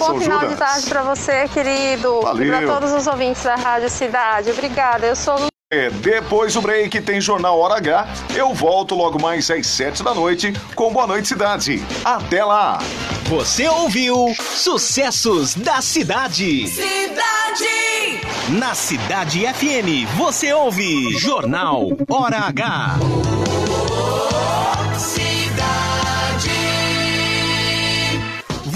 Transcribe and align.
bom 0.00 0.06
São 0.06 0.20
final 0.20 0.40
Judas. 0.40 0.54
de 0.54 0.58
tarde 0.58 0.86
para 0.88 1.02
você, 1.02 1.48
querido. 1.48 2.20
Valeu. 2.22 2.44
E 2.46 2.48
para 2.50 2.66
todos 2.74 2.92
os 2.92 3.06
ouvintes 3.06 3.42
da 3.44 3.54
Rádio 3.54 3.88
Cidade. 3.88 4.50
Obrigada. 4.50 5.06
Eu 5.06 5.14
sou 5.14 5.38
Lu- 5.38 5.46
É, 5.72 5.88
depois 5.90 6.52
do 6.54 6.60
break 6.60 7.00
tem 7.02 7.20
Jornal 7.20 7.56
Hora 7.60 7.76
H. 7.76 8.08
Eu 8.34 8.52
volto 8.52 8.94
logo 8.96 9.20
mais 9.22 9.48
às 9.50 9.66
sete 9.68 10.02
da 10.02 10.12
noite 10.12 10.52
com 10.74 10.92
Boa 10.92 11.06
Noite 11.06 11.28
Cidade. 11.28 11.80
Até 12.04 12.44
lá! 12.44 12.78
Você 13.26 13.68
ouviu 13.68 14.34
Sucessos 14.40 15.54
da 15.54 15.80
Cidade. 15.80 16.66
Cidade! 16.66 18.20
Na 18.48 18.74
Cidade 18.74 19.46
FM, 19.54 20.08
você 20.16 20.52
ouve 20.52 21.12
Jornal 21.18 21.86
Hora 22.10 22.38
H. 22.48 22.96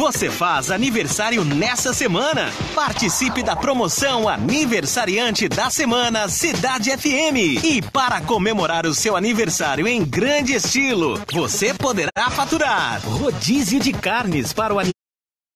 Você 0.05 0.30
faz 0.30 0.71
aniversário 0.71 1.46
nessa 1.46 1.95
semana? 1.95 2.53
Participe 2.75 3.43
da 3.43 3.57
promoção 3.57 4.29
Aniversariante 4.29 5.49
da 5.49 5.71
Semana 5.71 6.29
Cidade 6.29 6.90
FM. 6.90 7.64
E 7.64 7.81
para 7.81 8.21
comemorar 8.21 8.85
o 8.85 8.95
seu 8.95 9.17
aniversário 9.17 9.89
em 9.89 10.04
grande 10.04 10.53
estilo, 10.53 11.18
você 11.32 11.72
poderá 11.72 12.29
faturar 12.29 13.00
rodízio 13.03 13.81
de 13.81 13.95
carnes 13.95 14.53
para 14.53 14.75
o 14.75 14.79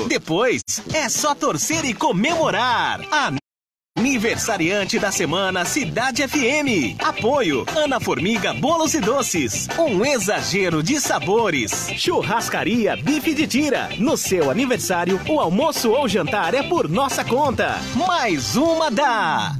Depois 0.08 0.62
é 0.92 1.08
só 1.08 1.34
torcer 1.34 1.84
e 1.84 1.94
comemorar. 1.94 3.00
Aniversariante 3.96 4.98
da 4.98 5.12
semana 5.12 5.64
Cidade 5.64 6.26
FM. 6.26 7.00
Apoio 7.00 7.64
Ana 7.76 8.00
Formiga 8.00 8.52
Bolos 8.52 8.94
e 8.94 9.00
Doces. 9.00 9.68
Um 9.78 10.04
exagero 10.04 10.82
de 10.82 11.00
sabores. 11.00 11.88
Churrascaria 11.96 12.96
Bife 12.96 13.34
de 13.34 13.46
Tira. 13.46 13.88
No 13.98 14.16
seu 14.16 14.50
aniversário, 14.50 15.20
o 15.28 15.38
almoço 15.38 15.90
ou 15.90 16.08
jantar 16.08 16.54
é 16.54 16.62
por 16.62 16.88
nossa 16.88 17.24
conta. 17.24 17.78
Mais 17.96 18.56
uma 18.56 18.90
da 18.90 19.54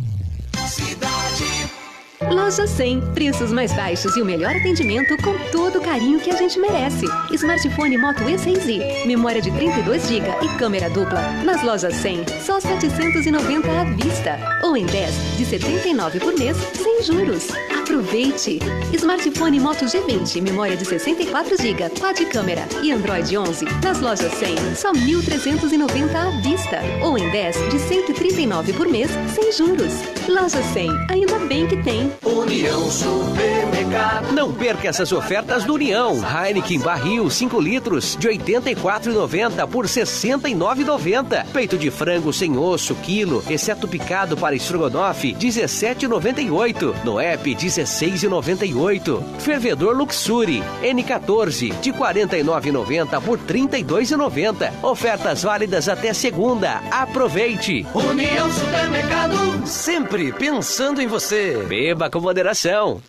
Loja 2.30 2.66
100. 2.66 3.00
Preços 3.12 3.52
mais 3.52 3.72
baixos 3.72 4.16
e 4.16 4.22
o 4.22 4.24
melhor 4.24 4.54
atendimento 4.54 5.16
com 5.22 5.34
todo 5.50 5.78
o 5.78 5.82
carinho 5.82 6.20
que 6.20 6.30
a 6.30 6.36
gente 6.36 6.58
merece. 6.58 7.06
Smartphone 7.32 7.96
Moto 7.98 8.22
E6i, 8.24 9.06
memória 9.06 9.40
de 9.40 9.50
32 9.50 10.08
GB 10.08 10.26
e 10.42 10.58
câmera 10.58 10.88
dupla. 10.90 11.20
Nas 11.44 11.62
lojas 11.62 11.94
100, 11.94 12.24
só 12.40 12.60
790 12.60 13.68
à 13.68 13.84
vista. 13.84 14.38
Ou 14.62 14.76
em 14.76 14.86
10, 14.86 15.14
de 15.36 15.44
79 15.44 16.20
por 16.20 16.34
mês, 16.38 16.56
sem 16.74 17.02
juros. 17.02 17.48
Aproveite! 17.84 18.58
Smartphone 18.94 19.60
Moto 19.60 19.84
G20, 19.84 20.40
memória 20.40 20.76
de 20.76 20.84
64 20.86 21.56
GB, 21.56 21.90
quad 22.00 22.24
câmera 22.26 22.66
e 22.82 22.90
Android 22.90 23.36
11. 23.36 23.66
Nas 23.82 24.00
lojas 24.00 24.32
100, 24.32 24.74
só 24.74 24.92
1.390 24.92 26.14
à 26.14 26.30
vista. 26.40 26.80
Ou 27.02 27.18
em 27.18 27.30
10, 27.30 27.56
de 27.70 27.78
139 27.78 28.72
por 28.72 28.88
mês, 28.88 29.10
sem 29.34 29.52
juros. 29.52 29.92
Loja 30.28 30.62
100, 30.72 30.90
ainda 31.10 31.38
bem 31.40 31.66
que 31.66 31.76
tem. 31.82 32.13
União 32.22 32.90
Supermercado. 32.90 33.83
Não 34.32 34.52
perca 34.52 34.88
essas 34.88 35.12
ofertas 35.12 35.64
do 35.64 35.74
União. 35.74 36.16
Heineken 36.24 36.80
Barril 36.80 37.30
5 37.30 37.60
litros 37.60 38.16
de 38.16 38.28
R$ 38.28 38.38
84,90 38.38 39.66
por 39.68 39.84
R$ 39.84 39.90
69,90. 39.90 41.46
Peito 41.52 41.78
de 41.78 41.90
frango 41.90 42.32
sem 42.32 42.56
osso, 42.56 42.94
quilo, 42.96 43.42
exceto 43.48 43.86
picado 43.86 44.36
para 44.36 44.54
estrogonofe, 44.54 45.32
R$ 45.32 45.38
17,98. 45.38 46.94
No 47.04 47.20
app, 47.20 47.50
R$ 47.50 47.56
16,98. 47.56 49.22
Fervedor 49.38 49.96
Luxuri 49.96 50.62
N14 50.82 51.80
de 51.80 51.90
R$ 51.90 51.98
49,90 51.98 53.20
por 53.22 53.38
R$ 53.38 53.44
32,90. 53.46 54.72
Ofertas 54.82 55.42
válidas 55.42 55.88
até 55.88 56.12
segunda. 56.12 56.82
Aproveite! 56.90 57.86
União 57.94 58.50
Supermercado. 58.52 59.66
Sempre 59.66 60.32
pensando 60.32 61.00
em 61.00 61.06
você. 61.06 61.64
Beba 61.68 62.10
com 62.10 62.20
moderação. 62.20 63.00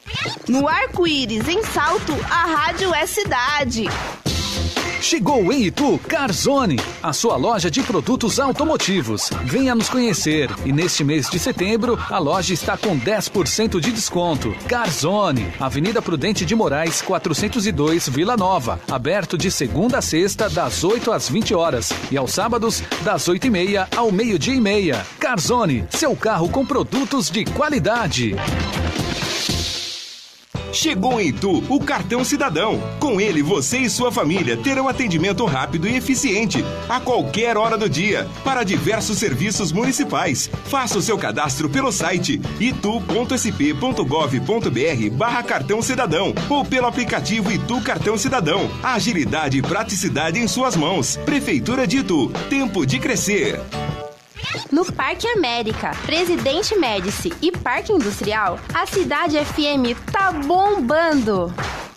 No 0.48 0.65
arco-íris, 0.68 1.48
em 1.48 1.64
salto, 1.64 2.14
a 2.30 2.46
rádio 2.46 2.94
é 2.94 3.06
cidade. 3.06 3.86
Chegou 5.06 5.54
em 5.54 5.66
Itu 5.66 6.00
Carzone, 6.00 6.80
a 7.04 7.14
sua 7.14 7.36
loja 7.36 7.70
de 7.70 7.84
produtos 7.84 8.40
automotivos. 8.40 9.30
Venha 9.44 9.76
nos 9.76 9.88
conhecer 9.88 10.50
e 10.66 10.72
neste 10.72 11.04
mês 11.04 11.30
de 11.30 11.38
setembro 11.38 11.96
a 12.10 12.18
loja 12.18 12.56
está 12.56 12.76
com 12.76 13.00
10% 13.00 13.80
de 13.80 13.92
desconto. 13.92 14.56
Carzone, 14.68 15.54
Avenida 15.60 16.02
Prudente 16.02 16.44
de 16.44 16.56
Moraes, 16.56 17.04
402, 17.04 18.10
Vila 18.10 18.36
Nova. 18.36 18.80
Aberto 18.90 19.38
de 19.38 19.52
segunda 19.52 20.00
a 20.00 20.02
sexta, 20.02 20.50
das 20.50 20.84
8 20.84 21.12
às 21.12 21.30
20 21.30 21.54
horas 21.54 21.94
e 22.10 22.18
aos 22.18 22.32
sábados, 22.32 22.82
das 23.04 23.28
8 23.28 23.46
e 23.46 23.50
meia 23.52 23.88
ao 23.96 24.12
meio-dia 24.12 24.56
e 24.56 24.60
meia. 24.60 25.06
Carzone, 25.20 25.86
seu 25.92 26.16
carro 26.16 26.50
com 26.50 26.66
produtos 26.66 27.30
de 27.30 27.46
qualidade. 27.46 28.34
Chegou 30.76 31.22
em 31.22 31.30
Itu 31.30 31.64
o 31.70 31.80
cartão 31.80 32.24
cidadão. 32.26 32.84
Com 33.00 33.20
ele, 33.22 33.42
você 33.42 33.78
e 33.80 33.90
sua 33.90 34.12
família 34.12 34.58
terão 34.58 34.90
atendimento 34.90 35.46
rápido 35.46 35.88
e 35.88 35.96
eficiente 35.96 36.64
a 36.90 37.00
qualquer 37.00 37.56
hora 37.56 37.78
do 37.78 37.90
dia 37.90 38.28
para 38.44 38.64
diversos 38.64 39.18
serviços 39.18 39.72
municipais. 39.72 40.50
Faça 40.66 40.98
o 40.98 41.02
seu 41.02 41.18
cadastro 41.18 41.70
pelo 41.70 41.94
site 41.94 42.42
itu.sp.gov.br 42.60 43.96
barra 45.14 45.44
cartão 45.44 45.82
cidadão 45.82 46.36
ou 46.50 46.66
pelo 46.66 46.88
aplicativo 46.88 47.52
Itu 47.54 47.80
Cartão 47.82 48.18
Cidadão. 48.18 48.70
Agilidade 48.84 49.58
e 49.58 49.62
praticidade 49.62 50.40
em 50.40 50.48
suas 50.48 50.76
mãos. 50.76 51.16
Prefeitura 51.26 51.88
de 51.88 52.00
Itu. 52.00 52.30
Tempo 52.50 52.86
de 52.86 53.00
crescer. 53.00 53.62
No 54.72 54.86
Parque 54.86 55.28
América, 55.28 55.92
Presidente 56.06 56.76
Médici 56.78 57.34
e 57.42 57.52
Parque 57.52 57.92
Industrial, 57.92 58.60
a 58.74 58.86
Cidade 58.86 59.38
FM 59.38 59.96
tá 60.12 60.32
bombando. 60.32 61.54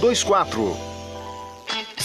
40222024. 0.00 0.95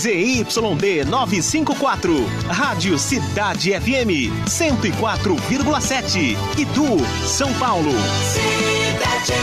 ZYD 0.00 1.04
954, 1.04 2.24
Rádio 2.48 2.98
Cidade 2.98 3.72
FM 3.78 4.32
104,7, 4.46 6.38
Itu, 6.56 6.96
São 7.26 7.52
Paulo. 7.58 7.92
Cidade. 8.32 9.34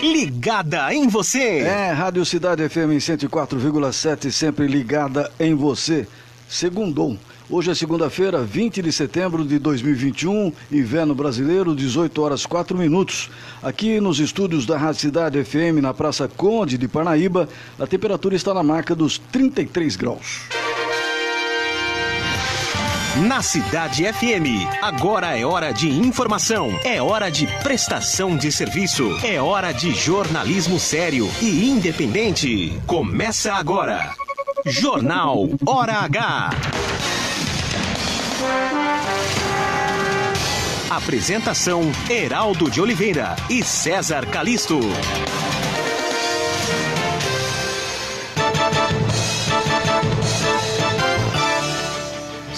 Ligada 0.00 0.94
em 0.94 1.08
você. 1.08 1.62
É, 1.62 1.90
Rádio 1.90 2.24
Cidade 2.24 2.68
FM 2.68 3.00
104,7, 3.00 4.30
sempre 4.30 4.68
ligada 4.68 5.28
em 5.40 5.52
você. 5.52 6.06
Segundou. 6.48 7.18
Hoje 7.50 7.70
é 7.70 7.74
segunda-feira, 7.74 8.42
20 8.42 8.82
de 8.82 8.92
setembro 8.92 9.44
de 9.44 9.58
2021, 9.58 10.52
inverno 10.70 11.14
brasileiro, 11.14 11.74
18 11.74 12.22
horas 12.22 12.46
4 12.46 12.76
minutos. 12.78 13.30
Aqui 13.62 14.00
nos 14.00 14.20
estúdios 14.20 14.64
da 14.64 14.78
Rádio 14.78 15.00
Cidade 15.00 15.42
FM, 15.42 15.82
na 15.82 15.92
Praça 15.92 16.28
Conde 16.28 16.78
de 16.78 16.86
Parnaíba, 16.86 17.48
a 17.78 17.86
temperatura 17.86 18.36
está 18.36 18.54
na 18.54 18.62
marca 18.62 18.94
dos 18.94 19.18
33 19.18 19.96
graus. 19.96 20.42
Na 23.28 23.42
Cidade 23.42 24.10
FM, 24.10 24.66
agora 24.80 25.36
é 25.36 25.44
hora 25.44 25.72
de 25.72 25.90
informação, 25.90 26.70
é 26.82 27.02
hora 27.02 27.30
de 27.30 27.46
prestação 27.62 28.36
de 28.36 28.50
serviço, 28.50 29.18
é 29.22 29.38
hora 29.42 29.72
de 29.72 29.92
jornalismo 29.92 30.80
sério 30.80 31.28
e 31.42 31.68
independente. 31.68 32.80
Começa 32.86 33.52
agora. 33.52 34.14
Jornal 34.64 35.48
Hora 35.66 35.98
H. 35.98 36.50
Apresentação: 40.96 41.90
Heraldo 42.10 42.70
de 42.70 42.80
Oliveira 42.80 43.34
e 43.48 43.62
César 43.62 44.26
Calisto. 44.26 44.78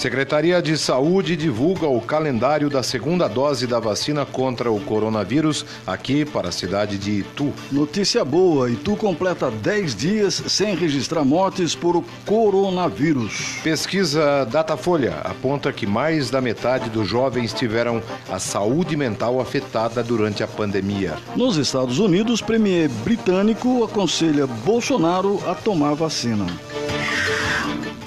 Secretaria 0.05 0.61
de 0.61 0.77
Saúde 0.77 1.35
divulga 1.35 1.89
o 1.89 1.99
calendário 1.99 2.69
da 2.69 2.83
segunda 2.83 3.27
dose 3.27 3.67
da 3.67 3.81
vacina 3.81 4.27
contra 4.27 4.71
o 4.71 4.79
coronavírus 4.79 5.65
aqui 5.87 6.27
para 6.27 6.51
a 6.51 6.53
cidade 6.53 6.99
de 6.99 7.21
Itu. 7.21 7.51
Notícia 7.73 8.23
boa: 8.23 8.71
Itu 8.71 8.97
completa 8.97 9.51
10 9.51 9.95
dias 9.95 10.43
sem 10.47 10.75
registrar 10.75 11.25
mortes 11.25 11.75
por 11.75 12.05
coronavírus. 12.27 13.61
Pesquisa 13.63 14.45
Datafolha 14.45 15.15
aponta 15.25 15.73
que 15.73 15.87
mais 15.87 16.29
da 16.29 16.39
metade 16.39 16.91
dos 16.91 17.09
jovens 17.09 17.55
tiveram 17.55 18.03
a 18.29 18.39
saúde 18.39 18.99
mental 18.99 19.41
afetada 19.41 20.03
durante 20.03 20.43
a 20.43 20.47
pandemia. 20.47 21.15
Nos 21.35 21.57
Estados 21.57 21.99
Unidos, 21.99 22.43
premier 22.43 22.91
britânico 22.91 23.83
aconselha 23.83 24.47
Bolsonaro 24.47 25.41
a 25.49 25.55
tomar 25.55 25.95
vacina. 25.95 26.45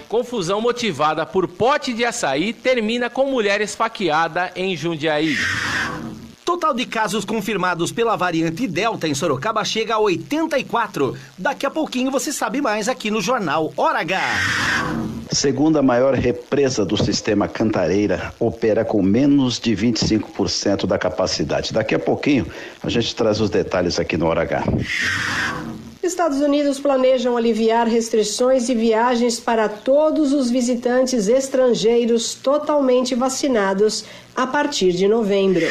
Confusão 0.07 0.61
motivada 0.61 1.25
por 1.25 1.47
pote 1.47 1.93
de 1.93 2.05
açaí 2.05 2.53
termina 2.53 3.09
com 3.09 3.29
mulher 3.29 3.59
esfaqueada 3.59 4.51
em 4.55 4.75
Jundiaí. 4.75 5.35
Total 6.45 6.73
de 6.73 6.85
casos 6.85 7.25
confirmados 7.25 7.91
pela 7.91 8.15
variante 8.15 8.65
Delta 8.67 9.05
em 9.05 9.13
Sorocaba 9.13 9.65
chega 9.65 9.95
a 9.95 9.99
84. 9.99 11.13
Daqui 11.37 11.65
a 11.65 11.69
pouquinho 11.69 12.09
você 12.09 12.31
sabe 12.31 12.61
mais 12.61 12.87
aqui 12.87 13.11
no 13.11 13.19
Jornal 13.19 13.73
Hora 13.75 13.99
H. 13.99 14.21
Segunda 15.29 15.81
maior 15.81 16.13
represa 16.13 16.85
do 16.85 16.95
sistema 16.95 17.49
Cantareira 17.49 18.33
opera 18.39 18.85
com 18.85 19.01
menos 19.01 19.59
de 19.59 19.75
25% 19.75 20.85
da 20.85 20.97
capacidade. 20.97 21.73
Daqui 21.73 21.93
a 21.93 21.99
pouquinho 21.99 22.47
a 22.81 22.89
gente 22.89 23.13
traz 23.13 23.41
os 23.41 23.49
detalhes 23.49 23.99
aqui 23.99 24.15
no 24.15 24.25
Hora 24.27 24.43
H. 24.43 24.63
Estados 26.01 26.39
Unidos 26.39 26.79
planejam 26.79 27.35
aliviar 27.35 27.87
restrições 27.87 28.67
de 28.67 28.73
viagens 28.73 29.39
para 29.39 29.67
todos 29.67 30.33
os 30.33 30.49
visitantes 30.49 31.27
estrangeiros 31.27 32.35
totalmente 32.35 33.15
vacinados 33.15 34.05
a 34.35 34.45
partir 34.45 34.91
de 34.93 35.07
novembro. 35.07 35.65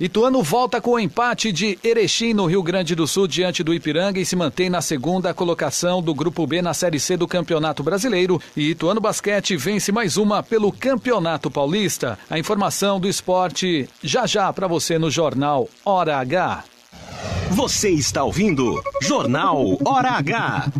Ituano 0.00 0.44
volta 0.44 0.80
com 0.80 0.92
o 0.92 1.00
empate 1.00 1.50
de 1.50 1.76
Erechim 1.82 2.32
no 2.32 2.46
Rio 2.46 2.62
Grande 2.62 2.94
do 2.94 3.04
Sul 3.04 3.26
diante 3.26 3.64
do 3.64 3.74
Ipiranga 3.74 4.20
e 4.20 4.24
se 4.24 4.36
mantém 4.36 4.70
na 4.70 4.80
segunda 4.80 5.34
colocação 5.34 6.00
do 6.00 6.14
Grupo 6.14 6.46
B 6.46 6.62
na 6.62 6.72
Série 6.72 7.00
C 7.00 7.16
do 7.16 7.26
Campeonato 7.26 7.82
Brasileiro. 7.82 8.40
E 8.56 8.70
Ituano 8.70 9.00
Basquete 9.00 9.56
vence 9.56 9.90
mais 9.90 10.16
uma 10.16 10.40
pelo 10.40 10.70
Campeonato 10.70 11.50
Paulista. 11.50 12.16
A 12.30 12.38
informação 12.38 13.00
do 13.00 13.08
esporte 13.08 13.88
já 14.00 14.24
já 14.24 14.52
para 14.52 14.68
você 14.68 15.00
no 15.00 15.10
Jornal 15.10 15.68
Hora 15.84 16.16
H. 16.18 16.77
Você 17.50 17.90
está 17.90 18.24
ouvindo 18.24 18.82
Jornal 19.02 19.78
Hora 19.84 20.10
H. 20.10 20.70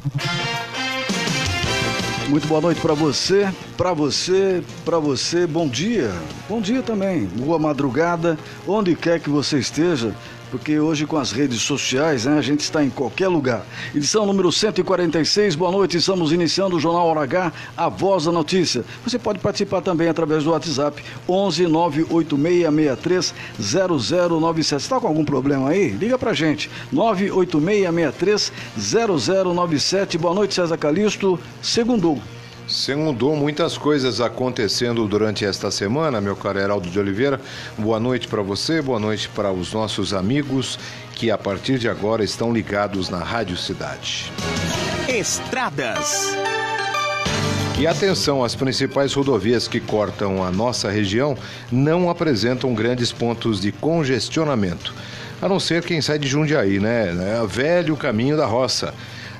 Muito 2.29 2.47
boa 2.47 2.61
noite 2.61 2.81
para 2.81 2.93
você, 2.93 3.50
para 3.76 3.94
você, 3.94 4.62
para 4.85 4.99
você. 4.99 5.47
Bom 5.47 5.67
dia. 5.67 6.12
Bom 6.47 6.61
dia 6.61 6.82
também. 6.82 7.25
Boa 7.25 7.59
madrugada, 7.59 8.38
onde 8.67 8.94
quer 8.94 9.19
que 9.19 9.31
você 9.31 9.59
esteja 9.59 10.15
porque 10.50 10.79
hoje 10.79 11.06
com 11.06 11.17
as 11.17 11.33
redes 11.33 11.61
sociais 11.61 12.25
né, 12.25 12.39
a 12.39 12.43
gente 12.43 12.61
está 12.61 12.83
em 12.83 12.91
qualquer 12.91 13.29
lugar. 13.29 13.65
Edição 13.95 14.27
número 14.27 14.50
146, 14.50 15.55
boa 15.55 15.71
noite, 15.71 15.97
estamos 15.97 16.33
iniciando 16.33 16.77
o 16.77 16.81
Jornal 16.81 17.06
Hora 17.06 17.23
H, 17.23 17.53
a 17.77 17.89
voz 17.89 18.25
da 18.25 18.33
notícia. 18.33 18.85
Você 19.05 19.19
pode 19.19 19.39
participar 19.39 19.81
também 19.81 20.09
através 20.09 20.45
do 20.45 20.50
WhatsApp 20.50 21.03
11 21.29 21.67
98663 21.67 23.35
0097. 23.61 24.83
Está 24.83 25.00
com 25.00 25.06
algum 25.06 25.25
problema 25.25 25.71
aí? 25.71 25.89
Liga 25.91 26.19
pra 26.19 26.33
gente, 26.33 26.71
98663 26.93 28.53
0097. 28.79 30.19
Boa 30.19 30.35
noite, 30.35 30.55
César 30.55 30.77
Calixto, 30.77 31.39
segundou. 31.62 32.21
Segundou 32.69 33.35
muitas 33.35 33.79
coisas 33.79 34.20
acontecendo 34.20 35.09
durante 35.09 35.43
esta 35.43 35.70
semana, 35.70 36.20
meu 36.20 36.37
caro 36.37 36.59
Heraldo 36.59 36.91
de 36.91 36.99
Oliveira. 36.99 37.41
Boa 37.79 37.99
noite 37.99 38.29
para 38.29 38.43
você, 38.43 38.82
boa 38.82 39.00
noite 39.00 39.26
para 39.31 39.50
os 39.50 39.73
nossos 39.73 40.12
amigos 40.12 40.79
que 41.15 41.31
a 41.31 41.38
partir 41.38 41.79
de 41.79 41.88
agora 41.88 42.23
estão 42.23 42.53
ligados 42.53 43.09
na 43.09 43.20
Rádio 43.20 43.56
Cidade. 43.56 44.31
Estradas. 45.09 46.37
E 47.81 47.87
atenção, 47.87 48.44
as 48.44 48.55
principais 48.55 49.14
rodovias 49.14 49.67
que 49.67 49.81
cortam 49.81 50.45
a 50.45 50.50
nossa 50.50 50.90
região 50.90 51.38
não 51.73 52.11
apresentam 52.11 52.75
grandes 52.75 53.11
pontos 53.11 53.62
de 53.62 53.73
congestionamento. 53.73 54.95
A 55.40 55.49
não 55.49 55.59
ser 55.59 55.83
quem 55.83 56.02
sai 56.02 56.19
de 56.19 56.28
Jundiaí, 56.28 56.78
né? 56.78 57.16
É 57.35 57.40
o 57.40 57.49
velho 57.49 57.97
caminho 57.97 58.37
da 58.37 58.45
roça 58.45 58.92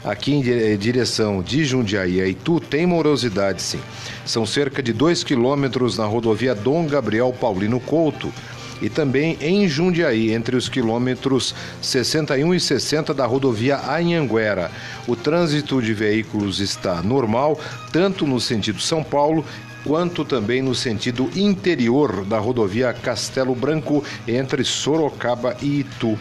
aqui 0.05 0.33
em 0.33 0.77
direção 0.77 1.43
de 1.43 1.65
Jundiaí 1.65 2.21
a 2.21 2.27
Itu 2.27 2.61
tem 2.61 2.87
morosidade 2.87 3.61
sim. 3.63 3.81
São 4.25 4.47
cerca 4.47 4.83
de 4.83 4.93
2 4.93 5.25
quilômetros 5.25 5.99
na 5.99 6.05
rodovia 6.05 6.55
Dom 6.55 6.87
Gabriel 6.87 7.35
Paulino 7.39 7.81
Couto 7.81 8.33
e 8.81 8.89
também 8.89 9.37
em 9.41 9.67
Jundiaí, 9.69 10.33
entre 10.33 10.57
os 10.57 10.69
quilômetros 10.69 11.55
61 11.83 12.55
e 12.55 12.61
60 12.61 13.13
da 13.13 13.27
rodovia 13.27 13.77
Anhanguera. 13.77 14.71
O 15.07 15.17
trânsito 15.17 15.83
de 15.83 15.93
veículos 15.93 16.61
está 16.61 17.03
normal, 17.03 17.59
tanto 17.93 18.27
no 18.27 18.41
sentido 18.41 18.81
São 18.81 19.03
Paulo 19.03 19.45
quanto 19.85 20.25
também 20.25 20.61
no 20.61 20.75
sentido 20.75 21.31
interior 21.35 22.25
da 22.25 22.39
rodovia 22.39 22.93
Castelo 22.93 23.55
Branco, 23.55 24.05
entre 24.27 24.65
Sorocaba 24.65 25.57
e 25.63 25.81
Itu 25.81 26.19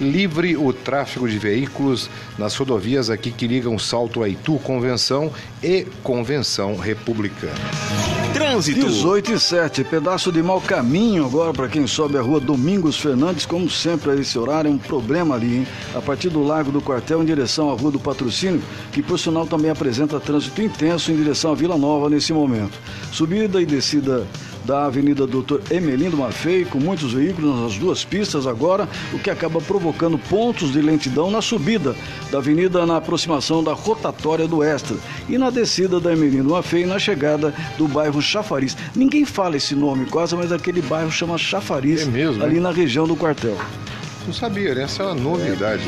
livre 0.00 0.56
o 0.56 0.72
tráfego 0.72 1.28
de 1.28 1.38
veículos 1.38 2.10
nas 2.38 2.54
rodovias 2.56 3.10
aqui 3.10 3.30
que 3.30 3.46
ligam 3.46 3.78
Salto 3.78 4.22
a 4.22 4.28
Itu, 4.28 4.58
Convenção 4.58 5.32
e 5.62 5.86
Convenção 6.02 6.76
Republicana. 6.76 7.54
Trânsito. 8.32 8.86
18 8.86 9.32
e 9.32 9.40
7, 9.40 9.84
pedaço 9.84 10.30
de 10.30 10.42
mau 10.42 10.60
caminho 10.60 11.24
agora 11.24 11.52
para 11.52 11.68
quem 11.68 11.86
sobe 11.86 12.18
a 12.18 12.22
rua 12.22 12.38
Domingos 12.38 12.98
Fernandes, 12.98 13.46
como 13.46 13.70
sempre 13.70 14.10
a 14.10 14.14
esse 14.14 14.38
horário, 14.38 14.68
é 14.68 14.72
um 14.72 14.78
problema 14.78 15.34
ali, 15.34 15.58
hein? 15.58 15.66
A 15.94 16.00
partir 16.00 16.28
do 16.28 16.42
Largo 16.42 16.70
do 16.70 16.80
Quartel 16.80 17.22
em 17.22 17.26
direção 17.26 17.70
à 17.70 17.74
Rua 17.74 17.90
do 17.90 17.98
Patrocínio, 17.98 18.62
que 18.92 19.02
por 19.02 19.18
sinal 19.18 19.46
também 19.46 19.70
apresenta 19.70 20.20
trânsito 20.20 20.60
intenso 20.60 21.10
em 21.10 21.16
direção 21.16 21.52
à 21.52 21.54
Vila 21.54 21.76
Nova 21.76 22.10
nesse 22.10 22.32
momento. 22.32 22.78
Subida 23.10 23.60
e 23.60 23.66
descida 23.66 24.26
da 24.66 24.86
Avenida 24.86 25.26
Doutor 25.26 25.62
Emelindo 25.70 26.16
Maffei, 26.16 26.64
com 26.64 26.78
muitos 26.78 27.12
veículos 27.12 27.60
nas 27.60 27.78
duas 27.78 28.04
pistas 28.04 28.46
agora, 28.46 28.88
o 29.12 29.18
que 29.18 29.30
acaba 29.30 29.60
provocando 29.60 30.18
pontos 30.18 30.72
de 30.72 30.82
lentidão 30.82 31.30
na 31.30 31.40
subida 31.40 31.94
da 32.30 32.38
avenida 32.38 32.84
na 32.84 32.96
aproximação 32.96 33.62
da 33.62 33.72
rotatória 33.72 34.48
do 34.48 34.62
Extra 34.62 34.96
e 35.28 35.38
na 35.38 35.50
descida 35.50 36.00
da 36.00 36.12
Emelindo 36.12 36.50
Maffei 36.50 36.84
na 36.84 36.98
chegada 36.98 37.54
do 37.78 37.86
bairro 37.86 38.20
Chafariz. 38.20 38.76
Ninguém 38.94 39.24
fala 39.24 39.56
esse 39.56 39.74
nome 39.74 40.06
quase, 40.06 40.34
mas 40.34 40.50
aquele 40.50 40.82
bairro 40.82 41.10
chama 41.10 41.38
Chafariz, 41.38 42.02
É 42.02 42.04
mesmo, 42.06 42.42
ali 42.42 42.58
na 42.58 42.72
região 42.72 43.06
do 43.06 43.14
quartel. 43.14 43.56
Não 44.26 44.34
sabia, 44.34 44.74
né? 44.74 44.82
essa 44.82 45.04
é 45.04 45.06
uma 45.06 45.14
novidade. 45.14 45.84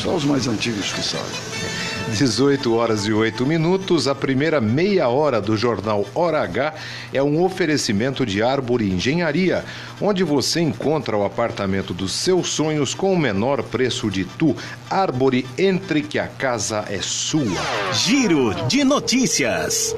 Só 0.00 0.14
os 0.14 0.24
mais 0.24 0.46
antigos 0.46 0.92
que 0.92 1.02
sabem. 1.02 1.91
18 2.12 2.74
horas 2.74 3.06
e 3.06 3.12
8 3.12 3.46
minutos, 3.46 4.06
a 4.06 4.14
primeira 4.14 4.60
meia 4.60 5.08
hora 5.08 5.40
do 5.40 5.56
jornal 5.56 6.04
Hora 6.14 6.42
H 6.42 6.74
é 7.12 7.22
um 7.22 7.42
oferecimento 7.42 8.26
de 8.26 8.42
Árvore 8.42 8.90
Engenharia, 8.90 9.64
onde 10.00 10.22
você 10.22 10.60
encontra 10.60 11.16
o 11.16 11.24
apartamento 11.24 11.94
dos 11.94 12.12
seus 12.12 12.48
sonhos 12.48 12.94
com 12.94 13.12
o 13.12 13.18
menor 13.18 13.62
preço 13.62 14.10
de 14.10 14.24
tu. 14.24 14.54
Árvore, 14.90 15.46
entre 15.56 16.02
que 16.02 16.18
a 16.18 16.26
casa 16.26 16.84
é 16.88 17.00
sua. 17.00 17.60
Giro 17.92 18.54
de 18.68 18.84
notícias. 18.84 19.94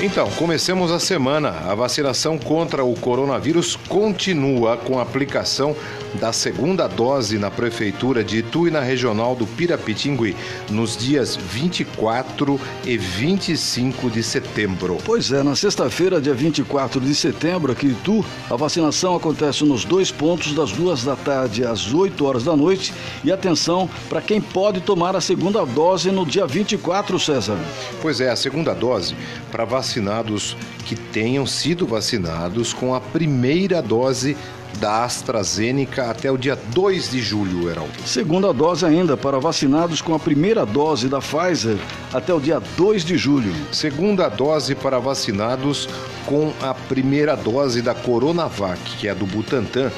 Então, 0.00 0.30
comecemos 0.30 0.92
a 0.92 1.00
semana. 1.00 1.48
A 1.48 1.74
vacinação 1.74 2.38
contra 2.38 2.84
o 2.84 2.94
coronavírus 2.94 3.74
continua 3.74 4.76
com 4.76 4.96
a 4.96 5.02
aplicação 5.02 5.74
da 6.14 6.32
segunda 6.32 6.86
dose 6.86 7.38
na 7.38 7.50
Prefeitura 7.50 8.24
de 8.24 8.38
Itu 8.38 8.66
e 8.66 8.70
na 8.70 8.80
Regional 8.80 9.34
do 9.36 9.46
Pirapitingui 9.46 10.34
nos 10.70 10.96
dias 10.96 11.36
24 11.36 12.60
e 12.84 12.96
25 12.96 14.10
de 14.10 14.22
setembro. 14.22 14.98
Pois 15.04 15.30
é, 15.32 15.42
na 15.42 15.54
sexta-feira, 15.54 16.20
dia 16.20 16.34
24 16.34 17.00
de 17.00 17.14
setembro, 17.14 17.72
aqui 17.72 17.86
em 17.86 17.90
Itu, 17.90 18.24
a 18.48 18.56
vacinação 18.56 19.16
acontece 19.16 19.64
nos 19.64 19.84
dois 19.84 20.10
pontos 20.10 20.54
das 20.54 20.72
duas 20.72 21.02
da 21.04 21.16
tarde 21.16 21.64
às 21.64 21.92
8 21.92 22.24
horas 22.24 22.44
da 22.44 22.56
noite. 22.56 22.92
E 23.24 23.32
atenção 23.32 23.88
para 24.08 24.20
quem 24.20 24.40
pode 24.40 24.80
tomar 24.80 25.16
a 25.16 25.20
segunda 25.20 25.64
dose 25.64 26.10
no 26.10 26.24
dia 26.24 26.46
24, 26.46 27.18
César. 27.18 27.58
Pois 28.00 28.20
é, 28.20 28.30
a 28.30 28.36
segunda 28.36 28.74
dose 28.74 29.14
para 29.50 29.64
vacinados 29.64 30.56
que 30.84 30.94
tenham 30.96 31.46
sido 31.46 31.86
vacinados 31.86 32.72
com 32.72 32.94
a 32.94 33.00
primeira 33.00 33.82
dose 33.82 34.36
da 34.78 35.04
AstraZeneca 35.04 36.10
até 36.10 36.30
o 36.30 36.38
dia 36.38 36.56
2 36.56 37.10
de 37.10 37.20
julho, 37.20 37.68
Heraldo. 37.68 37.92
Segunda 38.06 38.52
dose 38.52 38.84
ainda 38.84 39.16
para 39.16 39.38
vacinados 39.38 40.00
com 40.00 40.14
a 40.14 40.18
primeira 40.18 40.64
dose 40.64 41.08
da 41.08 41.20
Pfizer 41.20 41.76
até 42.12 42.32
o 42.32 42.40
dia 42.40 42.60
2 42.76 43.04
de 43.04 43.16
julho. 43.16 43.52
Segunda 43.72 44.28
dose 44.28 44.74
para 44.74 44.98
vacinados 44.98 45.88
com 46.26 46.52
a 46.60 46.74
primeira 46.74 47.36
dose 47.36 47.82
da 47.82 47.94
Coronavac, 47.94 48.80
que 48.98 49.08
é 49.08 49.14
do 49.14 49.26
Butantan, 49.26 49.90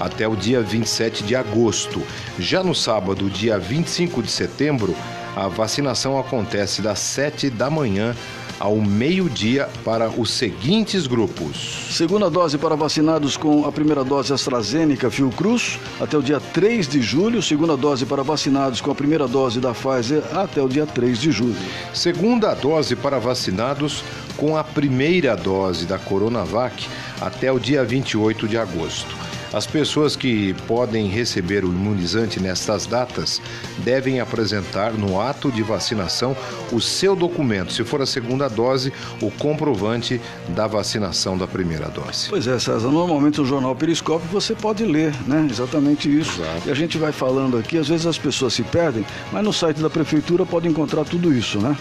até 0.00 0.26
o 0.26 0.34
dia 0.34 0.60
27 0.60 1.22
de 1.24 1.36
agosto. 1.36 2.02
Já 2.38 2.62
no 2.62 2.74
sábado, 2.74 3.30
dia 3.30 3.58
25 3.58 4.22
de 4.22 4.30
setembro, 4.30 4.94
a 5.36 5.48
vacinação 5.48 6.18
acontece 6.18 6.80
das 6.80 6.98
7 6.98 7.50
da 7.50 7.68
manhã 7.68 8.14
ao 8.58 8.76
meio-dia 8.76 9.68
para 9.84 10.08
os 10.08 10.30
seguintes 10.30 11.06
grupos. 11.06 11.88
Segunda 11.90 12.30
dose 12.30 12.56
para 12.58 12.74
vacinados 12.74 13.36
com 13.36 13.66
a 13.66 13.72
primeira 13.72 14.04
dose 14.04 14.32
AstraZeneca 14.32 15.10
Fiocruz 15.10 15.78
até 16.00 16.16
o 16.16 16.22
dia 16.22 16.40
3 16.40 16.88
de 16.88 17.02
julho. 17.02 17.42
Segunda 17.42 17.76
dose 17.76 18.06
para 18.06 18.22
vacinados 18.22 18.80
com 18.80 18.90
a 18.90 18.94
primeira 18.94 19.26
dose 19.26 19.60
da 19.60 19.72
Pfizer 19.72 20.22
até 20.34 20.62
o 20.62 20.68
dia 20.68 20.86
3 20.86 21.18
de 21.18 21.30
julho. 21.30 21.56
Segunda 21.92 22.54
dose 22.54 22.96
para 22.96 23.18
vacinados 23.18 24.02
com 24.36 24.56
a 24.56 24.64
primeira 24.64 25.36
dose 25.36 25.86
da 25.86 25.98
Coronavac 25.98 26.86
até 27.20 27.50
o 27.52 27.58
dia 27.58 27.84
28 27.84 28.48
de 28.48 28.58
agosto. 28.58 29.33
As 29.54 29.68
pessoas 29.68 30.16
que 30.16 30.52
podem 30.66 31.06
receber 31.06 31.64
o 31.64 31.68
imunizante 31.68 32.40
nestas 32.40 32.86
datas 32.86 33.40
devem 33.84 34.18
apresentar 34.18 34.92
no 34.92 35.20
ato 35.20 35.48
de 35.48 35.62
vacinação 35.62 36.36
o 36.72 36.80
seu 36.80 37.14
documento, 37.14 37.72
se 37.72 37.84
for 37.84 38.02
a 38.02 38.06
segunda 38.06 38.48
dose, 38.48 38.92
o 39.22 39.30
comprovante 39.30 40.20
da 40.48 40.66
vacinação 40.66 41.38
da 41.38 41.46
primeira 41.46 41.88
dose. 41.88 42.28
Pois 42.28 42.48
é, 42.48 42.58
César. 42.58 42.90
Normalmente 42.90 43.40
no 43.40 43.46
jornal 43.46 43.76
Periscópio 43.76 44.28
você 44.28 44.56
pode 44.56 44.84
ler, 44.84 45.14
né? 45.24 45.46
Exatamente 45.48 46.08
isso. 46.08 46.42
Exato. 46.42 46.68
E 46.68 46.72
a 46.72 46.74
gente 46.74 46.98
vai 46.98 47.12
falando 47.12 47.56
aqui, 47.56 47.78
às 47.78 47.86
vezes 47.86 48.06
as 48.06 48.18
pessoas 48.18 48.54
se 48.54 48.64
perdem, 48.64 49.06
mas 49.30 49.44
no 49.44 49.52
site 49.52 49.80
da 49.80 49.88
prefeitura 49.88 50.44
pode 50.44 50.66
encontrar 50.66 51.04
tudo 51.04 51.32
isso, 51.32 51.60
né? 51.60 51.76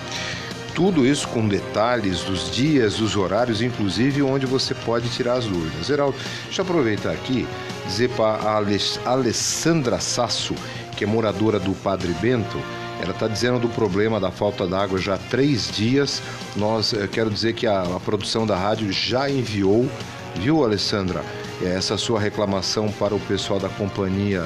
Tudo 0.75 1.05
isso 1.05 1.27
com 1.27 1.47
detalhes 1.47 2.21
dos 2.21 2.49
dias, 2.49 2.95
dos 2.95 3.15
horários, 3.15 3.61
inclusive 3.61 4.23
onde 4.23 4.45
você 4.45 4.73
pode 4.73 5.07
tirar 5.09 5.33
as 5.33 5.45
dúvidas. 5.45 5.85
Geraldo, 5.85 6.17
deixa 6.45 6.61
eu 6.61 6.65
aproveitar 6.65 7.11
aqui 7.11 7.47
dizer 7.85 8.09
para 8.11 8.41
a 8.41 8.57
Alessandra 9.05 9.99
Sasso, 9.99 10.55
que 10.97 11.03
é 11.03 11.07
moradora 11.07 11.59
do 11.59 11.73
Padre 11.75 12.13
Bento, 12.13 12.57
ela 13.01 13.11
está 13.11 13.27
dizendo 13.27 13.59
do 13.59 13.67
problema 13.67 14.19
da 14.19 14.31
falta 14.31 14.65
d'água 14.65 14.97
já 14.97 15.15
há 15.15 15.17
três 15.17 15.69
dias. 15.69 16.21
Nós, 16.55 16.93
eh, 16.93 17.07
quero 17.11 17.29
dizer 17.29 17.53
que 17.53 17.67
a, 17.67 17.81
a 17.81 17.99
produção 17.99 18.47
da 18.47 18.55
rádio 18.55 18.91
já 18.93 19.29
enviou, 19.29 19.89
viu, 20.35 20.63
Alessandra, 20.63 21.21
eh, 21.61 21.73
essa 21.75 21.97
sua 21.97 22.19
reclamação 22.19 22.89
para 22.93 23.13
o 23.13 23.19
pessoal 23.19 23.59
da 23.59 23.67
companhia 23.67 24.41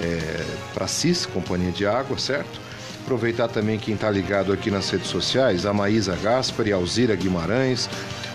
é, 0.00 0.44
para 0.74 0.86
CIS, 0.86 1.26
Companhia 1.26 1.70
de 1.70 1.86
Água, 1.86 2.18
certo? 2.18 2.60
Aproveitar 3.02 3.48
também 3.48 3.80
quem 3.80 3.94
está 3.94 4.08
ligado 4.08 4.52
aqui 4.52 4.70
nas 4.70 4.88
redes 4.88 5.08
sociais, 5.08 5.66
a 5.66 5.72
Maísa 5.72 6.16
Gaspari, 6.22 6.72
Alzira 6.72 7.16
Guimarães, 7.16 7.88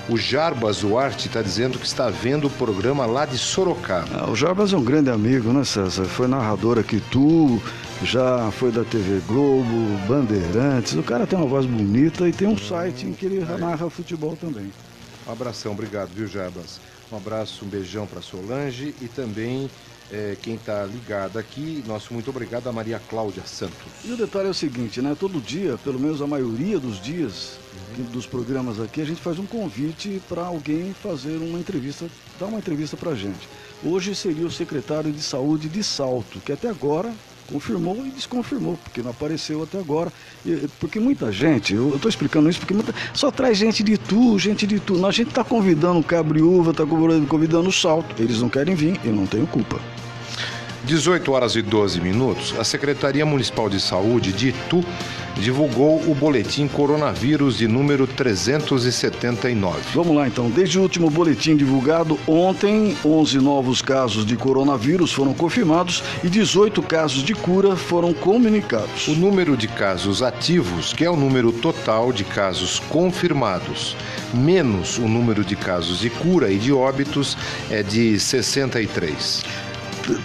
o 0.10 0.18
Jarbas 0.18 0.82
Duarte 0.82 1.28
está 1.28 1.42
dizendo 1.42 1.80
que 1.80 1.86
está 1.86 2.10
vendo 2.10 2.48
o 2.48 2.50
programa 2.50 3.06
lá 3.06 3.26
de 3.26 3.38
Sorocaba. 3.38 4.08
Ah, 4.14 4.30
o 4.30 4.36
Jarbas 4.36 4.74
é 4.74 4.78
um 4.78 4.84
grande 4.84 5.10
amigo, 5.10 5.54
né, 5.54 5.64
César? 5.64 6.04
Foi 6.04 6.28
narrador 6.28 6.78
aqui, 6.78 7.02
tu, 7.10 7.62
já 8.04 8.52
foi 8.52 8.70
da 8.70 8.84
TV 8.84 9.22
Globo, 9.26 9.98
Bandeirantes. 10.06 10.94
O 10.96 11.04
cara 11.04 11.26
tem 11.26 11.40
uma 11.40 11.48
voz 11.48 11.66
bonita 11.66 12.28
e 12.28 12.34
tem 12.34 12.48
um 12.48 12.58
site 12.58 13.06
em 13.06 13.14
que 13.14 13.26
ele 13.26 13.40
narra 13.58 13.90
futebol 13.90 14.36
também. 14.36 14.72
Um 15.26 15.32
abração, 15.32 15.72
obrigado, 15.72 16.10
viu, 16.14 16.28
Jarbas? 16.28 16.80
Um 17.10 17.16
abraço, 17.16 17.64
um 17.64 17.70
beijão 17.70 18.06
para 18.06 18.22
Solange 18.22 18.94
e 19.02 19.08
também 19.08 19.70
eh, 20.12 20.38
quem 20.42 20.56
está 20.56 20.86
ligado 20.86 21.38
aqui, 21.38 21.84
nosso 21.86 22.14
muito 22.14 22.30
obrigado 22.30 22.68
a 22.68 22.72
Maria 22.72 23.00
Cláudia 23.10 23.44
Santos. 23.46 23.76
E 24.06 24.12
o 24.12 24.18
detalhe 24.18 24.48
é 24.48 24.52
o 24.52 24.54
seguinte, 24.54 25.02
né? 25.02 25.16
Todo 25.20 25.42
dia, 25.42 25.78
pelo 25.84 26.00
menos 26.00 26.22
a 26.22 26.28
maioria 26.28 26.80
dos 26.80 27.02
dias 27.02 27.60
dos 28.12 28.26
programas 28.26 28.80
aqui, 28.80 29.02
a 29.02 29.06
gente 29.06 29.22
faz 29.22 29.40
um 29.40 29.46
convite 29.46 30.22
para 30.30 30.44
alguém 30.44 30.94
fazer 30.94 31.38
uma 31.38 31.60
entrevista, 31.60 32.08
dar 32.40 32.46
uma 32.48 32.60
entrevista 32.60 32.96
para 32.96 33.16
gente. 33.16 33.48
Hoje 33.84 34.16
seria 34.16 34.46
o 34.46 34.52
secretário 34.52 35.12
de 35.12 35.22
saúde 35.22 35.70
de 35.70 35.84
Salto, 35.84 36.40
que 36.40 36.52
até 36.52 36.70
agora 36.70 37.14
confirmou 37.52 37.96
e 38.06 38.10
desconfirmou, 38.12 38.78
porque 38.84 39.02
não 39.02 39.12
apareceu 39.12 39.64
até 39.64 39.80
agora. 39.80 40.12
E- 40.46 40.68
porque 40.80 41.00
muita 41.00 41.32
gente, 41.32 41.74
eu 41.74 41.96
estou 41.96 42.10
explicando 42.10 42.50
isso 42.50 42.60
porque 42.60 42.74
muita- 42.74 42.94
só 43.14 43.32
traz 43.32 43.58
gente 43.58 43.84
de 43.84 43.98
tu, 43.98 44.38
gente 44.38 44.68
de 44.68 44.80
tu. 44.80 45.06
A 45.06 45.12
gente 45.12 45.30
está 45.30 45.44
convidando 45.44 46.00
o 46.00 46.04
Cabriúva, 46.04 46.72
está 46.72 46.86
convidando 46.86 47.70
o 47.70 47.72
Salto. 47.74 48.22
Eles 48.22 48.42
não 48.42 48.50
querem 48.50 48.76
vir, 48.76 49.00
eu 49.04 49.14
não 49.14 49.26
tenho 49.26 49.48
culpa. 49.48 49.80
18 50.88 51.34
horas 51.34 51.56
e 51.58 51.62
12 51.62 52.00
minutos, 52.00 52.56
a 52.58 52.64
Secretaria 52.64 53.26
Municipal 53.26 53.70
de 53.70 53.78
Saúde 53.78 54.32
de 54.32 54.48
Itu 54.50 54.82
divulgou 55.36 56.02
o 56.10 56.16
boletim 56.16 56.66
coronavírus 56.66 57.58
de 57.58 57.68
número 57.68 58.08
379. 58.08 59.80
Vamos 59.94 60.16
lá 60.16 60.28
então. 60.28 60.50
Desde 60.50 60.80
o 60.80 60.82
último 60.82 61.10
boletim 61.10 61.58
divulgado 61.58 62.18
ontem, 62.26 62.96
11 63.04 63.38
novos 63.40 63.82
casos 63.82 64.26
de 64.26 64.38
coronavírus 64.38 65.12
foram 65.12 65.34
confirmados 65.34 66.02
e 66.24 66.30
18 66.30 66.82
casos 66.82 67.22
de 67.22 67.36
cura 67.36 67.76
foram 67.76 68.14
comunicados. 68.14 69.10
O 69.10 69.16
número 69.16 69.58
de 69.58 69.68
casos 69.68 70.24
ativos, 70.24 70.94
que 70.94 71.04
é 71.04 71.10
o 71.10 71.18
número 71.18 71.52
total 71.52 72.14
de 72.14 72.24
casos 72.24 72.80
confirmados, 72.80 73.96
menos 74.34 74.98
o 74.98 75.08
número 75.08 75.44
de 75.44 75.58
casos 75.58 76.00
de 76.00 76.10
cura 76.10 76.50
e 76.50 76.58
de 76.58 76.72
óbitos, 76.72 77.38
é 77.70 77.84
de 77.84 78.18
63. 78.18 79.67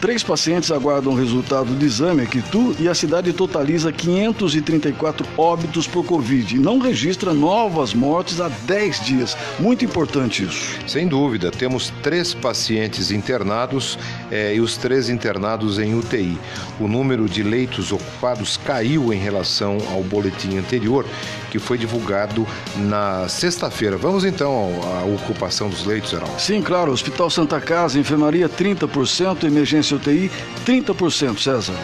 Três 0.01 0.23
pacientes 0.23 0.71
aguardam 0.71 1.13
o 1.13 1.17
resultado 1.17 1.75
do 1.75 1.85
exame 1.85 2.23
aqui 2.23 2.43
tu 2.51 2.75
e 2.79 2.89
a 2.89 2.95
cidade 2.95 3.33
totaliza 3.33 3.93
534 3.93 5.27
óbitos 5.37 5.87
por 5.87 6.05
Covid 6.05 6.59
não 6.59 6.79
registra 6.79 7.33
novas 7.33 7.93
mortes 7.95 8.41
há 8.41 8.49
10 8.49 9.05
dias. 9.05 9.37
Muito 9.59 9.85
importante 9.85 10.45
isso. 10.45 10.79
Sem 10.87 11.09
dúvida, 11.09 11.51
temos 11.51 11.93
três 12.03 12.35
pacientes 12.35 13.11
internados 13.11 13.99
eh, 14.31 14.55
e 14.55 14.61
os 14.61 14.77
três 14.77 15.09
internados 15.09 15.79
em 15.79 15.95
UTI. 15.95 16.39
O 16.79 16.87
número 16.87 17.29
de 17.29 17.43
leitos 17.43 17.93
ocupados 17.93 18.57
caiu 18.57 19.13
em 19.13 19.19
relação 19.19 19.79
ao 19.93 20.03
boletim 20.03 20.57
anterior, 20.59 21.05
que 21.53 21.59
foi 21.59 21.77
divulgado 21.77 22.49
na 22.77 23.29
sexta-feira. 23.29 23.99
Vamos 23.99 24.25
então 24.25 24.71
à 24.99 25.05
ocupação 25.05 25.69
dos 25.69 25.85
leitos, 25.85 26.11
Geraldo. 26.11 26.41
Sim, 26.41 26.63
claro. 26.63 26.91
Hospital 26.91 27.29
Santa 27.29 27.61
Casa, 27.61 27.99
enfermaria 27.99 28.49
30%, 28.49 29.45
emergência 29.45 29.99
UTI 29.99 30.31
30%, 30.65 31.39
César. 31.39 31.75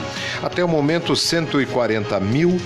Até 0.43 0.65
o 0.65 0.69
momento, 0.69 1.15
140 1.15 2.19
mil 2.21 2.59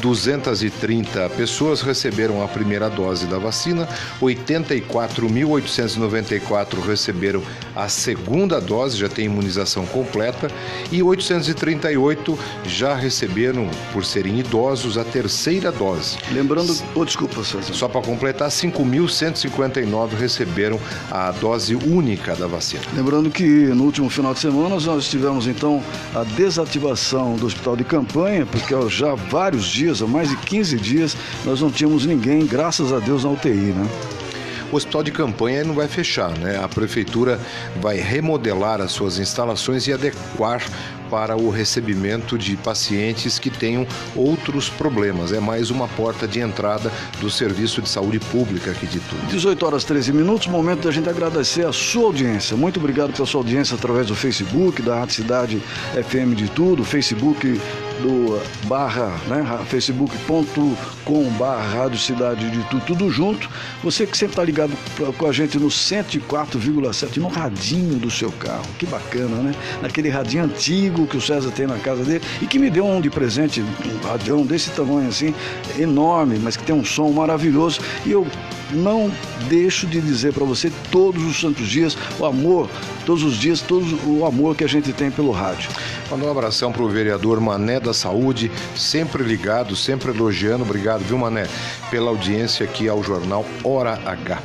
230 0.00 1.28
pessoas 1.30 1.80
receberam 1.80 2.40
a 2.42 2.48
primeira 2.48 2.88
dose 2.88 3.26
da 3.26 3.38
vacina, 3.38 3.88
84.894 4.20 6.80
receberam 6.86 7.42
a 7.74 7.88
segunda 7.88 8.60
dose, 8.60 8.96
já 8.96 9.08
tem 9.08 9.24
imunização 9.26 9.84
completa, 9.86 10.48
e 10.92 11.02
838 11.02 12.38
já 12.64 12.94
receberam, 12.94 13.68
por 13.92 14.04
serem 14.04 14.38
idosos, 14.38 14.96
a 14.96 15.02
terceira 15.04 15.72
dose. 15.72 16.16
Lembrando, 16.50 16.76
oh, 16.96 17.04
desculpa, 17.04 17.44
César. 17.44 17.72
Só 17.72 17.88
para 17.88 18.00
completar, 18.02 18.48
5.159 18.48 20.14
receberam 20.18 20.80
a 21.08 21.30
dose 21.30 21.76
única 21.76 22.34
da 22.34 22.48
vacina. 22.48 22.82
Lembrando 22.92 23.30
que 23.30 23.44
no 23.44 23.84
último 23.84 24.10
final 24.10 24.34
de 24.34 24.40
semana 24.40 24.80
nós 24.80 25.08
tivemos 25.08 25.46
então 25.46 25.80
a 26.12 26.24
desativação 26.24 27.36
do 27.36 27.46
hospital 27.46 27.76
de 27.76 27.84
campanha, 27.84 28.44
porque 28.44 28.74
já 28.88 29.12
há 29.12 29.14
vários 29.14 29.64
dias, 29.66 30.02
há 30.02 30.08
mais 30.08 30.28
de 30.28 30.36
15 30.38 30.76
dias, 30.78 31.16
nós 31.44 31.60
não 31.60 31.70
tínhamos 31.70 32.04
ninguém, 32.04 32.44
graças 32.44 32.92
a 32.92 32.98
Deus, 32.98 33.22
na 33.22 33.30
UTI, 33.30 33.50
né? 33.50 33.88
O 34.72 34.76
hospital 34.76 35.04
de 35.04 35.12
campanha 35.12 35.64
não 35.64 35.74
vai 35.74 35.86
fechar, 35.86 36.36
né? 36.38 36.60
A 36.62 36.68
prefeitura 36.68 37.40
vai 37.80 37.96
remodelar 37.96 38.80
as 38.80 38.90
suas 38.90 39.18
instalações 39.18 39.86
e 39.86 39.92
adequar 39.92 40.64
para 41.10 41.36
o 41.36 41.50
recebimento 41.50 42.38
de 42.38 42.56
pacientes 42.56 43.38
que 43.38 43.50
tenham 43.50 43.86
outros 44.14 44.68
problemas. 44.68 45.32
É 45.32 45.40
mais 45.40 45.70
uma 45.70 45.88
porta 45.88 46.26
de 46.26 46.40
entrada 46.40 46.92
do 47.20 47.28
Serviço 47.28 47.82
de 47.82 47.88
Saúde 47.88 48.20
Pública 48.20 48.70
aqui 48.70 48.86
de 48.86 49.00
tudo. 49.00 49.26
18 49.26 49.66
horas 49.66 49.84
13 49.84 50.12
minutos, 50.12 50.46
momento 50.46 50.84
da 50.84 50.92
gente 50.92 51.08
agradecer 51.08 51.66
a 51.66 51.72
sua 51.72 52.04
audiência. 52.04 52.56
Muito 52.56 52.78
obrigado 52.78 53.12
pela 53.12 53.26
sua 53.26 53.40
audiência 53.40 53.74
através 53.74 54.06
do 54.06 54.14
Facebook, 54.14 54.80
da 54.80 55.00
Rádio 55.00 55.14
Cidade 55.16 55.62
FM 55.94 56.34
de 56.36 56.48
Tudo, 56.48 56.84
Facebook 56.84 57.60
do 58.02 58.40
barra, 58.66 59.12
né, 59.28 59.44
facebook.com 59.66 61.24
barra 61.38 61.82
Rádio 61.82 61.98
Cidade 61.98 62.50
de 62.50 62.62
Tudo, 62.64 62.84
tudo 62.86 63.10
junto. 63.10 63.48
Você 63.82 64.06
que 64.06 64.16
sempre 64.16 64.32
está 64.32 64.44
ligado 64.44 64.72
com 65.16 65.26
a 65.26 65.32
gente 65.32 65.58
no 65.58 65.68
104,7, 65.68 67.18
no 67.18 67.28
radinho 67.28 67.96
do 67.96 68.10
seu 68.10 68.30
carro. 68.32 68.66
Que 68.78 68.86
bacana, 68.86 69.36
né? 69.36 69.54
Naquele 69.82 70.08
radinho 70.08 70.44
antigo 70.44 71.06
que 71.06 71.16
o 71.16 71.20
César 71.20 71.50
tem 71.50 71.66
na 71.66 71.78
casa 71.78 72.04
dele 72.04 72.22
e 72.40 72.46
que 72.46 72.58
me 72.58 72.70
deu 72.70 72.84
um 72.84 73.00
de 73.00 73.10
presente, 73.10 73.60
um 73.60 74.06
radião 74.06 74.44
desse 74.44 74.70
tamanho 74.70 75.08
assim, 75.08 75.34
enorme, 75.78 76.38
mas 76.38 76.56
que 76.56 76.64
tem 76.64 76.74
um 76.74 76.84
som 76.84 77.10
maravilhoso. 77.10 77.80
E 78.04 78.12
eu 78.12 78.26
não 78.72 79.10
deixo 79.48 79.86
de 79.86 80.00
dizer 80.00 80.32
para 80.32 80.44
você 80.44 80.70
todos 80.90 81.22
os 81.24 81.40
santos 81.40 81.66
dias 81.68 81.96
o 82.18 82.24
amor, 82.24 82.68
todos 83.04 83.22
os 83.22 83.36
dias, 83.36 83.60
todo 83.60 83.84
o 84.06 84.24
amor 84.24 84.54
que 84.54 84.64
a 84.64 84.68
gente 84.68 84.92
tem 84.92 85.10
pelo 85.10 85.32
rádio. 85.32 85.70
Manda 86.10 86.26
um 86.26 86.30
abração 86.30 86.72
para 86.72 86.82
o 86.82 86.88
vereador 86.88 87.40
Mané 87.40 87.78
da 87.78 87.89
Saúde, 87.92 88.50
sempre 88.76 89.22
ligado, 89.22 89.76
sempre 89.76 90.10
elogiando. 90.10 90.64
Obrigado, 90.64 91.00
viu, 91.00 91.18
Mané, 91.18 91.46
pela 91.90 92.10
audiência 92.10 92.64
aqui 92.64 92.88
ao 92.88 93.02
jornal 93.02 93.44
Hora 93.64 94.00
H. 94.04 94.42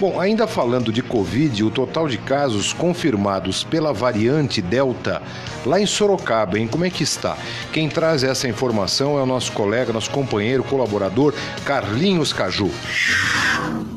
Bom, 0.00 0.20
ainda 0.20 0.46
falando 0.46 0.92
de 0.92 1.02
Covid, 1.02 1.64
o 1.64 1.70
total 1.70 2.08
de 2.08 2.18
casos 2.18 2.72
confirmados 2.72 3.62
pela 3.62 3.92
variante 3.92 4.60
Delta 4.60 5.22
lá 5.64 5.80
em 5.80 5.86
Sorocaba, 5.86 6.58
hein? 6.58 6.66
Como 6.66 6.84
é 6.84 6.90
que 6.90 7.02
está? 7.02 7.36
Quem 7.72 7.88
traz 7.88 8.24
essa 8.24 8.48
informação 8.48 9.18
é 9.18 9.22
o 9.22 9.26
nosso 9.26 9.52
colega, 9.52 9.92
nosso 9.92 10.10
companheiro, 10.10 10.64
colaborador, 10.64 11.32
Carlinhos 11.64 12.32
Caju. 12.32 12.70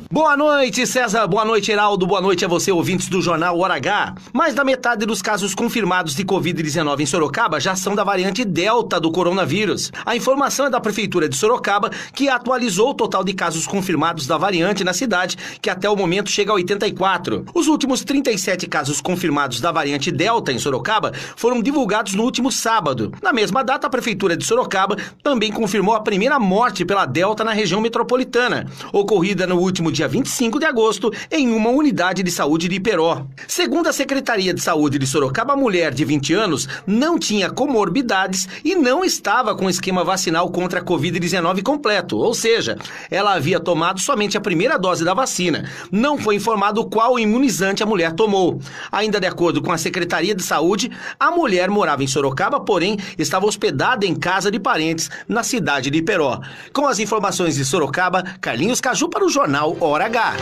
Boa 0.10 0.38
noite, 0.38 0.88
César. 0.88 1.28
Boa 1.28 1.44
noite, 1.44 1.70
Heraldo. 1.70 2.08
Boa 2.08 2.22
noite 2.22 2.46
a 2.46 2.48
você, 2.48 2.72
ouvintes 2.72 3.10
do 3.10 3.22
Jornal 3.22 3.60
Hora 3.60 3.76
H. 3.76 4.16
Mais 4.32 4.56
da 4.56 4.64
metade 4.64 5.06
dos 5.06 5.22
casos 5.22 5.54
confirmados 5.54 6.16
de 6.16 6.24
Covid-19 6.24 7.02
em 7.02 7.06
Sorocaba 7.06 7.60
já 7.60 7.76
são 7.76 7.94
da 7.94 8.06
variante 8.06 8.46
Delta 8.46 9.02
do 9.02 9.12
coronavírus. 9.12 9.92
A 10.06 10.16
informação 10.16 10.68
é 10.68 10.70
da 10.70 10.80
Prefeitura 10.80 11.28
de 11.28 11.36
Sorocaba, 11.36 11.92
que 12.14 12.30
atualizou 12.30 12.92
o 12.92 12.94
total 12.94 13.22
de 13.22 13.34
casos 13.34 13.68
confirmados 13.68 14.26
da 14.26 14.38
variante 14.38 14.82
na 14.82 14.94
cidade, 14.94 15.36
que 15.62 15.70
até 15.70 15.90
o 15.90 15.96
momento 15.96 16.32
chega 16.32 16.52
a 16.52 16.56
84. 16.56 17.44
Os 17.54 17.68
últimos 17.68 18.02
37 18.06 18.66
casos 18.66 19.02
confirmados 19.02 19.60
da 19.60 19.74
variante 19.74 20.10
Delta 20.10 20.54
em 20.54 20.60
Sorocaba 20.60 21.12
foram 21.36 21.62
divulgados 21.62 22.14
no 22.14 22.24
último 22.24 22.50
sábado. 22.50 23.12
Na 23.22 23.34
mesma 23.34 23.62
data, 23.62 23.88
a 23.88 23.90
Prefeitura 23.90 24.38
de 24.38 24.46
Sorocaba 24.46 24.96
também 25.22 25.52
confirmou 25.52 25.96
a 25.96 26.00
primeira 26.02 26.40
morte 26.40 26.86
pela 26.86 27.06
Delta 27.06 27.44
na 27.44 27.52
região 27.52 27.82
metropolitana, 27.82 28.72
ocorrida 28.94 29.46
no 29.46 29.58
último 29.58 29.97
dia 29.98 30.08
25 30.08 30.60
de 30.60 30.66
agosto 30.66 31.12
em 31.32 31.51
uma 31.51 31.72
unidade 31.72 32.22
de 32.22 32.30
saúde 32.30 32.68
de 32.68 32.75
Iperó. 32.75 33.25
Segundo 33.48 33.88
a 33.88 33.94
Secretaria 33.94 34.54
de 34.54 34.62
Saúde 34.62 35.00
de 35.00 35.08
Sorocaba, 35.08 35.54
a 35.54 35.58
mulher 35.58 35.92
de 35.92 36.06
20 36.06 36.34
anos 36.36 36.68
não 36.86 37.18
tinha 37.18 37.50
comorbidades 37.50 38.48
e 38.63 38.75
não 38.75 39.04
estava 39.04 39.56
com 39.56 39.68
esquema 39.68 40.04
vacinal 40.04 40.51
contra 40.51 40.82
a 40.82 40.84
Covid-19 40.84 41.63
completo, 41.63 42.18
ou 42.18 42.34
seja, 42.36 42.77
ela 43.10 43.34
havia 43.34 43.60
tomado 43.60 44.00
somente 44.00 44.38
a 44.38 44.42
primeira 44.42 44.77
dose 44.77 45.04
da 45.04 45.16
vacina. 45.16 45.68
Não 45.92 46.16
foi 46.18 46.36
informado 46.36 46.86
qual 46.86 47.18
imunizante 47.18 47.82
a 47.82 47.86
mulher 47.86 48.13
tomou. 48.13 48.60
Ainda 48.91 49.19
de 49.19 49.26
acordo 49.26 49.63
com 49.63 49.72
a 49.72 49.80
Secretaria 49.80 50.36
de 50.36 50.43
Saúde, 50.43 50.91
a 51.19 51.32
mulher 51.32 51.72
morava 51.72 52.04
em 52.04 52.08
Sorocaba, 52.08 52.60
porém 52.60 52.98
estava 53.17 53.48
hospedada 53.48 54.06
em 54.06 54.13
casa 54.13 54.52
de 54.52 54.60
parentes 54.60 55.10
na 55.28 55.41
cidade 55.41 55.89
de 55.89 55.98
Iperó. 55.98 56.39
Com 56.72 56.86
as 56.86 57.00
informações 57.00 57.56
de 57.56 57.65
Sorocaba, 57.65 58.24
Carlinhos 58.39 58.80
Caju 58.80 59.10
para 59.10 59.26
o 59.26 59.30
jornal 59.30 59.76
Hora 59.88 60.06
H. 60.06 60.36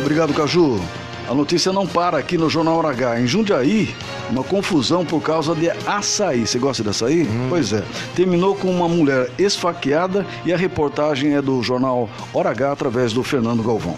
Obrigado, 0.00 0.34
Caju. 0.34 0.80
A 1.28 1.34
notícia 1.34 1.72
não 1.72 1.86
para 1.86 2.18
aqui 2.18 2.36
no 2.36 2.50
Jornal 2.50 2.78
Hora 2.78 2.88
H. 2.88 3.20
Em 3.20 3.26
Jundiaí, 3.26 3.94
uma 4.28 4.42
confusão 4.42 5.04
por 5.04 5.22
causa 5.22 5.54
de 5.54 5.70
açaí. 5.86 6.46
Você 6.46 6.58
gosta 6.58 6.82
de 6.82 6.88
açaí? 6.88 7.22
Hum. 7.22 7.46
Pois 7.48 7.72
é. 7.72 7.84
Terminou 8.16 8.54
com 8.54 8.68
uma 8.68 8.88
mulher 8.88 9.30
esfaqueada 9.38 10.26
e 10.44 10.52
a 10.52 10.56
reportagem 10.56 11.34
é 11.36 11.40
do 11.40 11.62
Jornal 11.62 12.10
Hora 12.34 12.50
H 12.50 12.72
através 12.72 13.12
do 13.12 13.22
Fernando 13.22 13.62
Galvão. 13.62 13.96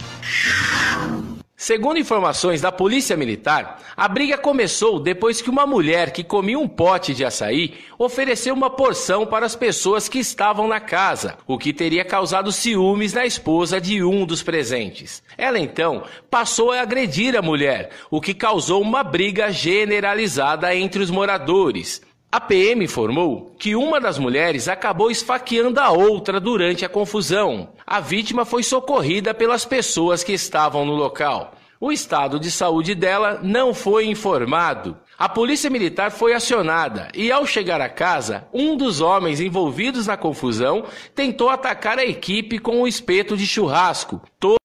Segundo 1.62 1.96
informações 1.96 2.60
da 2.60 2.72
Polícia 2.72 3.16
Militar, 3.16 3.80
a 3.96 4.08
briga 4.08 4.36
começou 4.36 4.98
depois 4.98 5.40
que 5.40 5.48
uma 5.48 5.64
mulher 5.64 6.10
que 6.10 6.24
comia 6.24 6.58
um 6.58 6.66
pote 6.66 7.14
de 7.14 7.24
açaí 7.24 7.74
ofereceu 7.96 8.52
uma 8.52 8.68
porção 8.68 9.24
para 9.24 9.46
as 9.46 9.54
pessoas 9.54 10.08
que 10.08 10.18
estavam 10.18 10.66
na 10.66 10.80
casa, 10.80 11.38
o 11.46 11.56
que 11.56 11.72
teria 11.72 12.04
causado 12.04 12.50
ciúmes 12.50 13.12
na 13.12 13.24
esposa 13.24 13.80
de 13.80 14.02
um 14.02 14.26
dos 14.26 14.42
presentes. 14.42 15.22
Ela 15.38 15.60
então 15.60 16.02
passou 16.28 16.72
a 16.72 16.80
agredir 16.80 17.36
a 17.36 17.42
mulher, 17.42 17.90
o 18.10 18.20
que 18.20 18.34
causou 18.34 18.82
uma 18.82 19.04
briga 19.04 19.52
generalizada 19.52 20.74
entre 20.74 21.00
os 21.00 21.12
moradores. 21.12 22.02
A 22.34 22.40
PM 22.40 22.82
informou 22.82 23.54
que 23.58 23.76
uma 23.76 24.00
das 24.00 24.18
mulheres 24.18 24.66
acabou 24.66 25.10
esfaqueando 25.10 25.78
a 25.78 25.90
outra 25.90 26.40
durante 26.40 26.82
a 26.82 26.88
confusão. 26.88 27.74
A 27.86 28.00
vítima 28.00 28.46
foi 28.46 28.62
socorrida 28.62 29.34
pelas 29.34 29.66
pessoas 29.66 30.24
que 30.24 30.32
estavam 30.32 30.86
no 30.86 30.94
local. 30.94 31.52
O 31.78 31.92
estado 31.92 32.40
de 32.40 32.50
saúde 32.50 32.94
dela 32.94 33.38
não 33.42 33.74
foi 33.74 34.06
informado. 34.06 34.96
A 35.18 35.28
polícia 35.28 35.68
militar 35.68 36.10
foi 36.10 36.32
acionada 36.32 37.08
e, 37.14 37.30
ao 37.30 37.44
chegar 37.44 37.82
à 37.82 37.88
casa, 37.90 38.48
um 38.50 38.78
dos 38.78 39.02
homens 39.02 39.38
envolvidos 39.38 40.06
na 40.06 40.16
confusão 40.16 40.84
tentou 41.14 41.50
atacar 41.50 41.98
a 41.98 42.06
equipe 42.06 42.58
com 42.58 42.80
um 42.80 42.86
espeto 42.86 43.36
de 43.36 43.46
churrasco. 43.46 44.22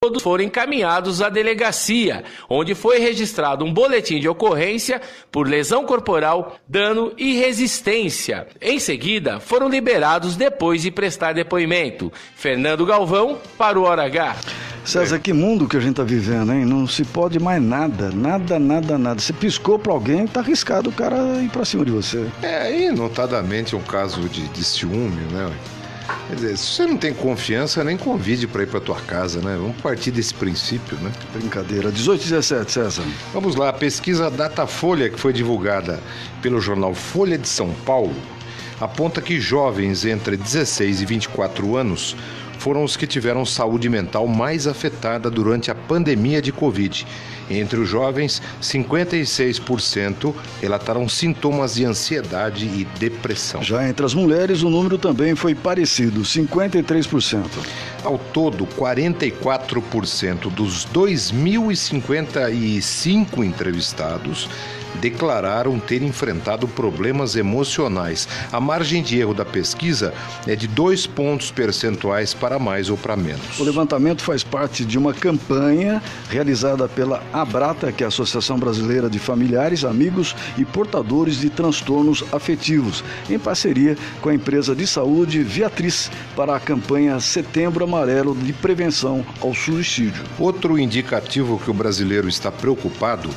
Todos 0.07 0.23
foram 0.23 0.45
encaminhados 0.45 1.21
à 1.21 1.27
delegacia, 1.27 2.23
onde 2.49 2.73
foi 2.73 2.97
registrado 2.97 3.65
um 3.65 3.73
boletim 3.73 4.21
de 4.21 4.29
ocorrência 4.29 5.01
por 5.29 5.45
lesão 5.45 5.83
corporal, 5.83 6.55
dano 6.65 7.11
e 7.17 7.37
resistência. 7.37 8.47
Em 8.61 8.79
seguida, 8.79 9.41
foram 9.41 9.67
liberados 9.67 10.37
depois 10.37 10.81
de 10.81 10.91
prestar 10.91 11.33
depoimento. 11.33 12.09
Fernando 12.37 12.85
Galvão, 12.85 13.37
para 13.57 13.77
o 13.77 13.83
Hora 13.83 14.05
H. 14.05 14.37
César, 14.85 15.19
que 15.19 15.33
mundo 15.33 15.67
que 15.67 15.75
a 15.75 15.81
gente 15.81 15.91
está 15.91 16.03
vivendo, 16.03 16.53
hein? 16.53 16.63
Não 16.63 16.87
se 16.87 17.03
pode 17.03 17.37
mais 17.37 17.61
nada, 17.61 18.09
nada, 18.09 18.57
nada, 18.57 18.97
nada. 18.97 19.19
Você 19.19 19.33
piscou 19.33 19.77
para 19.77 19.91
alguém, 19.91 20.25
tá 20.25 20.39
arriscado 20.39 20.89
o 20.89 20.93
cara 20.93 21.17
ir 21.43 21.49
para 21.49 21.65
cima 21.65 21.83
de 21.83 21.91
você. 21.91 22.25
É, 22.41 22.73
e 22.73 22.91
notadamente 22.93 23.75
um 23.75 23.81
caso 23.81 24.21
de, 24.29 24.47
de 24.47 24.63
ciúme, 24.63 25.21
né? 25.33 25.51
Quer 26.27 26.35
dizer, 26.35 26.57
se 26.57 26.65
você 26.65 26.85
não 26.85 26.97
tem 26.97 27.13
confiança, 27.13 27.83
nem 27.83 27.97
convide 27.97 28.47
para 28.47 28.63
ir 28.63 28.67
para 28.67 28.79
tua 28.79 28.99
casa, 29.01 29.39
né? 29.39 29.57
Vamos 29.59 29.77
partir 29.81 30.11
desse 30.11 30.33
princípio, 30.33 30.97
né? 30.97 31.11
Brincadeira. 31.33 31.91
18 31.91 32.21
e 32.21 32.29
17, 32.29 32.71
César. 32.71 33.03
Vamos 33.33 33.55
lá, 33.55 33.69
a 33.69 33.73
pesquisa 33.73 34.29
Datafolha, 34.29 35.09
que 35.09 35.19
foi 35.19 35.33
divulgada 35.33 35.99
pelo 36.41 36.61
jornal 36.61 36.93
Folha 36.93 37.37
de 37.37 37.47
São 37.47 37.73
Paulo, 37.85 38.15
aponta 38.79 39.21
que 39.21 39.39
jovens 39.39 40.05
entre 40.05 40.37
16 40.37 41.01
e 41.01 41.05
24 41.05 41.75
anos 41.75 42.15
foram 42.57 42.83
os 42.83 42.97
que 42.97 43.07
tiveram 43.07 43.45
saúde 43.45 43.89
mental 43.89 44.27
mais 44.27 44.67
afetada 44.67 45.29
durante 45.29 45.71
a 45.71 45.75
pandemia 45.75 46.41
de 46.41 46.51
Covid. 46.51 47.07
Entre 47.49 47.79
os 47.79 47.87
jovens, 47.87 48.41
56% 48.61 50.35
relataram 50.61 51.07
sintomas 51.07 51.75
de 51.75 51.85
ansiedade 51.85 52.65
e 52.65 52.85
depressão. 52.99 53.63
Já 53.63 53.87
entre 53.87 54.05
as 54.05 54.13
mulheres, 54.13 54.63
o 54.63 54.69
número 54.69 54.97
também 54.97 55.33
foi 55.33 55.55
parecido, 55.55 56.19
53%. 56.21 57.45
Ao 58.03 58.17
todo, 58.17 58.67
44% 58.67 60.51
dos 60.51 60.85
2.055 60.87 63.45
entrevistados 63.45 64.49
declararam 64.99 65.79
ter 65.79 66.01
enfrentado 66.01 66.67
problemas 66.67 67.35
emocionais. 67.35 68.27
A 68.51 68.59
margem 68.59 69.01
de 69.01 69.19
erro 69.19 69.33
da 69.33 69.45
pesquisa 69.45 70.13
é 70.45 70.55
de 70.55 70.67
dois 70.67 71.07
pontos 71.07 71.51
percentuais 71.51 72.33
para 72.33 72.59
mais 72.59 72.89
ou 72.89 72.97
para 72.97 73.15
menos. 73.15 73.59
O 73.59 73.63
levantamento 73.63 74.21
faz 74.21 74.43
parte 74.43 74.83
de 74.85 74.97
uma 74.97 75.13
campanha 75.13 76.01
realizada 76.29 76.87
pela 76.87 77.23
Abrata, 77.31 77.91
que 77.91 78.03
é 78.03 78.05
a 78.05 78.09
Associação 78.09 78.57
Brasileira 78.57 79.09
de 79.09 79.19
Familiares, 79.19 79.83
Amigos 79.83 80.35
e 80.57 80.65
Portadores 80.65 81.39
de 81.39 81.49
Transtornos 81.49 82.23
Afetivos, 82.31 83.03
em 83.29 83.39
parceria 83.39 83.97
com 84.21 84.29
a 84.29 84.33
empresa 84.33 84.75
de 84.75 84.85
saúde 84.85 85.43
Viatriz, 85.43 86.11
para 86.35 86.55
a 86.55 86.59
campanha 86.59 87.19
Setembro 87.19 87.83
Amarelo 87.83 88.35
de 88.35 88.53
Prevenção 88.53 89.25
ao 89.41 89.53
Suicídio. 89.53 90.23
Outro 90.39 90.77
indicativo 90.77 91.59
que 91.59 91.69
o 91.69 91.73
brasileiro 91.73 92.27
está 92.27 92.51
preocupado 92.51 93.29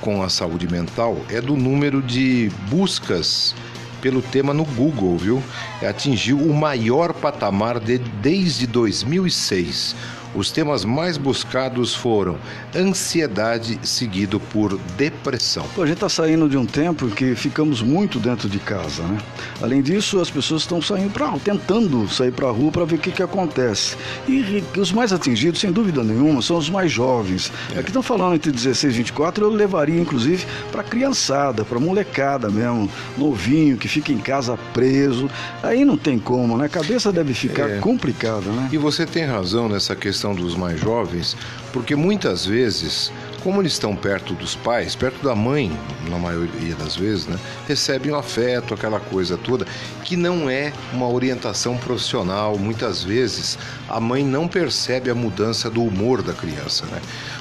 com 0.00 0.22
a 0.22 0.28
saúde 0.28 0.68
mental 0.68 1.16
é 1.28 1.40
do 1.40 1.56
número 1.56 2.02
de 2.02 2.50
buscas 2.68 3.54
pelo 4.00 4.22
tema 4.22 4.54
no 4.54 4.64
Google, 4.64 5.16
viu? 5.16 5.42
Atingiu 5.86 6.38
o 6.38 6.54
maior 6.54 7.12
patamar 7.12 7.78
de, 7.78 7.98
desde 7.98 8.66
2006. 8.66 9.94
Os 10.34 10.50
temas 10.52 10.84
mais 10.84 11.16
buscados 11.16 11.92
foram 11.92 12.38
ansiedade, 12.74 13.80
seguido 13.82 14.38
por 14.38 14.78
depressão. 14.96 15.66
Pô, 15.74 15.82
a 15.82 15.86
gente 15.86 15.96
está 15.96 16.08
saindo 16.08 16.48
de 16.48 16.56
um 16.56 16.64
tempo 16.64 17.08
que 17.08 17.34
ficamos 17.34 17.82
muito 17.82 18.20
dentro 18.20 18.48
de 18.48 18.60
casa, 18.60 19.02
né? 19.02 19.18
Além 19.60 19.82
disso, 19.82 20.20
as 20.20 20.30
pessoas 20.30 20.62
estão 20.62 20.80
saindo 20.80 21.10
para 21.10 21.30
tentando 21.40 22.08
sair 22.08 22.30
para 22.30 22.46
a 22.46 22.50
rua 22.50 22.70
para 22.70 22.84
ver 22.84 22.94
o 22.94 22.98
que, 22.98 23.10
que 23.10 23.22
acontece. 23.22 23.96
E, 24.28 24.62
e, 24.74 24.78
os 24.78 24.92
mais 24.92 25.12
atingidos, 25.12 25.60
sem 25.60 25.72
dúvida 25.72 26.04
nenhuma, 26.04 26.40
são 26.42 26.56
os 26.56 26.70
mais 26.70 26.92
jovens. 26.92 27.50
É. 27.74 27.80
Aqui 27.80 27.88
estão 27.88 28.02
falando 28.02 28.36
entre 28.36 28.52
16 28.52 28.94
e 28.94 28.96
24, 28.98 29.44
eu 29.44 29.50
levaria 29.50 30.00
inclusive 30.00 30.46
para 30.70 30.84
criançada, 30.84 31.64
para 31.64 31.80
molecada 31.80 32.48
mesmo, 32.48 32.88
novinho, 33.18 33.76
que 33.76 33.88
fica 33.88 34.12
em 34.12 34.18
casa 34.18 34.56
preso. 34.72 35.28
Aí 35.60 35.84
não 35.84 35.96
tem 35.96 36.20
como, 36.20 36.56
né? 36.56 36.66
A 36.66 36.68
cabeça 36.68 37.12
deve 37.12 37.34
ficar 37.34 37.68
é. 37.68 37.78
complicada, 37.78 38.48
né? 38.50 38.68
E 38.70 38.78
você 38.78 39.04
tem 39.04 39.24
razão 39.24 39.68
nessa 39.68 39.96
questão 39.96 40.19
questão 40.20 40.34
dos 40.34 40.54
mais 40.54 40.78
jovens, 40.78 41.34
porque 41.72 41.96
muitas 41.96 42.44
vezes, 42.44 43.10
como 43.42 43.62
eles 43.62 43.72
estão 43.72 43.96
perto 43.96 44.34
dos 44.34 44.54
pais, 44.54 44.94
perto 44.94 45.24
da 45.24 45.34
mãe, 45.34 45.72
na 46.10 46.18
maioria 46.18 46.74
das 46.74 46.94
vezes, 46.94 47.26
né, 47.26 47.38
recebem 47.66 48.12
o 48.12 48.16
afeto, 48.16 48.74
aquela 48.74 49.00
coisa 49.00 49.38
toda, 49.38 49.66
que 50.04 50.16
não 50.16 50.50
é 50.50 50.74
uma 50.92 51.08
orientação 51.08 51.78
profissional. 51.78 52.58
Muitas 52.58 53.02
vezes 53.02 53.58
a 53.88 53.98
mãe 53.98 54.22
não 54.22 54.46
percebe 54.46 55.08
a 55.08 55.14
mudança 55.14 55.70
do 55.70 55.82
humor 55.82 56.20
da 56.20 56.34
criança, 56.34 56.84
né? 56.86 57.00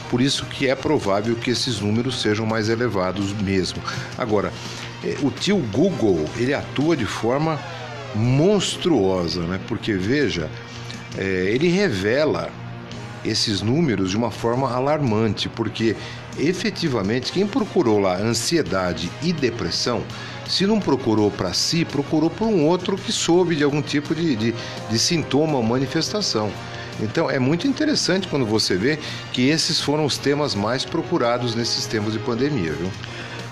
Por 0.09 0.21
isso 0.21 0.45
que 0.45 0.69
é 0.69 0.75
provável 0.75 1.35
que 1.35 1.51
esses 1.51 1.81
números 1.81 2.21
sejam 2.21 2.45
mais 2.45 2.69
elevados 2.69 3.33
mesmo. 3.33 3.81
Agora, 4.17 4.53
eh, 5.03 5.17
o 5.21 5.29
tio 5.29 5.57
Google, 5.73 6.25
ele 6.37 6.53
atua 6.53 6.95
de 6.95 7.05
forma 7.05 7.59
monstruosa, 8.15 9.41
né? 9.41 9.59
Porque 9.67 9.93
veja, 9.93 10.49
é, 11.17 11.51
ele 11.53 11.67
revela 11.67 12.49
esses 13.23 13.61
números 13.61 14.11
de 14.11 14.17
uma 14.17 14.31
forma 14.31 14.71
alarmante, 14.71 15.49
porque 15.49 15.95
efetivamente 16.37 17.31
quem 17.31 17.45
procurou 17.45 17.99
lá 17.99 18.17
ansiedade 18.17 19.09
e 19.21 19.33
depressão, 19.33 20.03
se 20.47 20.65
não 20.65 20.79
procurou 20.79 21.29
para 21.29 21.53
si, 21.53 21.85
procurou 21.85 22.29
por 22.29 22.47
um 22.47 22.65
outro 22.65 22.97
que 22.97 23.11
soube 23.11 23.55
de 23.55 23.63
algum 23.63 23.81
tipo 23.81 24.15
de, 24.15 24.35
de, 24.35 24.55
de 24.89 24.99
sintoma 24.99 25.57
ou 25.57 25.63
manifestação. 25.63 26.51
Então 26.99 27.29
é 27.29 27.39
muito 27.39 27.67
interessante 27.67 28.27
quando 28.27 28.45
você 28.45 28.75
vê 28.75 28.99
que 29.31 29.47
esses 29.47 29.79
foram 29.79 30.05
os 30.05 30.17
temas 30.17 30.55
mais 30.55 30.83
procurados 30.83 31.55
nesses 31.55 31.85
tempos 31.85 32.13
de 32.13 32.19
pandemia, 32.19 32.73
viu? 32.73 32.89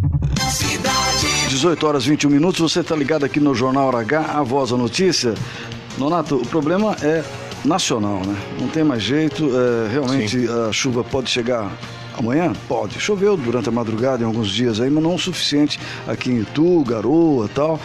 Cidade. 0.49 1.47
18 1.47 1.87
horas 1.87 2.05
21 2.05 2.29
minutos, 2.29 2.59
você 2.59 2.81
está 2.81 2.93
ligado 2.93 3.23
aqui 3.23 3.39
no 3.39 3.55
Jornal 3.55 3.87
Hora 3.87 3.99
H, 3.99 4.25
a 4.35 4.43
voz 4.43 4.71
da 4.71 4.77
notícia. 4.77 5.33
Nonato, 5.97 6.35
o 6.35 6.45
problema 6.45 6.97
é 7.01 7.23
nacional, 7.63 8.19
né? 8.25 8.35
Não 8.59 8.67
tem 8.67 8.83
mais 8.83 9.01
jeito. 9.01 9.49
É, 9.55 9.93
realmente 9.93 10.45
Sim. 10.45 10.67
a 10.67 10.71
chuva 10.73 11.03
pode 11.03 11.29
chegar 11.29 11.71
amanhã? 12.21 12.53
Pode. 12.67 12.99
Choveu 12.99 13.35
durante 13.37 13.69
a 13.69 13.71
madrugada 13.71 14.23
em 14.23 14.25
alguns 14.25 14.49
dias 14.49 14.79
aí, 14.79 14.89
mas 14.89 15.03
não 15.03 15.15
o 15.15 15.19
suficiente 15.19 15.79
aqui 16.07 16.31
em 16.31 16.41
Itu, 16.41 16.83
Garoa 16.83 17.49
tal. 17.53 17.79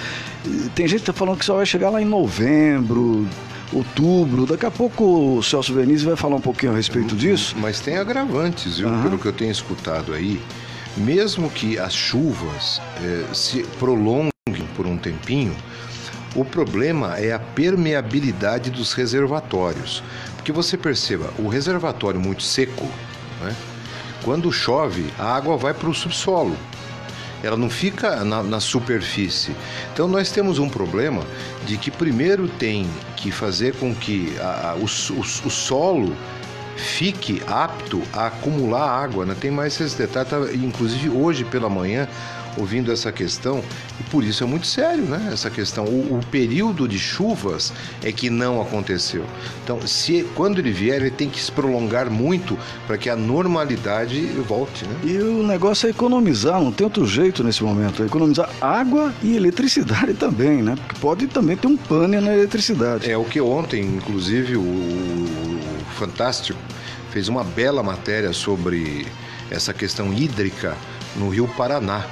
Tem 0.75 0.87
gente 0.87 1.03
que 1.03 1.11
está 1.11 1.13
falando 1.13 1.39
que 1.39 1.45
só 1.45 1.57
vai 1.57 1.67
chegar 1.67 1.91
lá 1.91 2.01
em 2.01 2.05
novembro, 2.05 3.27
outubro. 3.73 4.47
Daqui 4.47 4.67
a 4.67 4.71
pouco 4.71 5.37
o 5.39 5.43
Celso 5.43 5.75
Venize 5.75 6.05
vai 6.05 6.17
falar 6.17 6.37
um 6.37 6.41
pouquinho 6.41 6.73
a 6.73 6.77
respeito 6.77 7.15
disso. 7.15 7.55
Mas 7.59 7.81
tem 7.81 7.97
agravantes, 7.97 8.79
viu? 8.79 8.89
Uhum. 8.89 9.03
Pelo 9.03 9.19
que 9.19 9.27
eu 9.27 9.33
tenho 9.33 9.51
escutado 9.51 10.13
aí. 10.13 10.41
Mesmo 10.97 11.49
que 11.51 11.79
as 11.79 11.95
chuvas 11.95 12.81
eh, 13.03 13.25
se 13.33 13.63
prolonguem 13.79 14.31
por 14.77 14.87
um 14.87 14.97
tempinho, 14.97 15.55
o 16.35 16.45
problema 16.45 17.17
é 17.17 17.33
a 17.33 17.39
permeabilidade 17.39 18.71
dos 18.71 18.93
reservatórios. 18.93 20.03
Porque 20.37 20.53
você 20.53 20.77
perceba, 20.77 21.31
o 21.39 21.49
reservatório 21.49 22.21
muito 22.21 22.43
seco, 22.43 22.89
né? 23.41 23.55
Quando 24.25 24.53
chove, 24.53 25.13
a 25.19 25.35
água 25.35 25.57
vai 25.57 25.75
para 25.75 25.89
o 25.89 25.95
subsolo. 25.95 26.57
Ela 27.43 27.57
não 27.57 27.71
fica 27.71 28.23
na, 28.25 28.43
na, 28.43 28.61
superfície. 28.61 29.55
Então 29.93 30.07
nós 30.07 30.31
temos 30.31 30.59
um 30.59 30.69
problema 30.69 31.23
de 31.65 31.79
que 31.79 31.91
primeiro 31.91 32.47
tem 32.47 32.87
que 33.17 33.31
fazer 33.31 33.75
com 33.77 33.95
que 33.95 34.37
a, 34.39 34.73
a, 34.73 34.75
o, 34.75 34.85
o, 34.85 35.21
o 35.21 35.51
solo 35.51 36.15
fique 36.77 37.43
apto 37.47 38.03
a 38.13 38.27
acumular 38.27 38.89
água, 38.89 39.25
né? 39.25 39.37
Tem 39.39 39.51
mais 39.51 39.79
esse 39.81 39.97
detalhe, 39.97 40.29
tá, 40.29 40.39
inclusive 40.55 41.09
hoje 41.09 41.45
pela 41.45 41.69
manhã 41.69 42.09
ouvindo 42.57 42.93
essa 42.93 43.13
questão 43.13 43.63
e 43.99 44.03
por 44.05 44.25
isso 44.25 44.43
é 44.45 44.47
muito 44.47 44.67
sério, 44.67 45.05
né? 45.05 45.31
Essa 45.33 45.51
questão, 45.51 45.85
o, 45.85 46.19
o, 46.19 46.27
período 46.31 46.89
de 46.89 46.99
chuvas 46.99 47.73
é 48.03 48.13
que 48.13 48.31
não 48.31 48.61
aconteceu. 48.61 49.25
Então, 49.63 49.87
se 49.87 50.27
quando 50.35 50.59
ele 50.59 50.71
vier, 50.71 51.01
ele 51.01 51.11
tem 51.11 51.29
que 51.29 51.41
se 51.41 51.51
prolongar 51.51 52.11
muito 52.11 52.59
para 52.87 52.97
que 52.99 53.09
a 53.09 53.17
normalidade 53.17 54.21
volte, 54.47 54.85
né? 54.85 54.97
E 55.05 55.19
o 55.19 55.47
negócio 55.47 55.87
é 55.87 55.91
economizar, 55.91 56.61
não 56.61 56.73
tem 56.73 56.85
outro 56.85 57.07
jeito 57.07 57.43
nesse 57.43 57.63
momento, 57.63 58.03
é 58.03 58.07
economizar 58.07 58.51
água 58.61 59.13
e 59.23 59.37
eletricidade 59.37 60.15
também, 60.15 60.63
né? 60.63 60.77
Porque 60.77 61.01
pode 61.01 61.27
também 61.27 61.57
ter 61.57 61.67
um 61.67 61.77
pane 61.77 62.21
na 62.21 62.33
eletricidade. 62.33 63.11
É 63.11 63.17
o 63.17 63.25
que 63.25 63.41
ontem, 63.41 63.83
inclusive, 63.83 64.57
o, 64.57 64.61
o 64.61 65.61
Fantástico 65.97 66.59
fez 67.11 67.29
uma 67.29 67.45
bela 67.45 67.83
matéria 67.83 68.33
sobre 68.33 69.07
essa 69.51 69.75
questão 69.75 70.13
hídrica 70.13 70.77
no 71.17 71.29
Rio 71.29 71.49
Paraná 71.49 72.05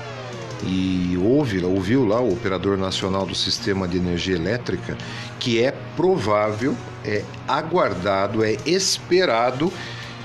e 0.65 1.17
ouve, 1.23 1.63
ouviu 1.65 2.07
lá 2.07 2.21
o 2.21 2.33
operador 2.33 2.77
nacional 2.77 3.25
do 3.25 3.35
sistema 3.35 3.87
de 3.87 3.97
energia 3.97 4.35
elétrica 4.35 4.97
que 5.39 5.63
é 5.63 5.73
provável, 5.97 6.75
é 7.05 7.23
aguardado, 7.47 8.45
é 8.45 8.57
esperado 8.67 9.73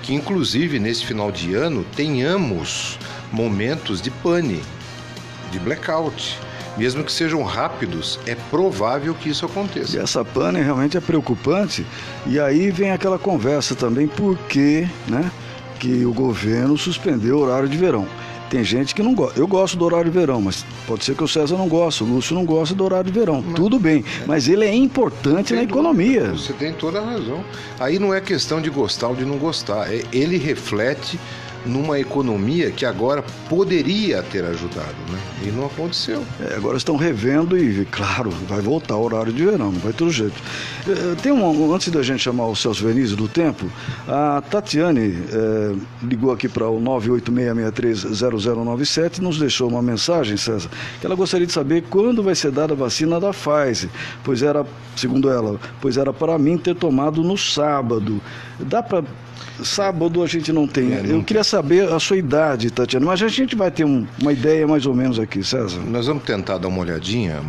que 0.01 0.13
inclusive 0.13 0.79
nesse 0.79 1.05
final 1.05 1.31
de 1.31 1.53
ano 1.53 1.85
tenhamos 1.95 2.99
momentos 3.31 4.01
de 4.01 4.11
pane, 4.11 4.61
de 5.51 5.59
blackout. 5.59 6.37
Mesmo 6.75 7.03
que 7.03 7.11
sejam 7.11 7.43
rápidos, 7.43 8.19
é 8.25 8.33
provável 8.33 9.13
que 9.13 9.29
isso 9.29 9.45
aconteça. 9.45 9.95
E 9.95 9.99
essa 9.99 10.25
pane 10.25 10.59
realmente 10.59 10.97
é 10.97 10.99
preocupante. 10.99 11.85
E 12.25 12.39
aí 12.39 12.71
vem 12.71 12.91
aquela 12.91 13.19
conversa 13.19 13.75
também, 13.75 14.07
por 14.07 14.39
né, 15.07 15.31
que 15.79 16.03
o 16.03 16.11
governo 16.11 16.75
suspendeu 16.75 17.37
o 17.37 17.41
horário 17.41 17.69
de 17.69 17.77
verão. 17.77 18.07
Tem 18.53 18.63
gente 18.63 18.93
que 18.93 19.01
não 19.01 19.15
gosta. 19.15 19.39
Eu 19.39 19.47
gosto 19.47 19.75
do 19.75 19.83
horário 19.83 20.11
de 20.11 20.15
verão, 20.15 20.39
mas 20.39 20.63
pode 20.85 21.03
ser 21.03 21.15
que 21.15 21.23
o 21.23 21.27
César 21.27 21.57
não 21.57 21.67
goste, 21.67 22.03
o 22.03 22.05
Lúcio 22.05 22.35
não 22.35 22.45
gosta 22.45 22.75
do 22.75 22.83
horário 22.83 23.11
de 23.11 23.19
verão. 23.19 23.43
Mas, 23.43 23.55
Tudo 23.55 23.79
bem, 23.79 24.05
é. 24.21 24.27
mas 24.27 24.47
ele 24.47 24.63
é 24.63 24.71
importante 24.71 25.55
na 25.55 25.63
economia. 25.63 26.33
Você 26.33 26.53
tem 26.53 26.71
toda 26.71 26.99
a 26.99 27.03
razão. 27.03 27.43
Aí 27.79 27.97
não 27.97 28.13
é 28.13 28.21
questão 28.21 28.61
de 28.61 28.69
gostar 28.69 29.07
ou 29.07 29.15
de 29.15 29.25
não 29.25 29.39
gostar. 29.39 29.91
É, 29.91 30.03
ele 30.13 30.37
reflete 30.37 31.19
numa 31.65 31.99
economia 31.99 32.71
que 32.71 32.85
agora 32.85 33.23
poderia 33.49 34.21
ter 34.23 34.43
ajudado, 34.43 34.95
né? 35.09 35.19
E 35.45 35.51
não 35.51 35.65
aconteceu. 35.65 36.23
É, 36.39 36.55
agora 36.55 36.77
estão 36.77 36.95
revendo 36.95 37.57
e, 37.57 37.83
claro, 37.85 38.29
vai 38.47 38.61
voltar 38.61 38.95
o 38.95 39.03
horário 39.03 39.33
de 39.33 39.45
verão, 39.45 39.71
não 39.71 39.79
vai 39.79 39.93
ter 39.93 40.09
jeito. 40.09 40.35
É, 40.87 41.15
tem 41.21 41.31
um, 41.31 41.73
antes 41.73 41.89
da 41.89 42.03
gente 42.03 42.21
chamar 42.21 42.47
o 42.47 42.55
Celso 42.55 42.85
Venise 42.85 43.15
do 43.15 43.27
Tempo, 43.27 43.65
a 44.07 44.41
Tatiane 44.41 45.23
é, 45.31 45.75
ligou 46.03 46.31
aqui 46.31 46.49
para 46.49 46.67
o 46.67 46.81
986630097 46.81 49.17
e 49.17 49.21
nos 49.21 49.39
deixou 49.39 49.69
uma 49.69 49.81
mensagem, 49.81 50.37
César, 50.37 50.69
que 50.99 51.05
ela 51.05 51.15
gostaria 51.15 51.47
de 51.47 51.53
saber 51.53 51.83
quando 51.89 52.23
vai 52.23 52.35
ser 52.35 52.51
dada 52.51 52.73
a 52.73 52.75
vacina 52.75 53.17
da 53.19 53.31
Pfizer, 53.31 53.89
pois 54.23 54.43
era, 54.43 54.65
segundo 54.95 55.29
ela, 55.29 55.59
pois 55.81 55.97
era 55.97 56.13
para 56.13 56.37
mim 56.37 56.57
ter 56.57 56.75
tomado 56.75 57.23
no 57.23 57.37
sábado. 57.37 58.21
Dá 58.59 58.83
para 58.83 59.03
Sábado 59.63 60.21
a 60.23 60.27
gente 60.27 60.51
não 60.51 60.67
tem. 60.67 60.93
É, 60.93 60.97
não 60.97 61.05
Eu 61.05 61.15
tem. 61.15 61.23
queria 61.23 61.43
saber 61.43 61.91
a 61.91 61.99
sua 61.99 62.17
idade, 62.17 62.69
Tatiana, 62.71 63.05
mas 63.05 63.21
a 63.21 63.27
gente 63.27 63.55
vai 63.55 63.71
ter 63.71 63.85
um, 63.85 64.05
uma 64.21 64.31
ideia 64.33 64.67
mais 64.67 64.85
ou 64.85 64.93
menos 64.93 65.19
aqui, 65.19 65.43
César. 65.43 65.79
Nós 65.79 66.07
vamos 66.07 66.23
tentar 66.23 66.57
dar 66.57 66.67
uma 66.67 66.79
olhadinha, 66.79 67.41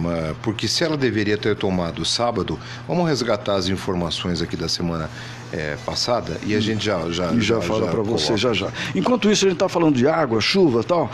porque 0.43 0.69
se 0.69 0.85
ela 0.85 0.97
deveria 0.97 1.37
ter 1.37 1.57
tomado 1.57 2.05
sábado, 2.05 2.59
vamos 2.87 3.09
resgatar 3.09 3.55
as 3.57 3.69
informações 3.69 4.41
aqui 4.43 4.57
da 4.57 4.69
semana 4.69 5.11
é, 5.53 5.77
passada 5.85 6.39
e 6.47 6.55
a 6.55 6.61
gente 6.61 6.85
já 6.85 6.99
já 7.11 7.33
e 7.33 7.41
já, 7.41 7.57
já 7.57 7.61
fala 7.61 7.87
para 7.87 8.03
você 8.03 8.37
já 8.37 8.53
já. 8.53 8.69
Enquanto 8.95 9.31
isso 9.31 9.45
a 9.45 9.49
gente 9.49 9.57
está 9.57 9.69
falando 9.69 9.97
de 9.97 10.07
água, 10.09 10.41
chuva, 10.41 10.83
tal. 10.83 11.11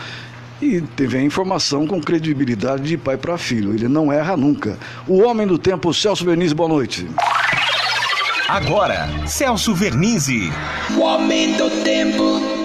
E 0.61 0.79
teve 0.79 1.17
a 1.17 1.23
informação 1.23 1.87
com 1.87 1.99
credibilidade 1.99 2.83
de 2.83 2.95
pai 2.95 3.17
para 3.17 3.35
filho. 3.35 3.73
Ele 3.73 3.87
não 3.87 4.13
erra 4.13 4.37
nunca. 4.37 4.77
O 5.07 5.19
homem 5.23 5.47
do 5.47 5.57
tempo, 5.57 5.91
Celso 5.91 6.23
Berniz, 6.23 6.53
boa 6.53 6.69
noite. 6.69 7.07
Agora, 8.51 9.07
Celso 9.25 9.73
Vernizzi. 9.73 10.51
O 10.97 10.99
Homem 10.99 11.55
do 11.55 11.69
Tempo. 11.85 12.60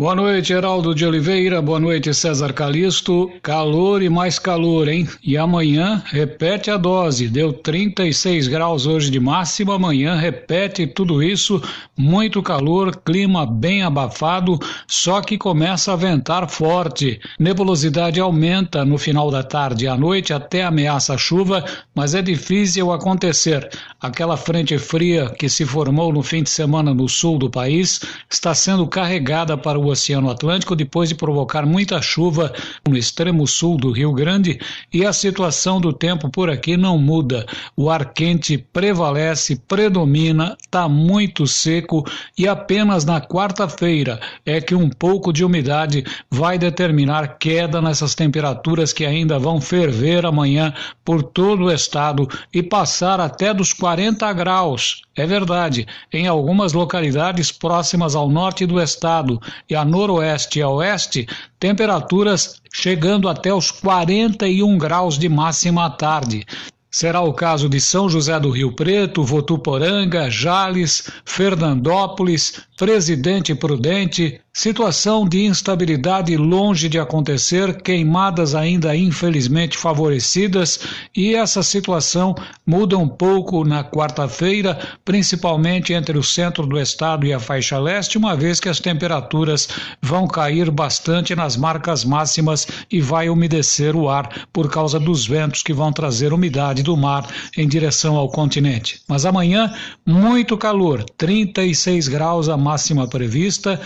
Boa 0.00 0.14
noite, 0.14 0.54
Heraldo 0.54 0.94
de 0.94 1.04
Oliveira. 1.04 1.60
Boa 1.60 1.78
noite, 1.78 2.14
César 2.14 2.54
Calisto. 2.54 3.30
Calor 3.42 4.00
e 4.00 4.08
mais 4.08 4.38
calor, 4.38 4.88
hein? 4.88 5.06
E 5.22 5.36
amanhã 5.36 6.02
repete 6.06 6.70
a 6.70 6.78
dose. 6.78 7.28
Deu 7.28 7.52
36 7.52 8.48
graus 8.48 8.86
hoje 8.86 9.10
de 9.10 9.20
máxima. 9.20 9.74
Amanhã 9.74 10.14
repete 10.14 10.86
tudo 10.86 11.22
isso. 11.22 11.62
Muito 11.94 12.42
calor, 12.42 12.96
clima 12.96 13.44
bem 13.44 13.82
abafado, 13.82 14.58
só 14.88 15.20
que 15.20 15.36
começa 15.36 15.92
a 15.92 15.96
ventar 15.96 16.48
forte. 16.48 17.20
Nebulosidade 17.38 18.18
aumenta 18.18 18.86
no 18.86 18.96
final 18.96 19.30
da 19.30 19.42
tarde 19.42 19.84
e 19.84 19.88
à 19.88 19.98
noite 19.98 20.32
até 20.32 20.64
ameaça 20.64 21.18
chuva, 21.18 21.62
mas 21.94 22.14
é 22.14 22.22
difícil 22.22 22.90
acontecer. 22.90 23.68
Aquela 24.00 24.38
frente 24.38 24.78
fria 24.78 25.28
que 25.28 25.46
se 25.46 25.66
formou 25.66 26.10
no 26.10 26.22
fim 26.22 26.42
de 26.42 26.48
semana 26.48 26.94
no 26.94 27.06
sul 27.06 27.38
do 27.38 27.50
país 27.50 28.00
está 28.30 28.54
sendo 28.54 28.86
carregada 28.86 29.58
para 29.58 29.78
o 29.78 29.89
Oceano 29.90 30.30
Atlântico 30.30 30.76
depois 30.76 31.08
de 31.08 31.14
provocar 31.14 31.66
muita 31.66 32.00
chuva 32.00 32.52
no 32.88 32.96
extremo 32.96 33.46
sul 33.46 33.76
do 33.76 33.90
Rio 33.90 34.12
Grande 34.12 34.58
e 34.92 35.04
a 35.04 35.12
situação 35.12 35.80
do 35.80 35.92
tempo 35.92 36.30
por 36.30 36.48
aqui 36.48 36.76
não 36.76 36.98
muda. 36.98 37.46
O 37.76 37.90
ar 37.90 38.12
quente 38.12 38.56
prevalece, 38.58 39.56
predomina, 39.56 40.56
está 40.60 40.88
muito 40.88 41.46
seco 41.46 42.04
e 42.36 42.46
apenas 42.48 43.04
na 43.04 43.20
quarta-feira 43.20 44.20
é 44.44 44.60
que 44.60 44.74
um 44.74 44.88
pouco 44.88 45.32
de 45.32 45.44
umidade 45.44 46.04
vai 46.30 46.58
determinar 46.58 47.38
queda 47.38 47.82
nessas 47.82 48.14
temperaturas 48.14 48.92
que 48.92 49.04
ainda 49.04 49.38
vão 49.38 49.60
ferver 49.60 50.24
amanhã 50.24 50.72
por 51.04 51.22
todo 51.22 51.64
o 51.64 51.72
estado 51.72 52.28
e 52.52 52.62
passar 52.62 53.20
até 53.20 53.52
dos 53.52 53.72
40 53.72 54.32
graus. 54.32 55.02
É 55.16 55.26
verdade, 55.26 55.86
em 56.12 56.26
algumas 56.26 56.72
localidades 56.72 57.52
próximas 57.52 58.14
ao 58.14 58.28
norte 58.28 58.64
do 58.64 58.80
estado 58.80 59.40
e 59.68 59.74
a 59.80 59.84
noroeste 59.84 60.58
e 60.58 60.62
a 60.62 60.68
oeste, 60.68 61.26
temperaturas 61.58 62.60
chegando 62.72 63.28
até 63.28 63.52
os 63.52 63.70
41 63.70 64.78
graus 64.78 65.18
de 65.18 65.28
máxima 65.28 65.86
à 65.86 65.90
tarde. 65.90 66.44
Será 66.90 67.20
o 67.20 67.32
caso 67.32 67.68
de 67.68 67.80
São 67.80 68.08
José 68.08 68.38
do 68.40 68.50
Rio 68.50 68.72
Preto, 68.72 69.22
Votuporanga, 69.22 70.28
Jales, 70.28 71.08
Fernandópolis, 71.24 72.60
Presidente 72.76 73.54
Prudente, 73.54 74.40
situação 74.60 75.26
de 75.26 75.46
instabilidade 75.46 76.36
longe 76.36 76.86
de 76.86 76.98
acontecer, 76.98 77.80
queimadas 77.80 78.54
ainda 78.54 78.94
infelizmente 78.94 79.78
favorecidas, 79.78 80.80
e 81.16 81.34
essa 81.34 81.62
situação 81.62 82.34
muda 82.66 82.98
um 82.98 83.08
pouco 83.08 83.64
na 83.64 83.82
quarta-feira, 83.82 84.78
principalmente 85.02 85.94
entre 85.94 86.18
o 86.18 86.22
centro 86.22 86.66
do 86.66 86.78
estado 86.78 87.24
e 87.24 87.32
a 87.32 87.40
faixa 87.40 87.78
leste, 87.78 88.18
uma 88.18 88.36
vez 88.36 88.60
que 88.60 88.68
as 88.68 88.80
temperaturas 88.80 89.66
vão 90.02 90.28
cair 90.28 90.70
bastante 90.70 91.34
nas 91.34 91.56
marcas 91.56 92.04
máximas 92.04 92.66
e 92.92 93.00
vai 93.00 93.30
umedecer 93.30 93.96
o 93.96 94.10
ar 94.10 94.46
por 94.52 94.70
causa 94.70 95.00
dos 95.00 95.26
ventos 95.26 95.62
que 95.62 95.72
vão 95.72 95.90
trazer 95.90 96.34
umidade 96.34 96.82
do 96.82 96.98
mar 96.98 97.26
em 97.56 97.66
direção 97.66 98.14
ao 98.14 98.28
continente. 98.28 99.00
Mas 99.08 99.24
amanhã, 99.24 99.72
muito 100.04 100.54
calor, 100.58 101.02
36 101.16 102.08
graus 102.08 102.50
a 102.50 102.58
máxima 102.58 103.08
prevista, 103.08 103.80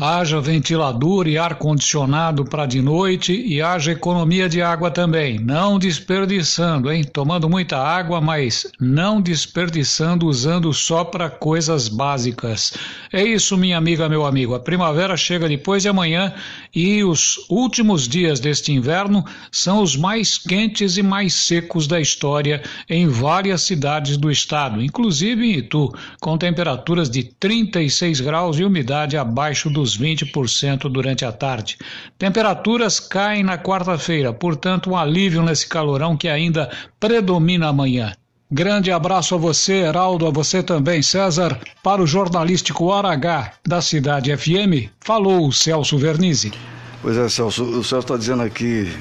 haja 0.00 0.40
ventilador 0.40 1.28
e 1.28 1.36
ar-condicionado 1.36 2.42
para 2.42 2.64
de 2.64 2.80
noite 2.80 3.34
e 3.34 3.60
haja 3.60 3.92
economia 3.92 4.48
de 4.48 4.62
água 4.62 4.90
também, 4.90 5.38
não 5.38 5.78
desperdiçando, 5.78 6.90
hein? 6.90 7.04
Tomando 7.04 7.50
muita 7.50 7.76
água, 7.76 8.18
mas 8.18 8.66
não 8.80 9.20
desperdiçando 9.20 10.26
usando 10.26 10.72
só 10.72 11.04
para 11.04 11.28
coisas 11.28 11.86
básicas. 11.86 12.72
É 13.12 13.22
isso, 13.22 13.58
minha 13.58 13.76
amiga, 13.76 14.08
meu 14.08 14.24
amigo. 14.24 14.54
A 14.54 14.60
primavera 14.60 15.18
chega 15.18 15.46
depois 15.46 15.82
de 15.82 15.90
amanhã 15.90 16.32
e 16.74 17.04
os 17.04 17.36
últimos 17.50 18.08
dias 18.08 18.40
deste 18.40 18.72
inverno 18.72 19.22
são 19.52 19.82
os 19.82 19.96
mais 19.96 20.38
quentes 20.38 20.96
e 20.96 21.02
mais 21.02 21.34
secos 21.34 21.86
da 21.86 22.00
história 22.00 22.62
em 22.88 23.06
várias 23.06 23.62
cidades 23.62 24.16
do 24.16 24.30
estado, 24.30 24.82
inclusive 24.82 25.44
em 25.44 25.58
Itu, 25.58 25.92
com 26.18 26.38
temperaturas 26.38 27.10
de 27.10 27.22
36 27.22 28.20
graus 28.20 28.58
e 28.58 28.64
umidade 28.64 29.18
abaixo 29.18 29.68
dos 29.68 29.89
menos 29.96 30.20
20% 30.20 30.90
durante 30.90 31.24
a 31.24 31.32
tarde. 31.32 31.78
Temperaturas 32.18 33.00
caem 33.00 33.42
na 33.42 33.56
quarta-feira, 33.56 34.32
portanto, 34.32 34.90
um 34.90 34.96
alívio 34.96 35.42
nesse 35.42 35.66
calorão 35.66 36.16
que 36.16 36.28
ainda 36.28 36.70
predomina 36.98 37.68
amanhã. 37.68 38.12
Grande 38.52 38.90
abraço 38.90 39.36
a 39.36 39.38
você, 39.38 39.74
Heraldo, 39.74 40.26
a 40.26 40.30
você 40.30 40.60
também, 40.62 41.02
César. 41.02 41.58
Para 41.84 42.02
o 42.02 42.06
jornalístico 42.06 42.86
Hora 42.86 43.12
H 43.12 43.52
da 43.64 43.80
Cidade 43.80 44.36
FM, 44.36 44.90
falou 45.00 45.46
o 45.46 45.52
Celso 45.52 45.96
Vernizzi. 45.96 46.52
Pois 47.00 47.16
é, 47.16 47.28
Celso, 47.28 47.62
o 47.62 47.84
Celso 47.84 47.98
está 47.98 48.16
dizendo 48.16 48.42
aqui 48.42 48.92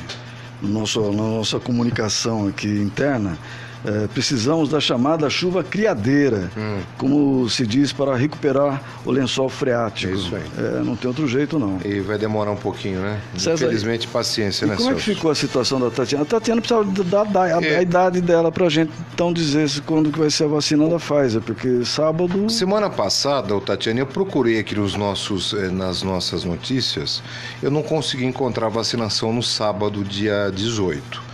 no 0.62 0.70
nosso, 0.70 1.02
na 1.12 1.24
nossa 1.24 1.60
comunicação 1.60 2.48
aqui 2.48 2.68
interna 2.68 3.38
É, 3.86 4.08
precisamos 4.08 4.70
da 4.70 4.80
chamada 4.80 5.30
chuva 5.30 5.64
criadeira, 5.64 6.52
hum. 6.58 6.80
como 6.98 7.50
se 7.50 7.66
diz, 7.66 7.94
para 7.94 8.16
recuperar 8.16 8.82
o 9.06 9.12
lençol 9.12 9.48
freático. 9.48 10.14
Isso 10.14 10.36
aí. 10.36 10.44
É, 10.58 10.84
não 10.84 10.96
tem 10.96 11.08
outro 11.08 11.28
jeito, 11.28 11.58
não. 11.58 11.80
E 11.86 12.02
vai 12.02 12.18
demorar 12.18 12.52
um 12.52 12.58
pouquinho, 12.58 13.00
né? 13.00 13.22
César, 13.38 13.66
Infelizmente, 13.66 14.08
paciência, 14.08 14.66
e 14.66 14.70
né, 14.70 14.76
Como 14.76 14.90
Celso? 14.90 15.02
é 15.02 15.04
que 15.06 15.16
ficou 15.16 15.32
a 15.32 15.36
situação 15.36 15.80
da 15.80 15.90
Tatiana? 15.90 16.24
A 16.24 16.26
Tatiana 16.26 16.62
precisa 16.62 16.84
dar, 17.06 17.24
dar 17.26 17.44
a, 17.44 17.64
é. 17.64 17.78
a, 17.78 17.82
idade 17.82 18.20
dela 18.20 18.52
para 18.52 18.66
a 18.66 18.70
gente 18.70 18.92
então 19.14 19.32
dizer 19.32 19.70
quando 19.86 20.12
que 20.12 20.20
vai 20.20 20.30
ser 20.30 20.46
a 20.46 20.48
vacina 20.48 20.88
da 20.90 20.98
Pfizer, 20.98 21.42
porque 21.42 21.86
sábado. 21.86 22.50
Semana 22.50 22.90
passada, 22.90 23.60
Tatiana, 23.62 24.00
eu 24.02 24.08
procurei 24.08 24.60
aqui 24.60 24.76
nos 24.76 24.96
nossos, 24.96 25.54
eh, 25.54 25.70
nas 25.70 26.04
nossas 26.04 26.44
notícias, 26.44 27.22
eu 27.62 27.72
não 27.72 27.82
consegui 27.82 28.26
encontrar 28.26 28.70
vacinação 28.70 29.32
no 29.32 29.44
sábado, 29.44 30.04
dia 30.04 30.52
18. 30.54 31.29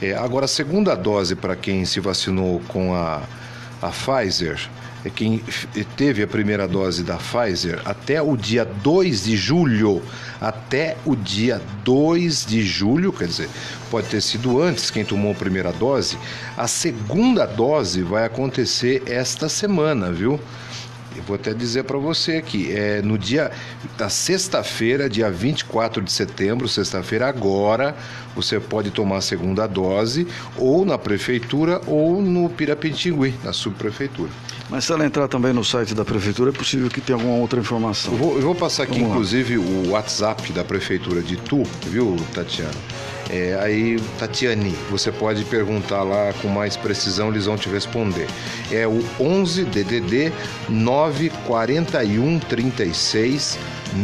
É, 0.00 0.14
agora, 0.14 0.44
a 0.44 0.48
segunda 0.48 0.94
dose 0.94 1.34
para 1.34 1.56
quem 1.56 1.84
se 1.86 2.00
vacinou 2.00 2.60
com 2.68 2.94
a, 2.94 3.22
a 3.80 3.88
Pfizer, 3.88 4.68
é 5.06 5.10
quem 5.10 5.42
teve 5.96 6.22
a 6.22 6.26
primeira 6.26 6.66
dose 6.66 7.02
da 7.02 7.16
Pfizer 7.16 7.80
até 7.84 8.20
o 8.20 8.36
dia 8.36 8.64
2 8.64 9.24
de 9.24 9.36
julho, 9.36 10.02
até 10.40 10.96
o 11.06 11.14
dia 11.14 11.62
2 11.84 12.44
de 12.44 12.62
julho, 12.62 13.12
quer 13.12 13.28
dizer, 13.28 13.48
pode 13.90 14.08
ter 14.08 14.20
sido 14.20 14.60
antes 14.60 14.90
quem 14.90 15.04
tomou 15.04 15.32
a 15.32 15.34
primeira 15.34 15.72
dose, 15.72 16.18
a 16.56 16.66
segunda 16.66 17.46
dose 17.46 18.02
vai 18.02 18.24
acontecer 18.24 19.02
esta 19.06 19.48
semana, 19.48 20.10
viu? 20.10 20.40
Eu 21.16 21.22
vou 21.22 21.36
até 21.36 21.54
dizer 21.54 21.84
para 21.84 21.96
você 21.98 22.32
aqui, 22.36 22.70
é 22.72 23.00
no 23.02 23.16
dia 23.16 23.50
da 23.96 24.08
sexta-feira, 24.08 25.08
dia 25.08 25.30
24 25.30 26.02
de 26.02 26.12
setembro, 26.12 26.68
sexta-feira 26.68 27.26
agora, 27.28 27.96
você 28.34 28.60
pode 28.60 28.90
tomar 28.90 29.18
a 29.18 29.20
segunda 29.20 29.66
dose 29.66 30.26
ou 30.56 30.84
na 30.84 30.98
prefeitura 30.98 31.80
ou 31.86 32.20
no 32.20 32.50
Pirapitingui, 32.50 33.34
na 33.42 33.52
subprefeitura. 33.52 34.30
Mas 34.68 34.84
se 34.84 34.92
ela 34.92 35.06
entrar 35.06 35.28
também 35.28 35.52
no 35.52 35.64
site 35.64 35.94
da 35.94 36.04
prefeitura, 36.04 36.50
é 36.50 36.52
possível 36.52 36.88
que 36.88 37.00
tenha 37.00 37.16
alguma 37.16 37.36
outra 37.36 37.60
informação. 37.60 38.12
Eu 38.12 38.18
vou, 38.18 38.36
eu 38.36 38.42
vou 38.42 38.54
passar 38.54 38.82
aqui, 38.82 38.94
Vamos 38.94 39.10
inclusive, 39.10 39.56
lá. 39.56 39.64
o 39.64 39.90
WhatsApp 39.90 40.52
da 40.52 40.64
prefeitura 40.64 41.22
de 41.22 41.36
Tu, 41.36 41.62
viu, 41.86 42.16
Tatiana? 42.34 42.70
É, 43.28 43.58
aí, 43.60 44.00
Tatiane, 44.18 44.74
você 44.90 45.10
pode 45.10 45.44
perguntar 45.44 46.02
lá 46.02 46.32
com 46.40 46.48
mais 46.48 46.76
precisão, 46.76 47.28
eles 47.28 47.46
vão 47.46 47.56
te 47.56 47.68
responder. 47.68 48.28
É 48.70 48.86
o 48.86 49.04
11 49.18 49.64
DDD 49.64 50.32
941 50.68 52.38
36 52.40 53.58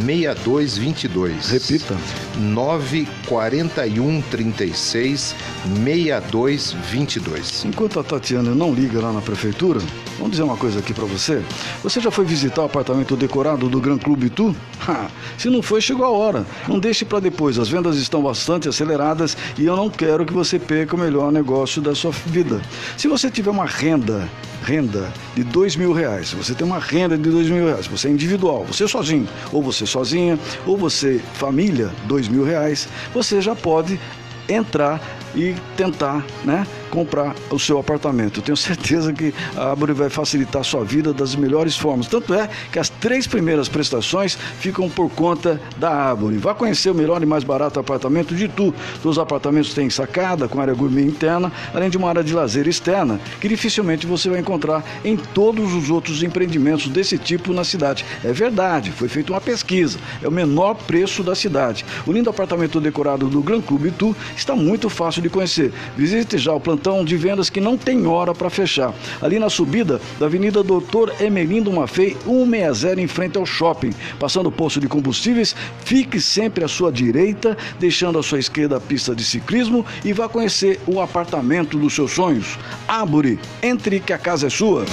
6222. 0.05 1.49
Repita. 1.49 1.97
941 2.37 4.21
36 4.21 5.35
6222. 5.83 7.65
Enquanto 7.65 7.99
a 7.99 8.03
Tatiana 8.03 8.53
não 8.55 8.73
liga 8.73 8.99
lá 8.99 9.13
na 9.13 9.21
prefeitura, 9.21 9.79
vamos 10.23 10.31
dizer 10.31 10.43
uma 10.43 10.55
coisa 10.55 10.79
aqui 10.79 10.93
para 10.93 11.03
você. 11.03 11.43
Você 11.83 11.99
já 11.99 12.09
foi 12.09 12.23
visitar 12.23 12.61
o 12.61 12.65
apartamento 12.65 13.13
decorado 13.17 13.67
do 13.67 13.81
Gran 13.81 13.97
Clube 13.97 14.29
Tu? 14.29 14.55
Ha, 14.87 15.07
se 15.37 15.49
não 15.49 15.61
foi, 15.61 15.81
chegou 15.81 16.05
a 16.05 16.09
hora. 16.09 16.45
Não 16.65 16.79
deixe 16.79 17.03
para 17.03 17.19
depois. 17.19 17.59
As 17.59 17.67
vendas 17.67 17.97
estão 17.97 18.23
bastante 18.23 18.69
aceleradas 18.69 19.35
e 19.57 19.65
eu 19.65 19.75
não 19.75 19.89
quero 19.89 20.25
que 20.25 20.31
você 20.31 20.57
perca 20.57 20.95
o 20.95 20.99
melhor 20.99 21.29
negócio 21.29 21.81
da 21.81 21.93
sua 21.93 22.11
vida. 22.11 22.61
Se 22.97 23.09
você 23.09 23.29
tiver 23.29 23.51
uma 23.51 23.65
renda 23.65 24.29
renda 24.63 25.11
de 25.35 25.43
dois 25.43 25.75
mil 25.75 25.91
reais, 25.91 26.31
você 26.31 26.53
tem 26.53 26.65
uma 26.65 26.79
renda 26.79 27.17
de 27.17 27.29
dois 27.29 27.49
mil 27.49 27.65
reais, 27.65 27.85
você 27.85 28.07
é 28.07 28.11
individual, 28.11 28.63
você 28.63 28.87
sozinho, 28.87 29.27
ou 29.51 29.61
você 29.61 29.85
sozinha, 29.85 30.39
ou 30.65 30.77
você 30.77 31.19
família, 31.33 31.91
dois 32.05 32.29
mil 32.29 32.45
reais, 32.45 32.87
você 33.13 33.41
já 33.41 33.53
pode 33.53 33.99
entrar 34.47 35.01
e 35.35 35.53
tentar, 35.75 36.25
né? 36.45 36.65
Comprar 36.93 37.33
o 37.49 37.57
seu 37.57 37.79
apartamento. 37.79 38.39
Eu 38.39 38.43
tenho 38.43 38.55
certeza 38.55 39.11
que 39.11 39.33
a 39.57 39.71
Árvore 39.71 39.93
vai 39.93 40.11
facilitar 40.11 40.61
a 40.61 40.63
sua 40.63 40.83
vida 40.83 41.11
das 41.11 41.35
melhores 41.35 41.75
formas. 41.75 42.05
Tanto 42.05 42.35
é 42.35 42.47
que 42.71 42.77
as 42.77 42.87
três 42.87 43.25
primeiras 43.25 43.67
prestações 43.67 44.37
ficam 44.59 44.87
por 44.87 45.09
conta 45.09 45.59
da 45.75 45.89
Árvore. 45.89 46.37
Vá 46.37 46.53
conhecer 46.53 46.91
o 46.91 46.93
melhor 46.93 47.23
e 47.23 47.25
mais 47.25 47.43
barato 47.43 47.79
apartamento 47.79 48.35
de 48.35 48.47
Tu. 48.47 48.71
Os 49.03 49.17
apartamentos 49.17 49.73
têm 49.73 49.89
sacada 49.89 50.47
com 50.47 50.61
área 50.61 50.75
gourmet 50.75 51.03
interna, 51.03 51.51
além 51.73 51.89
de 51.89 51.97
uma 51.97 52.09
área 52.09 52.23
de 52.23 52.31
lazer 52.31 52.67
externa, 52.67 53.19
que 53.41 53.47
dificilmente 53.47 54.05
você 54.05 54.29
vai 54.29 54.39
encontrar 54.39 54.83
em 55.03 55.17
todos 55.17 55.73
os 55.73 55.89
outros 55.89 56.21
empreendimentos 56.21 56.89
desse 56.89 57.17
tipo 57.17 57.53
na 57.53 57.63
cidade. 57.63 58.05
É 58.23 58.31
verdade, 58.31 58.91
foi 58.91 59.07
feita 59.07 59.33
uma 59.33 59.41
pesquisa. 59.41 59.97
É 60.21 60.27
o 60.27 60.31
menor 60.31 60.75
preço 60.75 61.23
da 61.23 61.33
cidade. 61.33 61.83
O 62.05 62.11
lindo 62.11 62.29
apartamento 62.29 62.79
decorado 62.79 63.27
do 63.27 63.41
Gran 63.41 63.61
Clube 63.61 63.89
Tu 63.89 64.15
está 64.37 64.55
muito 64.55 64.91
fácil 64.91 65.23
de 65.23 65.29
conhecer. 65.29 65.73
Visite 65.97 66.37
já 66.37 66.53
o 66.53 66.59
plantão 66.59 66.82
plantão 66.83 67.05
de 67.05 67.15
vendas 67.15 67.49
que 67.49 67.61
não 67.61 67.77
tem 67.77 68.05
hora 68.05 68.35
para 68.35 68.49
fechar. 68.49 68.93
Ali 69.21 69.39
na 69.39 69.49
subida 69.49 70.01
da 70.19 70.25
Avenida 70.25 70.61
Doutor 70.61 71.13
Emelindo 71.21 71.71
Mafei, 71.71 72.17
160, 72.25 73.01
em 73.01 73.07
frente 73.07 73.37
ao 73.37 73.45
shopping. 73.45 73.91
Passando 74.19 74.47
o 74.47 74.51
posto 74.51 74.81
de 74.81 74.87
combustíveis, 74.89 75.55
fique 75.85 76.19
sempre 76.19 76.65
à 76.65 76.67
sua 76.67 76.91
direita, 76.91 77.57
deixando 77.79 78.19
à 78.19 78.23
sua 78.23 78.39
esquerda 78.39 78.77
a 78.77 78.81
pista 78.81 79.15
de 79.15 79.23
ciclismo 79.23 79.85
e 80.03 80.11
vá 80.11 80.27
conhecer 80.27 80.79
o 80.85 80.99
apartamento 80.99 81.77
dos 81.77 81.93
seus 81.93 82.11
sonhos. 82.11 82.59
Ábore, 82.87 83.39
entre 83.61 84.01
que 84.01 84.11
a 84.11 84.17
casa 84.17 84.47
é 84.47 84.49
sua. 84.49 84.85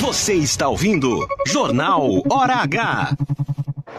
Você 0.00 0.34
está 0.34 0.68
ouvindo 0.68 1.26
Jornal 1.46 2.22
Hora 2.28 2.56
H. 2.56 3.16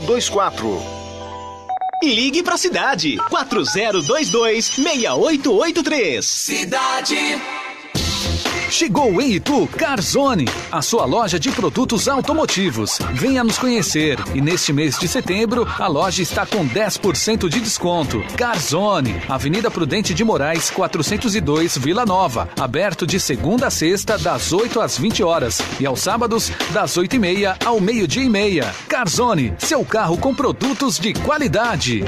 4024. 0.00 0.80
Ligue 2.02 2.42
para 2.42 2.54
a 2.54 2.58
cidade 2.58 3.16
4022 3.28 4.64
6883. 4.66 6.24
Cidade 6.24 7.16
Chegou 8.70 9.20
em 9.20 9.32
Itu 9.32 9.66
Carzone, 9.66 10.44
a 10.70 10.82
sua 10.82 11.06
loja 11.06 11.38
de 11.38 11.50
produtos 11.50 12.06
automotivos. 12.06 12.98
Venha 13.14 13.42
nos 13.42 13.58
conhecer 13.58 14.18
e 14.34 14.40
neste 14.42 14.72
mês 14.72 14.98
de 14.98 15.08
setembro 15.08 15.66
a 15.78 15.86
loja 15.86 16.22
está 16.22 16.44
com 16.44 16.68
10% 16.68 17.48
de 17.48 17.60
desconto. 17.60 18.22
Carzone, 18.36 19.22
Avenida 19.26 19.70
Prudente 19.70 20.12
de 20.12 20.22
Moraes, 20.22 20.70
402 20.70 21.78
Vila 21.78 22.04
Nova, 22.04 22.48
aberto 22.60 23.06
de 23.06 23.18
segunda 23.18 23.68
a 23.68 23.70
sexta 23.70 24.18
das 24.18 24.52
8 24.52 24.80
às 24.80 24.98
20 24.98 25.22
horas 25.22 25.60
e 25.80 25.86
aos 25.86 26.00
sábados 26.00 26.52
das 26.70 26.96
8 26.96 27.16
e 27.16 27.18
meia 27.18 27.56
ao 27.64 27.80
meio-dia 27.80 28.22
e 28.22 28.28
meia. 28.28 28.74
Carzone, 28.86 29.54
seu 29.58 29.84
carro 29.84 30.18
com 30.18 30.34
produtos 30.34 30.98
de 30.98 31.14
qualidade. 31.14 32.04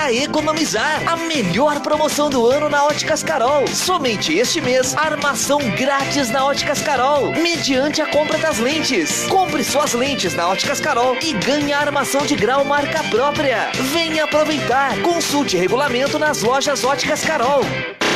Para 0.00 0.14
economizar. 0.14 1.02
A 1.06 1.14
melhor 1.14 1.80
promoção 1.80 2.30
do 2.30 2.46
ano 2.46 2.70
na 2.70 2.86
Óticas 2.86 3.22
Carol. 3.22 3.66
Somente 3.66 4.32
este 4.32 4.58
mês, 4.58 4.96
armação 4.96 5.60
grátis 5.76 6.30
na 6.30 6.42
Óticas 6.42 6.80
Carol, 6.80 7.32
mediante 7.32 8.00
a 8.00 8.06
compra 8.06 8.38
das 8.38 8.58
lentes. 8.58 9.26
Compre 9.26 9.62
suas 9.62 9.92
lentes 9.92 10.34
na 10.34 10.48
Óticas 10.48 10.80
Carol 10.80 11.18
e 11.22 11.34
ganhe 11.34 11.74
a 11.74 11.80
armação 11.80 12.24
de 12.24 12.34
grau 12.34 12.64
marca 12.64 13.04
própria. 13.10 13.70
Venha 13.92 14.24
aproveitar. 14.24 14.98
Consulte 15.02 15.58
regulamento 15.58 16.18
nas 16.18 16.40
lojas 16.40 16.82
Óticas 16.82 17.22
Carol. 17.22 17.60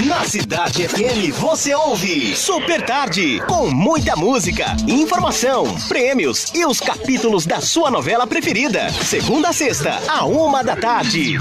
Na 0.07 0.23
Cidade 0.25 0.87
FM 0.87 1.33
você 1.39 1.75
ouve 1.75 2.37
Super 2.37 2.85
Tarde, 2.85 3.41
com 3.47 3.71
muita 3.71 4.15
música, 4.15 4.77
informação, 4.87 5.65
prêmios 5.89 6.53
e 6.53 6.67
os 6.67 6.79
capítulos 6.79 7.47
da 7.47 7.63
sua 7.63 7.91
novela 7.91 8.27
preferida. 8.27 8.91
Segunda 8.91 9.49
a 9.49 9.53
sexta, 9.55 9.99
a 10.07 10.27
uma 10.27 10.63
da 10.63 10.77
tarde. 10.77 11.39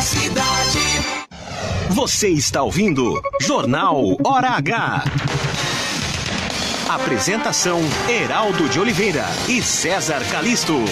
Cidade. 0.00 0.78
Você 1.90 2.28
está 2.28 2.62
ouvindo 2.62 3.20
Jornal 3.40 4.16
Hora 4.24 4.50
H. 4.50 5.04
Apresentação: 6.88 7.80
Heraldo 8.08 8.68
de 8.68 8.78
Oliveira 8.78 9.24
e 9.48 9.60
César 9.60 10.24
Calisto. 10.30 10.84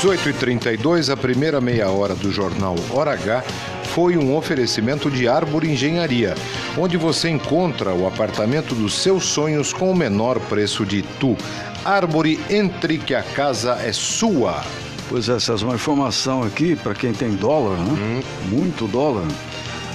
18h32, 0.00 1.12
a 1.12 1.16
primeira 1.16 1.60
meia 1.60 1.90
hora 1.90 2.14
do 2.14 2.32
jornal 2.32 2.74
Hora 2.88 3.12
H 3.12 3.44
foi 3.92 4.16
um 4.16 4.34
oferecimento 4.34 5.10
de 5.10 5.28
Árvore 5.28 5.70
Engenharia, 5.70 6.34
onde 6.78 6.96
você 6.96 7.28
encontra 7.28 7.92
o 7.92 8.06
apartamento 8.06 8.74
dos 8.74 8.94
seus 8.94 9.26
sonhos 9.26 9.74
com 9.74 9.90
o 9.90 9.94
menor 9.94 10.40
preço 10.40 10.86
de 10.86 11.00
Itu. 11.00 11.36
Árvore, 11.84 12.40
entre 12.48 12.96
que 12.96 13.14
a 13.14 13.22
casa 13.22 13.74
é 13.74 13.92
sua. 13.92 14.64
Pois 15.10 15.28
é, 15.28 15.38
César, 15.38 15.66
uma 15.66 15.74
informação 15.74 16.42
aqui 16.44 16.74
para 16.76 16.94
quem 16.94 17.12
tem 17.12 17.34
dólar, 17.34 17.76
né? 17.76 17.92
Hum. 17.92 18.22
Muito 18.48 18.86
dólar. 18.86 19.26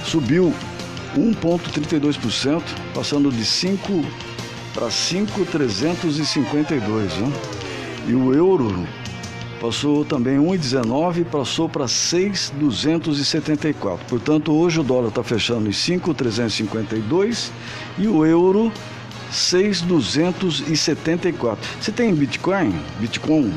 Subiu 0.04 0.54
1,32%, 1.16 2.62
passando 2.94 3.32
de 3.32 3.44
5 3.44 4.04
para 4.72 4.88
5,352, 4.88 7.12
né? 7.14 7.32
E 8.06 8.14
o 8.14 8.32
euro 8.32 8.86
passou 9.60 10.04
também 10.04 10.38
1,19 10.38 11.24
passou 11.24 11.68
para 11.68 11.88
6,274. 11.88 14.06
Portanto, 14.06 14.52
hoje 14.52 14.78
o 14.80 14.82
dólar 14.82 15.08
está 15.08 15.22
fechando 15.22 15.68
em 15.68 15.72
5,352 15.72 17.52
e 17.98 18.06
o 18.06 18.24
euro 18.24 18.72
6,274. 19.30 21.68
Você 21.80 21.92
tem 21.92 22.14
Bitcoin? 22.14 22.74
Bitcoin? 23.00 23.54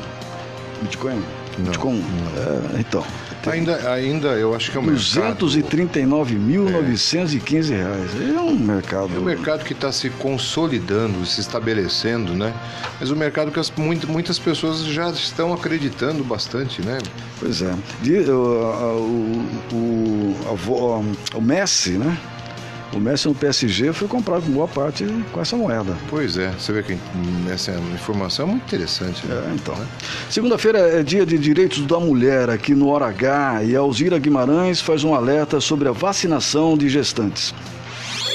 Bitcoin? 0.81 1.21
Bitcoin? 1.57 2.03
É, 2.37 2.79
então. 2.79 3.03
Ainda, 3.47 3.91
ainda 3.91 4.27
eu 4.29 4.53
acho 4.53 4.71
que 4.71 4.77
é 4.77 4.79
um 4.79 4.85
239.915 4.85 7.69
reais. 7.69 8.11
É 8.35 8.39
um 8.39 8.57
mercado. 8.57 9.15
É 9.15 9.19
um 9.19 9.23
mercado 9.23 9.63
que 9.63 9.73
está 9.73 9.91
se 9.91 10.09
consolidando, 10.09 11.25
se 11.25 11.39
estabelecendo, 11.39 12.33
né? 12.33 12.53
Mas 12.99 13.09
o 13.09 13.15
um 13.15 13.17
mercado 13.17 13.51
que 13.51 13.59
as, 13.59 13.71
muitas 13.71 14.37
pessoas 14.37 14.83
já 14.85 15.09
estão 15.11 15.53
acreditando 15.53 16.23
bastante, 16.23 16.81
né? 16.81 16.97
Pois 17.39 17.61
é. 17.61 17.73
o, 18.31 19.45
o, 19.71 20.35
o, 20.51 21.05
o 21.35 21.41
Messi, 21.41 21.91
né? 21.91 22.17
O 22.93 22.99
Messi 22.99 23.27
no 23.27 23.35
PSG 23.35 23.93
foi 23.93 24.07
comprado 24.07 24.47
em 24.47 24.51
boa 24.51 24.67
parte 24.67 25.05
com 25.31 25.39
essa 25.39 25.55
moeda. 25.55 25.95
Pois 26.09 26.37
é, 26.37 26.49
você 26.49 26.73
vê 26.73 26.83
que 26.83 26.97
essa 27.51 27.71
informação 27.93 28.47
é 28.47 28.49
muito 28.49 28.63
interessante. 28.63 29.25
Né? 29.27 29.35
É, 29.35 29.53
então. 29.53 29.75
Segunda-feira 30.29 30.79
é 30.99 31.03
dia 31.03 31.25
de 31.25 31.37
direitos 31.37 31.85
da 31.85 31.99
mulher 31.99 32.49
aqui 32.49 32.73
no 32.73 32.89
Hora 32.89 33.07
H 33.07 33.63
e 33.63 33.75
a 33.75 33.79
Alzira 33.79 34.17
Guimarães 34.17 34.81
faz 34.81 35.03
um 35.03 35.13
alerta 35.13 35.61
sobre 35.61 35.87
a 35.87 35.91
vacinação 35.91 36.75
de 36.75 36.89
gestantes. 36.89 37.53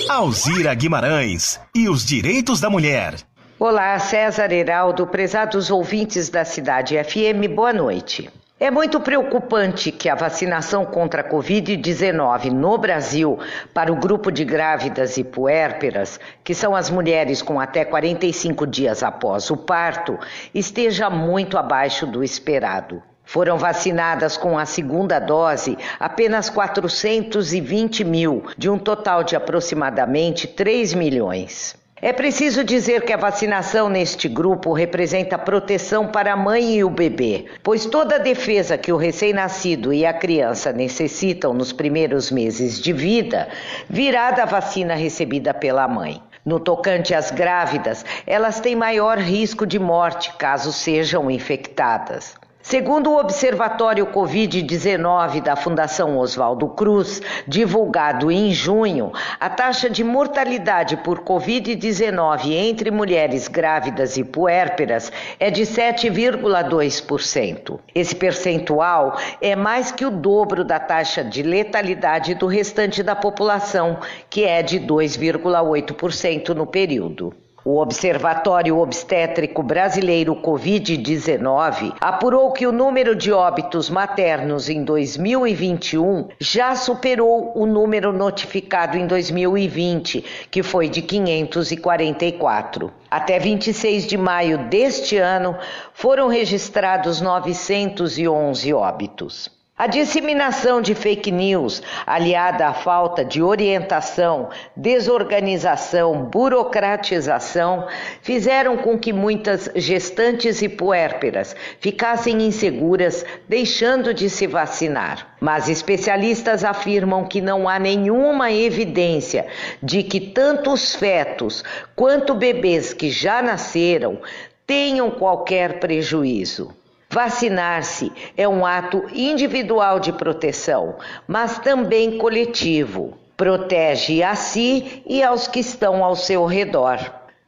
Alzira 0.09 0.72
Guimarães 0.74 1.59
e 1.74 1.88
os 1.88 2.05
direitos 2.05 2.61
da 2.61 2.70
mulher. 2.70 3.16
Olá, 3.59 3.98
César 3.98 4.52
Heraldo, 4.52 5.07
prezados 5.07 5.70
ouvintes 5.70 6.28
da 6.28 6.44
Cidade 6.44 6.96
FM, 7.02 7.55
boa 7.55 7.72
noite. 7.72 8.30
É 8.61 8.70
muito 8.70 9.00
preocupante 9.00 9.90
que 9.90 10.09
a 10.09 10.14
vacinação 10.14 10.86
contra 10.86 11.22
a 11.22 11.28
Covid-19 11.28 12.52
no 12.52 12.78
Brasil 12.78 13.36
para 13.74 13.92
o 13.92 13.96
grupo 13.96 14.30
de 14.30 14.44
grávidas 14.44 15.16
e 15.16 15.24
puérperas, 15.24 16.20
que 16.44 16.55
são 16.55 16.72
as 16.76 16.88
mulheres 16.88 17.42
com 17.42 17.59
até 17.59 17.84
45 17.84 18.64
dias 18.64 19.02
após 19.02 19.50
o 19.50 19.57
parto, 19.57 20.16
esteja 20.55 21.11
muito 21.11 21.59
abaixo 21.59 22.07
do 22.07 22.22
esperado. 22.22 23.02
Foram 23.24 23.59
vacinadas 23.59 24.36
com 24.36 24.57
a 24.57 24.64
segunda 24.64 25.18
dose 25.18 25.76
apenas 25.98 26.48
420 26.48 28.05
mil, 28.05 28.44
de 28.57 28.70
um 28.70 28.78
total 28.78 29.24
de 29.24 29.34
aproximadamente 29.34 30.46
3 30.46 30.94
milhões. 30.94 31.76
É 32.07 32.12
preciso 32.12 32.62
dizer 32.62 33.07
que 33.07 33.14
a 33.14 33.16
vacinação 33.16 33.88
neste 33.88 34.28
grupo 34.28 34.74
representa 34.74 35.38
proteção 35.38 36.07
para 36.07 36.34
a 36.34 36.36
mãe 36.36 36.74
e 36.74 36.84
o 36.84 36.90
bebê, 36.90 37.46
pois 37.62 37.86
toda 37.86 38.16
a 38.16 38.18
defesa 38.18 38.76
que 38.76 38.92
o 38.92 38.98
recém-nascido 38.98 39.90
e 39.90 40.05
a 40.05 40.12
criança 40.12 40.70
necessitam 40.70 41.55
nos 41.55 41.72
primeiros 41.72 42.30
meses 42.30 42.78
de 42.78 42.92
vida 42.92 43.48
virá 43.88 44.32
da 44.32 44.44
vacina 44.44 44.94
recebida 44.94 45.55
pela 45.55 45.88
mãe. 45.88 46.20
No 46.44 46.61
tocante 46.61 47.14
às 47.14 47.30
grávidas, 47.30 48.05
elas 48.26 48.61
têm 48.61 48.76
maior 48.76 49.16
risco 49.16 49.66
de 49.66 49.78
morte 49.78 50.30
caso 50.34 50.74
sejam 50.74 51.30
infectadas. 51.30 52.36
Segundo 52.66 53.10
o 53.10 53.18
Observatório 53.18 54.06
Covid-19 54.06 55.42
da 55.42 55.54
Fundação 55.54 56.16
Oswaldo 56.16 56.66
Cruz, 56.68 57.20
divulgado 57.46 58.32
em 58.32 58.52
junho, 58.52 59.12
a 59.38 59.50
taxa 59.50 59.90
de 59.90 60.02
mortalidade 60.02 60.96
por 60.96 61.20
Covid-19 61.20 62.52
entre 62.52 62.90
mulheres 62.90 63.48
grávidas 63.48 64.16
e 64.16 64.24
puérperas 64.24 65.12
é 65.38 65.50
de 65.50 65.64
7,2%. 65.64 67.78
Esse 67.94 68.16
percentual 68.16 69.18
é 69.42 69.54
mais 69.54 69.92
que 69.92 70.06
o 70.06 70.10
dobro 70.10 70.64
da 70.64 70.80
taxa 70.80 71.22
de 71.22 71.42
letalidade 71.42 72.34
do 72.34 72.46
restante 72.46 73.02
da 73.02 73.14
população, 73.14 73.98
que 74.30 74.42
é 74.42 74.62
de 74.62 74.80
2,8% 74.80 76.54
no 76.54 76.66
período. 76.66 77.43
O 77.66 77.80
Observatório 77.80 78.78
Obstétrico 78.78 79.62
Brasileiro 79.62 80.36
Covid-19 80.36 81.94
apurou 81.98 82.52
que 82.52 82.66
o 82.66 82.72
número 82.72 83.16
de 83.16 83.32
óbitos 83.32 83.88
maternos 83.88 84.68
em 84.68 84.84
2021 84.84 86.28
já 86.38 86.76
superou 86.76 87.52
o 87.56 87.64
número 87.64 88.12
notificado 88.12 88.98
em 88.98 89.06
2020, 89.06 90.46
que 90.50 90.62
foi 90.62 90.90
de 90.90 91.00
544. 91.00 92.92
Até 93.10 93.38
26 93.38 94.06
de 94.08 94.18
maio 94.18 94.58
deste 94.68 95.16
ano, 95.16 95.56
foram 95.94 96.28
registrados 96.28 97.22
911 97.22 98.74
óbitos. 98.74 99.63
A 99.77 99.89
disseminação 99.89 100.81
de 100.81 100.95
fake 100.95 101.33
news, 101.33 101.83
aliada 102.07 102.68
à 102.68 102.72
falta 102.72 103.25
de 103.25 103.43
orientação, 103.43 104.49
desorganização, 104.77 106.27
burocratização, 106.27 107.89
fizeram 108.22 108.77
com 108.77 108.97
que 108.97 109.12
muitas 109.12 109.68
gestantes 109.75 110.62
e 110.62 110.68
puérperas 110.68 111.57
ficassem 111.81 112.41
inseguras, 112.47 113.27
deixando 113.49 114.14
de 114.14 114.31
se 114.31 114.47
vacinar. 114.47 115.35
Mas 115.41 115.68
especialistas 115.68 116.62
afirmam 116.62 117.25
que 117.25 117.41
não 117.41 117.68
há 117.68 117.77
nenhuma 117.77 118.53
evidência 118.53 119.45
de 119.83 120.05
que 120.05 120.20
tanto 120.20 120.72
os 120.72 120.95
fetos 120.95 121.64
quanto 121.97 122.33
bebês 122.33 122.95
que 122.95 123.11
já 123.11 123.43
nasceram 123.43 124.20
tenham 124.64 125.11
qualquer 125.11 125.81
prejuízo. 125.81 126.84
Vacinar-se 127.14 128.10
é 128.36 128.48
um 128.48 128.66
ato 128.66 129.04
individual 129.12 130.00
de 130.00 130.12
proteção, 130.12 130.96
mas 131.28 131.60
também 131.60 132.18
coletivo. 132.18 133.16
Protege 133.36 134.20
a 134.20 134.34
si 134.34 135.00
e 135.06 135.22
aos 135.22 135.46
que 135.46 135.60
estão 135.60 136.02
ao 136.02 136.16
seu 136.16 136.44
redor. 136.44 136.98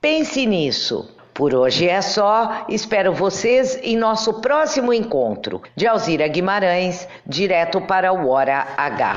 Pense 0.00 0.46
nisso. 0.46 1.15
Por 1.36 1.54
hoje 1.54 1.86
é 1.86 2.00
só. 2.00 2.64
Espero 2.66 3.12
vocês 3.12 3.78
em 3.82 3.94
nosso 3.94 4.40
próximo 4.40 4.92
encontro. 4.92 5.60
De 5.76 5.86
Alzira 5.86 6.26
Guimarães, 6.26 7.06
direto 7.26 7.78
para 7.82 8.10
o 8.10 8.28
Hora 8.30 8.66
H. 8.74 9.16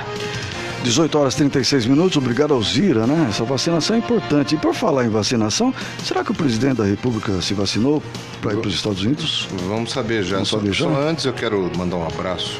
18 0.83 1.17
horas 1.17 1.33
e 1.35 1.37
36 1.37 1.85
minutos, 1.85 2.17
obrigado 2.17 2.53
Alzira, 2.53 3.05
né? 3.07 3.27
Essa 3.29 3.43
vacinação 3.43 3.95
é 3.95 3.99
importante. 3.99 4.55
E 4.55 4.57
por 4.57 4.73
falar 4.73 5.05
em 5.05 5.09
vacinação, 5.09 5.73
será 6.03 6.23
que 6.23 6.31
o 6.31 6.35
presidente 6.35 6.77
da 6.77 6.85
República 6.85 7.41
se 7.41 7.53
vacinou 7.53 8.03
para 8.41 8.53
ir 8.53 8.57
para 8.57 8.67
os 8.67 8.75
Estados 8.75 9.01
Unidos? 9.01 9.47
Vamos 9.67 9.91
saber 9.91 10.23
já. 10.23 10.35
Vamos 10.35 10.49
só, 10.49 10.57
saber 10.57 10.73
já? 10.73 10.85
só 10.85 11.01
antes 11.01 11.23
eu 11.25 11.33
quero 11.33 11.71
mandar 11.77 11.97
um 11.97 12.05
abraço 12.05 12.59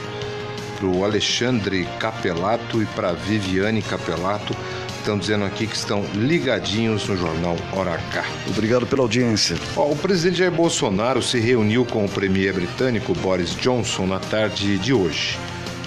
para 0.77 0.87
o 0.87 1.03
Alexandre 1.03 1.85
Capelato 1.99 2.81
e 2.81 2.85
para 2.87 3.11
Viviane 3.11 3.81
Capelato, 3.81 4.55
estão 4.99 5.17
dizendo 5.17 5.45
aqui 5.45 5.67
que 5.67 5.75
estão 5.75 6.03
ligadinhos 6.13 7.07
no 7.07 7.17
jornal 7.17 7.55
Hora 7.73 7.93
H. 7.93 8.25
Obrigado 8.47 8.85
pela 8.85 9.01
audiência. 9.01 9.57
Ó, 9.75 9.91
o 9.91 9.95
presidente 9.95 10.39
Jair 10.39 10.51
Bolsonaro 10.51 11.21
se 11.21 11.39
reuniu 11.39 11.85
com 11.85 12.05
o 12.05 12.09
premier 12.09 12.53
britânico 12.53 13.13
Boris 13.13 13.55
Johnson 13.55 14.05
na 14.05 14.19
tarde 14.19 14.77
de 14.77 14.93
hoje 14.93 15.37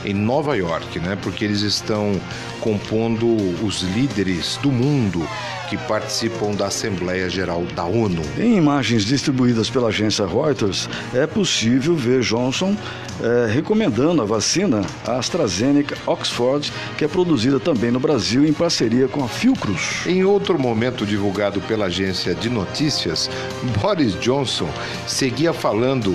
em 0.05 0.14
Nova 0.14 0.57
York, 0.57 0.98
né? 0.98 1.16
Porque 1.20 1.44
eles 1.44 1.62
estão 1.62 2.20
compondo 2.61 3.26
os 3.64 3.82
líderes 3.82 4.59
do 4.62 4.70
mundo 4.70 5.26
que 5.68 5.76
participam 5.76 6.53
da 6.53 6.66
Assembleia 6.66 7.30
Geral 7.30 7.64
da 7.74 7.84
ONU. 7.84 8.22
Em 8.38 8.57
imagens 8.57 9.05
distribuídas 9.05 9.70
pela 9.70 9.88
agência 9.88 10.26
Reuters, 10.26 10.88
é 11.14 11.26
possível 11.26 11.96
ver 11.96 12.20
Johnson 12.20 12.76
é, 13.22 13.50
recomendando 13.50 14.20
a 14.20 14.24
vacina 14.24 14.82
AstraZeneca 15.07 15.96
Oxford, 16.07 16.72
que 16.98 17.05
é 17.05 17.09
produzida 17.09 17.59
também 17.59 17.90
no 17.90 17.98
Brasil 17.98 18.46
em 18.46 18.53
parceria 18.53 19.09
com 19.09 19.24
a 19.24 19.28
Fiocruz. 19.28 20.05
Em 20.07 20.24
outro 20.24 20.59
momento 20.59 21.07
divulgado 21.07 21.61
pela 21.62 21.86
agência 21.86 22.34
de 22.34 22.50
notícias, 22.50 23.30
Boris 23.80 24.18
Johnson 24.20 24.68
seguia 25.07 25.53
falando 25.53 26.14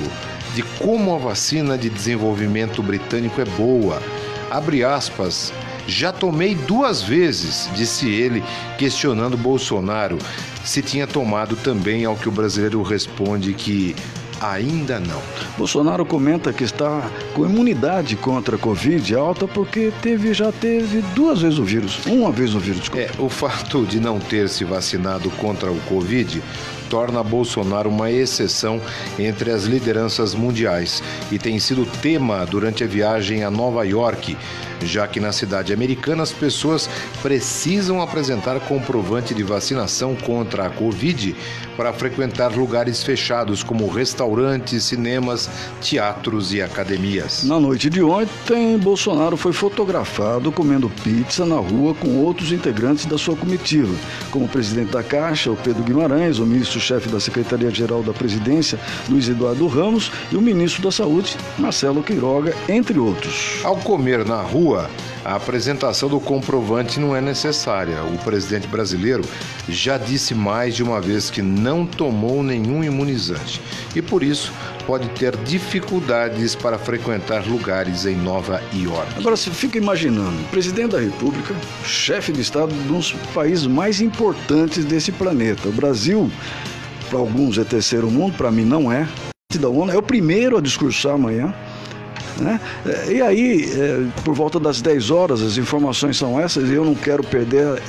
de 0.54 0.64
como 0.80 1.16
a 1.16 1.18
vacina 1.18 1.78
de 1.78 1.90
desenvolvimento 1.90 2.82
britânico 2.82 3.40
é 3.42 3.46
boa. 3.46 4.02
Abre 4.50 4.84
aspas. 4.84 5.54
Já 5.88 6.12
tomei 6.12 6.54
duas 6.54 7.02
vezes, 7.02 7.70
disse 7.74 8.10
ele, 8.10 8.44
questionando 8.78 9.38
Bolsonaro 9.38 10.18
se 10.64 10.82
tinha 10.82 11.08
tomado 11.08 11.56
também, 11.56 12.04
ao 12.04 12.18
que 12.18 12.28
o 12.28 12.32
brasileiro 12.32 12.82
responde 12.84 13.54
que 13.54 13.96
ainda 14.42 15.00
não. 15.00 15.22
Bolsonaro 15.58 16.06
comenta 16.06 16.54
que 16.54 16.64
está 16.64 17.10
com 17.34 17.46
imunidade 17.46 18.16
contra 18.16 18.56
a 18.56 18.60
Covid 18.60 19.16
alta 19.16 19.48
porque 19.48 19.92
teve, 20.02 20.34
já 20.34 20.52
teve 20.52 21.02
duas 21.16 21.42
vezes 21.42 21.58
o 21.58 21.64
vírus, 21.64 22.06
uma 22.06 22.32
vez 22.32 22.54
o 22.54 22.60
vírus. 22.60 22.90
É, 22.96 23.10
o 23.18 23.30
fato 23.30 23.86
de 23.86 24.00
não 24.00 24.20
ter 24.20 24.50
se 24.50 24.64
vacinado 24.64 25.30
contra 25.32 25.72
o 25.72 25.80
Covid 25.82 26.42
torna 26.90 27.24
Bolsonaro 27.24 27.90
uma 27.90 28.12
exceção 28.12 28.82
entre 29.20 29.52
as 29.52 29.64
lideranças 29.64 30.34
mundiais 30.34 31.04
e 31.32 31.38
tem 31.38 31.60
sido 31.60 31.86
tema 32.02 32.46
durante 32.46 32.84
a 32.84 32.88
viagem 32.88 33.44
a 33.44 33.52
Nova 33.52 33.86
York, 33.86 34.38
já 34.84 35.08
que 35.08 35.20
na 35.20 35.32
cidade 35.32 35.74
americana 35.74 36.24
as 36.24 36.32
pessoas 36.32 36.90
precisam 37.22 38.02
apresentar 38.02 38.60
comprovante 38.62 39.34
de 39.34 39.44
vacinação 39.44 40.16
contra 40.16 40.68
a 40.68 40.70
Covid 40.70 41.36
para 41.76 41.94
frequentar 41.94 42.52
lugares 42.56 43.04
fechados 43.04 43.62
como 43.62 43.88
restaurantes, 43.88 44.84
cinemas, 44.84 45.50
teatros 45.80 46.54
e 46.54 46.62
academias. 46.62 47.44
Na 47.44 47.60
noite 47.60 47.90
de 47.90 48.02
ontem, 48.02 48.78
Bolsonaro 48.80 49.38
foi 49.38 49.54
fotografado 49.54 50.52
comendo 50.52 50.90
pizza 51.04 51.46
na 51.46 51.58
rua 51.58 51.94
com 51.94 52.18
outros 52.18 52.52
integrantes 52.52 53.06
da 53.06 53.18
sua 53.18 53.36
comitiva, 53.36 53.94
como 54.32 54.46
o 54.46 54.50
presidente 54.50 54.92
da 54.92 55.04
Caixa, 55.04 55.52
o 55.52 55.56
Pedro 55.56 55.84
Guimarães, 55.84 56.40
o 56.40 56.46
ministro-chefe 56.46 57.10
da 57.10 57.20
Secretaria-Geral 57.20 58.02
da 58.02 58.14
Presidência, 58.14 58.80
Luiz 59.08 59.30
Eduardo 59.30 59.68
Ramos, 59.68 60.12
e 60.32 60.36
o 60.36 60.42
ministro 60.42 60.82
da 60.82 60.92
Saúde, 60.92 61.38
Marcelo 61.58 62.02
Queiroga, 62.02 62.56
entre 62.68 62.98
outros. 62.98 63.60
Ao 63.64 63.76
comer 63.78 64.26
na 64.26 64.42
rua, 64.42 64.67
a 64.76 65.36
apresentação 65.36 66.10
do 66.10 66.20
comprovante 66.20 67.00
não 67.00 67.16
é 67.16 67.22
necessária. 67.22 68.04
O 68.04 68.18
presidente 68.20 68.68
brasileiro 68.68 69.24
já 69.68 69.98
disse 69.98 70.34
mais 70.34 70.76
de 70.76 70.84
uma 70.84 71.02
vez 71.02 71.30
que 71.30 71.42
não 71.42 71.86
tomou 71.86 72.44
nenhum 72.44 72.84
imunizante 72.84 73.62
e 73.96 74.02
por 74.02 74.24
isso 74.24 74.52
pode 74.86 75.10
ter 75.10 75.36
dificuldades 75.38 76.56
para 76.56 76.80
frequentar 76.80 77.46
lugares 77.46 78.06
em 78.06 78.16
Nova 78.16 78.62
York. 78.74 79.14
Agora 79.18 79.36
você 79.36 79.52
fica 79.52 79.78
imaginando, 79.78 80.38
presidente 80.50 80.92
da 80.92 81.00
República, 81.00 81.54
chefe 81.84 82.32
de 82.32 82.42
Estado 82.42 82.74
de 82.74 82.80
um 82.80 82.98
dos 82.98 83.12
países 83.34 83.68
mais 83.68 84.00
importantes 84.00 84.86
desse 84.86 85.12
planeta. 85.12 85.68
O 85.68 85.74
Brasil, 85.74 86.32
para 87.10 87.20
alguns 87.20 87.58
é 87.58 87.66
terceiro 87.66 88.10
mundo, 88.10 88.38
para 88.38 88.50
mim 88.50 88.64
não 88.64 88.90
é. 88.90 89.08
Da 89.60 89.70
ONU 89.70 89.92
é 89.92 89.98
o 89.98 90.04
primeiro 90.04 90.58
a 90.58 90.62
discursar 90.62 91.14
amanhã. 91.16 91.54
Né? 92.40 92.60
E 93.10 93.22
aí, 93.22 93.70
é, 93.74 94.06
por 94.24 94.34
volta 94.34 94.60
das 94.60 94.82
10 94.82 95.12
horas, 95.12 95.42
as 95.42 95.58
informações 95.58 96.18
são 96.18 96.40
essas, 96.40 96.70
e 96.70 96.74
eu 96.74 96.86
não 96.86 96.96
quero 96.96 97.24
perder 97.24 97.82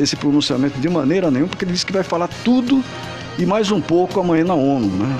esse 0.00 0.16
pronunciamento 0.16 0.78
de 0.78 0.88
maneira 0.88 1.30
nenhuma, 1.30 1.48
porque 1.48 1.64
ele 1.64 1.72
disse 1.72 1.86
que 1.86 1.92
vai 1.92 2.02
falar 2.02 2.28
tudo 2.44 2.82
e 3.38 3.46
mais 3.46 3.70
um 3.70 3.80
pouco 3.80 4.20
amanhã 4.20 4.44
na 4.44 4.54
ONU. 4.54 4.86
Né? 4.86 5.16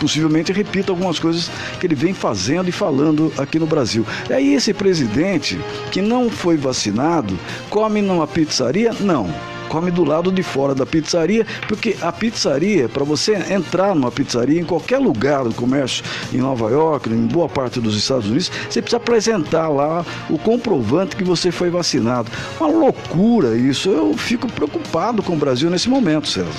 Possivelmente 0.00 0.52
repita 0.52 0.92
algumas 0.92 1.18
coisas 1.18 1.50
que 1.78 1.86
ele 1.86 1.94
vem 1.94 2.14
fazendo 2.14 2.68
e 2.68 2.72
falando 2.72 3.32
aqui 3.36 3.58
no 3.58 3.66
Brasil. 3.66 4.06
E 4.28 4.32
aí, 4.32 4.54
esse 4.54 4.72
presidente 4.72 5.58
que 5.90 6.00
não 6.00 6.30
foi 6.30 6.56
vacinado 6.56 7.38
come 7.68 8.00
numa 8.00 8.26
pizzaria? 8.26 8.92
Não 9.00 9.49
come 9.70 9.90
do 9.90 10.04
lado 10.04 10.32
de 10.32 10.42
fora 10.42 10.74
da 10.74 10.84
pizzaria, 10.84 11.46
porque 11.68 11.96
a 12.02 12.10
pizzaria, 12.10 12.88
para 12.88 13.04
você 13.04 13.34
entrar 13.50 13.94
numa 13.94 14.10
pizzaria 14.10 14.60
em 14.60 14.64
qualquer 14.64 14.98
lugar 14.98 15.44
do 15.44 15.54
comércio 15.54 16.04
em 16.32 16.38
Nova 16.38 16.68
York, 16.68 17.08
em 17.08 17.26
boa 17.26 17.48
parte 17.48 17.80
dos 17.80 17.96
Estados 17.96 18.26
Unidos, 18.26 18.50
você 18.68 18.82
precisa 18.82 18.96
apresentar 18.96 19.68
lá 19.68 20.04
o 20.28 20.36
comprovante 20.36 21.14
que 21.14 21.22
você 21.22 21.52
foi 21.52 21.70
vacinado. 21.70 22.30
Uma 22.58 22.68
loucura 22.68 23.56
isso. 23.56 23.88
Eu 23.88 24.12
fico 24.14 24.50
preocupado 24.50 25.22
com 25.22 25.34
o 25.34 25.36
Brasil 25.36 25.70
nesse 25.70 25.88
momento, 25.88 26.26
César. 26.26 26.50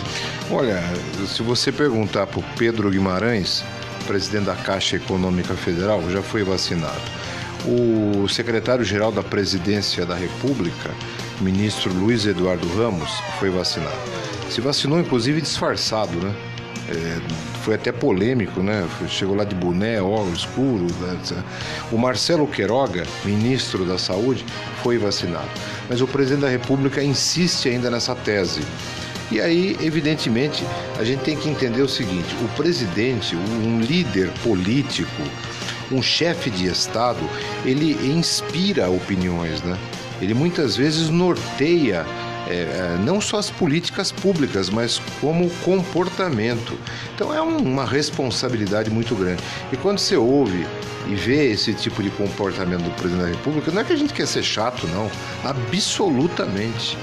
Olha, 0.50 0.82
se 1.28 1.44
você 1.44 1.72
perguntar 1.72 2.28
para 2.28 2.40
o 2.40 2.44
Pedro 2.58 2.90
Guimarães, 2.90 3.64
presidente 4.08 4.46
da 4.46 4.56
Caixa 4.56 4.96
Econômica 4.96 5.54
Federal, 5.56 6.02
já 6.10 6.22
foi 6.22 6.44
vacinado. 6.44 7.02
O 7.66 8.28
secretário-geral 8.30 9.12
da 9.12 9.22
Presidência 9.22 10.06
da 10.06 10.16
República 10.16 10.92
ministro 11.42 11.92
Luiz 11.94 12.26
Eduardo 12.26 12.68
Ramos 12.76 13.10
foi 13.40 13.50
vacinado. 13.50 13.96
Se 14.50 14.62
vacinou, 14.62 15.00
inclusive, 15.00 15.42
disfarçado, 15.42 16.14
né? 16.18 16.34
É, 16.90 17.22
foi 17.62 17.76
até 17.76 17.92
polêmico, 17.92 18.62
né? 18.62 18.88
Chegou 19.08 19.36
lá 19.36 19.44
de 19.44 19.56
boné, 19.56 20.02
óculos 20.02 20.40
escuro. 20.40 20.88
Né? 21.00 21.44
O 21.92 21.98
Marcelo 21.98 22.48
Queiroga, 22.48 23.04
ministro 23.24 23.86
da 23.86 23.98
Saúde, 23.98 24.46
foi 24.84 24.98
vacinado. 24.98 25.50
Mas 25.90 26.02
o 26.02 26.08
presidente 26.08 26.42
da 26.42 26.50
República 26.50 27.04
insiste 27.04 27.70
ainda 27.70 27.90
nessa 27.90 28.16
tese. 28.16 28.62
E 29.32 29.40
aí, 29.40 29.78
evidentemente, 29.82 30.66
a 31.00 31.04
gente 31.04 31.22
tem 31.22 31.38
que 31.38 31.50
entender 31.50 31.82
o 31.82 31.88
seguinte: 31.88 32.36
o 32.44 32.48
presidente, 32.50 33.36
um 33.36 33.80
líder 33.80 34.30
político, 34.44 35.22
um 35.92 36.02
chefe 36.02 36.50
de 36.50 36.68
Estado, 36.68 37.22
ele 37.64 37.94
inspira 38.12 38.90
opiniões, 38.90 39.62
né? 39.64 39.78
Ele 40.22 40.34
muitas 40.34 40.78
vezes 40.78 41.10
norteia 41.10 42.06
é, 42.48 42.54
é, 42.54 42.98
não 43.04 43.22
só 43.22 43.38
as 43.38 43.50
políticas 43.50 44.12
públicas, 44.12 44.70
mas 44.70 45.02
como 45.20 45.50
comportamento. 45.64 46.78
Então 47.16 47.34
é 47.34 47.42
um, 47.42 47.58
uma 47.58 47.86
responsabilidade 47.86 48.90
muito 48.90 49.16
grande. 49.16 49.42
E 49.72 49.78
quando 49.78 50.00
você 50.00 50.16
ouve 50.16 50.66
e 51.08 51.16
vê 51.16 51.52
esse 51.52 51.74
tipo 51.74 52.02
de 52.04 52.10
comportamento 52.12 52.84
do 52.84 52.92
presidente 52.92 53.24
da 53.24 53.30
República, 53.30 53.72
não 53.72 53.82
é 53.82 53.84
que 53.84 53.94
a 53.94 53.98
gente 53.98 54.14
quer 54.14 54.28
ser 54.28 54.44
chato, 54.44 54.88
não, 54.88 55.10
absolutamente. 55.44 56.98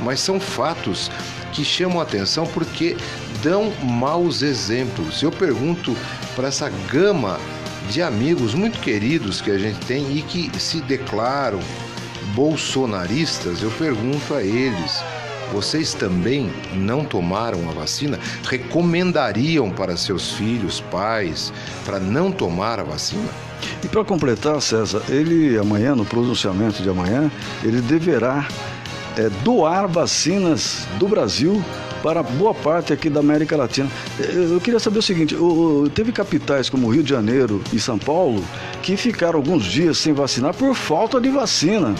Mas 0.00 0.20
são 0.20 0.40
fatos 0.40 1.10
que 1.52 1.64
chamam 1.64 2.00
a 2.00 2.02
atenção 2.02 2.46
porque 2.46 2.96
dão 3.42 3.72
maus 3.82 4.42
exemplos. 4.42 5.22
Eu 5.22 5.30
pergunto 5.30 5.96
para 6.34 6.48
essa 6.48 6.70
gama 6.90 7.38
de 7.90 8.02
amigos 8.02 8.54
muito 8.54 8.78
queridos 8.80 9.40
que 9.40 9.50
a 9.50 9.58
gente 9.58 9.78
tem 9.86 10.16
e 10.16 10.22
que 10.22 10.50
se 10.58 10.80
declaram 10.80 11.60
bolsonaristas, 12.38 13.64
eu 13.64 13.70
pergunto 13.72 14.32
a 14.32 14.44
eles: 14.44 15.02
vocês 15.52 15.92
também 15.92 16.52
não 16.72 17.04
tomaram 17.04 17.68
a 17.68 17.72
vacina? 17.72 18.16
Recomendariam 18.48 19.70
para 19.70 19.96
seus 19.96 20.30
filhos, 20.34 20.80
pais, 20.80 21.52
para 21.84 21.98
não 21.98 22.30
tomar 22.30 22.78
a 22.78 22.84
vacina? 22.84 23.28
E 23.82 23.88
para 23.88 24.04
completar, 24.04 24.62
César, 24.62 25.02
ele 25.08 25.58
amanhã, 25.58 25.96
no 25.96 26.04
pronunciamento 26.04 26.80
de 26.80 26.88
amanhã, 26.88 27.28
ele 27.64 27.80
deverá 27.80 28.46
é, 29.16 29.28
doar 29.42 29.88
vacinas 29.88 30.86
do 30.96 31.08
Brasil 31.08 31.60
para 32.02 32.22
boa 32.22 32.54
parte 32.54 32.92
aqui 32.92 33.08
da 33.08 33.20
América 33.20 33.56
Latina. 33.56 33.88
Eu 34.18 34.60
queria 34.60 34.80
saber 34.80 34.98
o 34.98 35.02
seguinte: 35.02 35.36
teve 35.94 36.12
capitais 36.12 36.68
como 36.68 36.88
Rio 36.88 37.02
de 37.02 37.10
Janeiro 37.10 37.62
e 37.72 37.78
São 37.78 37.98
Paulo 37.98 38.42
que 38.82 38.96
ficaram 38.96 39.38
alguns 39.38 39.64
dias 39.64 39.98
sem 39.98 40.12
vacinar 40.12 40.54
por 40.54 40.74
falta 40.74 41.20
de 41.20 41.28
vacina. 41.28 41.94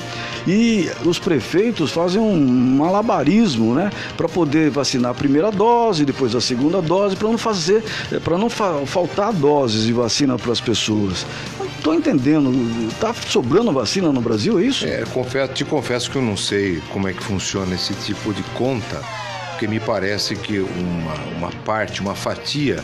E 0.47 0.89
os 1.05 1.19
prefeitos 1.19 1.91
fazem 1.91 2.21
um 2.21 2.77
malabarismo, 2.77 3.75
né, 3.75 3.91
para 4.17 4.29
poder 4.29 4.71
vacinar 4.71 5.11
a 5.11 5.15
primeira 5.15 5.51
dose, 5.51 6.05
depois 6.05 6.35
a 6.35 6.41
segunda 6.41 6.81
dose, 6.81 7.17
para 7.17 7.29
não 7.29 7.37
fazer, 7.37 7.83
para 8.25 8.39
não 8.39 8.49
fa 8.49 8.87
faltar 8.87 9.33
doses 9.33 9.85
de 9.85 9.93
vacina 9.93 10.39
para 10.39 10.53
as 10.53 10.61
pessoas. 10.61 11.27
Estou 11.77 11.95
entendendo. 11.95 12.51
Tá 12.99 13.15
sobrando 13.15 13.71
vacina 13.73 14.11
no 14.13 14.21
Brasil, 14.21 14.59
é 14.59 14.65
isso? 14.65 14.87
É, 14.87 15.05
confesso, 15.13 15.53
te 15.53 15.65
confesso 15.65 16.11
que 16.11 16.17
eu 16.17 16.23
não 16.23 16.37
sei 16.37 16.81
como 16.91 17.09
é 17.09 17.13
que 17.13 17.23
funciona 17.23 17.75
esse 17.75 17.95
tipo 17.95 18.33
de 18.33 18.43
conta 18.55 19.01
porque 19.59 19.67
me 19.67 19.81
parece 19.81 20.37
que 20.37 20.61
uma, 20.61 21.15
uma 21.37 21.51
parte, 21.65 22.01
uma 22.01 22.15
fatia 22.15 22.77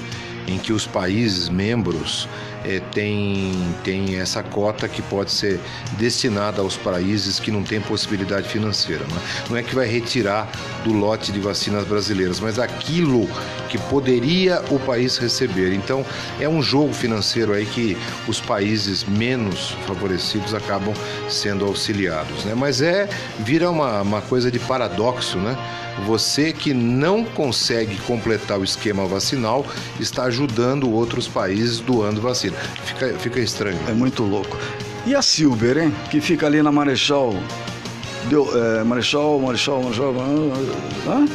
em 0.49 0.59
que 0.59 0.73
os 0.73 0.85
países 0.85 1.49
membros 1.49 2.29
é, 2.65 2.81
tem, 2.93 3.53
tem 3.83 4.17
essa 4.17 4.43
cota 4.43 4.89
que 4.89 5.03
pode 5.03 5.31
ser 5.31 5.61
destinada 5.99 6.63
aos 6.63 6.77
países 6.77 7.39
que 7.39 7.51
não 7.51 7.63
têm 7.63 7.81
possibilidade 7.81 8.49
financeira. 8.49 9.05
Não 9.09 9.17
é, 9.17 9.21
não 9.51 9.57
é 9.59 9.63
que 9.63 9.75
vai 9.75 9.87
retirar 9.87 10.51
do 10.83 10.93
lote 10.93 11.31
de 11.31 11.41
vacinas 11.41 11.85
brasileiras, 11.85 12.41
mas 12.41 12.59
aquilo 12.59 13.29
que 13.69 13.79
poderia 13.79 14.63
o 14.71 14.79
país 14.79 15.19
receber. 15.19 15.75
Então 15.75 16.05
é 16.41 16.49
um 16.49 16.63
jogo 16.63 16.93
financeiro 16.93 17.53
aí 17.53 17.67
que 17.67 17.97
os 18.29 18.41
países 18.41 19.05
menos 19.05 19.71
favorecidos 19.87 20.55
acabam 20.55 20.95
sendo 21.29 21.65
auxiliados. 21.65 22.45
Né? 22.45 22.55
Mas 22.55 22.81
é 22.81 23.09
vira 23.41 23.71
uma, 23.71 24.03
uma 24.03 24.21
coisa 24.23 24.51
de 24.51 24.59
paradoxo, 24.59 25.39
né? 25.39 25.57
Você 26.07 26.53
que 26.53 26.75
não 26.75 27.25
consegue 27.25 27.97
completar 27.99 28.59
o 28.59 28.65
esquema 28.65 29.07
vacinal 29.07 29.65
está 30.01 30.25
ajudando 30.25 30.91
outros 30.91 31.29
países 31.29 31.79
doando 31.79 32.21
vacina. 32.21 32.54
Fica, 32.85 33.09
fica 33.19 33.41
estranho. 33.41 33.79
É 33.89 33.93
muito 33.93 34.23
louco. 34.23 34.59
E 35.07 35.15
a 35.15 35.23
Silber, 35.23 35.79
hein? 35.79 35.95
Que 36.11 36.21
fica 36.21 36.47
ali 36.47 36.63
na 36.63 36.73
Marechal. 36.73 37.35
Deu, 38.29 38.49
é, 38.55 38.85
Marechal, 38.85 39.39
Marechal, 39.39 39.83
Marechal. 39.83 40.15
Hã? 41.07 41.27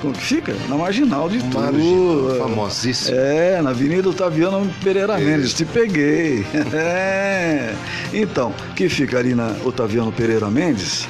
Como 0.00 0.14
que 0.14 0.22
fica? 0.22 0.54
Na 0.68 0.76
Marginal 0.76 1.28
de 1.28 1.38
tudo. 1.40 2.36
famosíssimo. 2.38 3.14
É, 3.18 3.60
na 3.60 3.70
Avenida 3.70 4.08
Otaviano 4.08 4.66
Pereira 4.82 5.18
Mendes. 5.18 5.52
Te 5.52 5.64
peguei. 5.64 6.46
É. 6.72 7.74
Então, 8.12 8.54
que 8.74 8.88
fica 8.88 9.18
ali 9.18 9.34
na 9.34 9.54
Otaviano 9.64 10.10
Pereira 10.10 10.48
Mendes 10.48 11.06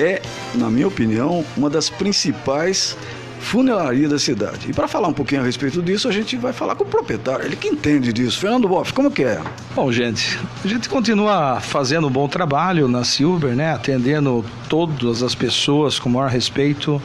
é, 0.00 0.20
na 0.54 0.68
minha 0.70 0.88
opinião, 0.88 1.44
uma 1.56 1.70
das 1.70 1.88
principais 1.88 2.96
funerarias 3.44 4.10
da 4.10 4.18
cidade. 4.18 4.70
E 4.70 4.72
para 4.72 4.88
falar 4.88 5.08
um 5.08 5.12
pouquinho 5.12 5.42
a 5.42 5.44
respeito 5.44 5.82
disso, 5.82 6.08
a 6.08 6.12
gente 6.12 6.36
vai 6.36 6.52
falar 6.52 6.74
com 6.74 6.84
o 6.84 6.86
proprietário, 6.86 7.44
ele 7.44 7.56
que 7.56 7.68
entende 7.68 8.12
disso. 8.12 8.38
Fernando 8.38 8.66
Boff, 8.66 8.92
como 8.92 9.10
que 9.10 9.22
é? 9.22 9.40
Bom, 9.74 9.92
gente, 9.92 10.38
a 10.64 10.68
gente 10.68 10.88
continua 10.88 11.60
fazendo 11.60 12.08
um 12.08 12.10
bom 12.10 12.26
trabalho 12.26 12.88
na 12.88 13.04
Silver, 13.04 13.54
né? 13.54 13.72
Atendendo 13.72 14.44
todas 14.68 15.22
as 15.22 15.34
pessoas 15.34 15.98
com 15.98 16.08
o 16.08 16.12
maior 16.12 16.30
respeito, 16.30 17.00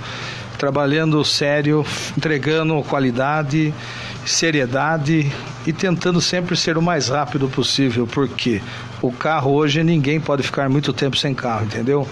trabalhando 0.57 1.23
sério, 1.23 1.85
entregando 2.17 2.81
qualidade, 2.83 3.73
seriedade 4.29 5.31
e 5.65 5.73
tentando 5.73 6.21
sempre 6.21 6.55
ser 6.55 6.77
o 6.77 6.81
mais 6.81 7.09
rápido 7.09 7.49
possível, 7.49 8.07
porque 8.07 8.61
o 9.01 9.11
carro 9.11 9.51
hoje 9.51 9.83
ninguém 9.83 10.19
pode 10.19 10.43
ficar 10.43 10.69
muito 10.69 10.93
tempo 10.93 11.17
sem 11.17 11.33
carro, 11.33 11.65
entendeu? 11.65 12.07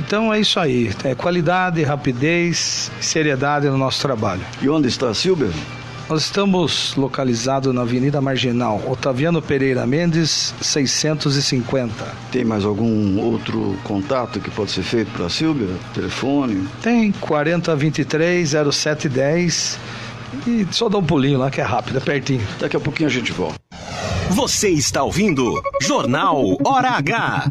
Então 0.00 0.32
é 0.32 0.40
isso 0.40 0.58
aí, 0.58 0.90
é 1.04 1.14
qualidade, 1.14 1.82
rapidez, 1.82 2.90
seriedade 3.00 3.68
no 3.68 3.76
nosso 3.76 4.00
trabalho. 4.00 4.42
E 4.62 4.68
onde 4.68 4.88
está 4.88 5.08
a 5.08 5.14
Silber? 5.14 5.50
Nós 6.08 6.22
estamos 6.22 6.94
localizados 6.96 7.74
na 7.74 7.82
Avenida 7.82 8.18
Marginal, 8.18 8.82
Otaviano 8.88 9.42
Pereira 9.42 9.86
Mendes, 9.86 10.54
650. 10.58 11.92
Tem 12.32 12.46
mais 12.46 12.64
algum 12.64 13.20
outro 13.20 13.76
contato 13.84 14.40
que 14.40 14.50
pode 14.50 14.70
ser 14.70 14.84
feito 14.84 15.10
para 15.10 15.26
a 15.26 15.28
Silvia? 15.28 15.68
Telefone? 15.92 16.66
Tem 16.82 17.12
4023 17.12 18.54
0710 18.72 19.78
e 20.46 20.66
só 20.70 20.88
dá 20.88 20.98
um 20.98 21.04
pulinho 21.04 21.38
lá 21.38 21.50
que 21.50 21.60
é 21.60 21.64
rápido, 21.64 21.98
é 21.98 22.00
pertinho. 22.00 22.46
Daqui 22.58 22.76
a 22.76 22.80
pouquinho 22.80 23.08
a 23.08 23.12
gente 23.12 23.32
volta. 23.32 23.58
Você 24.30 24.68
está 24.68 25.02
ouvindo 25.02 25.60
Jornal 25.80 26.56
Hora 26.64 26.90
H. 26.90 27.50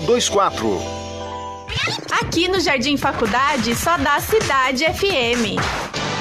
024. 0.00 0.80
Aqui 2.22 2.48
no 2.48 2.60
Jardim 2.60 2.96
Faculdade 2.96 3.74
só 3.74 3.96
dá 3.98 4.18
Cidade 4.20 4.84
FM. 4.84 5.56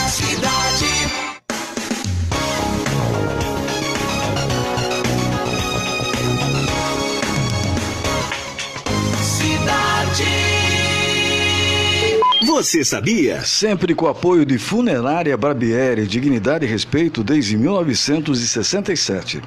Cidade 0.07 0.86
Você 12.57 12.83
sabia? 12.83 13.41
Sempre 13.41 13.93
com 13.93 14.05
o 14.05 14.09
apoio 14.09 14.43
de 14.43 14.57
Funerária 14.57 15.37
Barbieri, 15.37 16.07
dignidade 16.07 16.65
e 16.65 16.67
respeito 16.67 17.23
desde 17.23 17.55
1967. 17.55 19.43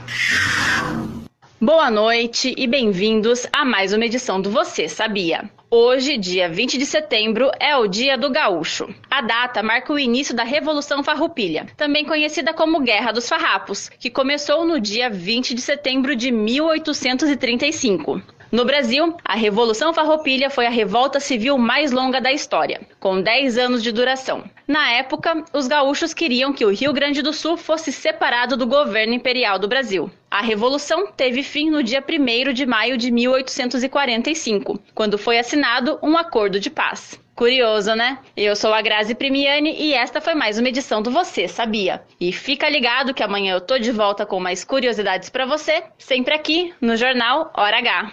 Boa 1.60 1.90
noite 1.90 2.54
e 2.56 2.68
bem-vindos 2.68 3.48
a 3.52 3.64
mais 3.64 3.92
uma 3.92 4.06
edição 4.06 4.40
do 4.40 4.48
Você 4.48 4.88
Sabia. 4.88 5.50
Hoje, 5.68 6.16
dia 6.16 6.48
20 6.48 6.78
de 6.78 6.86
setembro, 6.86 7.50
é 7.58 7.76
o 7.76 7.88
Dia 7.88 8.16
do 8.16 8.30
Gaúcho. 8.30 8.88
A 9.10 9.20
data 9.20 9.60
marca 9.60 9.92
o 9.92 9.98
início 9.98 10.32
da 10.32 10.44
Revolução 10.44 11.02
Farroupilha, 11.02 11.66
também 11.76 12.04
conhecida 12.04 12.54
como 12.54 12.78
Guerra 12.78 13.10
dos 13.10 13.28
Farrapos, 13.28 13.88
que 13.98 14.08
começou 14.08 14.64
no 14.64 14.80
dia 14.80 15.10
20 15.10 15.52
de 15.52 15.60
setembro 15.60 16.14
de 16.14 16.30
1835. 16.30 18.22
No 18.52 18.64
Brasil, 18.64 19.16
a 19.24 19.36
Revolução 19.36 19.94
Farroupilha 19.94 20.50
foi 20.50 20.66
a 20.66 20.70
revolta 20.70 21.20
civil 21.20 21.56
mais 21.56 21.92
longa 21.92 22.20
da 22.20 22.32
história, 22.32 22.80
com 22.98 23.22
10 23.22 23.56
anos 23.56 23.80
de 23.80 23.92
duração. 23.92 24.42
Na 24.66 24.90
época, 24.90 25.44
os 25.52 25.68
gaúchos 25.68 26.12
queriam 26.12 26.52
que 26.52 26.64
o 26.64 26.72
Rio 26.72 26.92
Grande 26.92 27.22
do 27.22 27.32
Sul 27.32 27.56
fosse 27.56 27.92
separado 27.92 28.56
do 28.56 28.66
governo 28.66 29.14
imperial 29.14 29.56
do 29.56 29.68
Brasil. 29.68 30.10
A 30.28 30.42
revolução 30.42 31.06
teve 31.12 31.44
fim 31.44 31.70
no 31.70 31.80
dia 31.80 32.02
1 32.02 32.52
de 32.52 32.66
maio 32.66 32.96
de 32.96 33.12
1845, 33.12 34.80
quando 34.96 35.16
foi 35.16 35.38
assinado 35.38 36.00
um 36.02 36.16
acordo 36.18 36.58
de 36.58 36.70
paz. 36.70 37.20
Curioso, 37.36 37.94
né? 37.94 38.18
Eu 38.36 38.54
sou 38.56 38.74
a 38.74 38.82
Grazi 38.82 39.14
Primiani 39.14 39.74
e 39.80 39.94
esta 39.94 40.20
foi 40.20 40.34
mais 40.34 40.58
uma 40.58 40.68
edição 40.68 41.00
do 41.00 41.10
Você 41.10 41.46
Sabia. 41.48 42.02
E 42.20 42.32
fica 42.32 42.68
ligado 42.68 43.14
que 43.14 43.22
amanhã 43.22 43.54
eu 43.54 43.60
tô 43.60 43.78
de 43.78 43.92
volta 43.92 44.26
com 44.26 44.38
mais 44.40 44.64
curiosidades 44.64 45.30
para 45.30 45.46
você, 45.46 45.84
sempre 45.96 46.34
aqui 46.34 46.74
no 46.80 46.96
Jornal 46.96 47.50
Hora 47.56 47.78
H. 47.78 48.12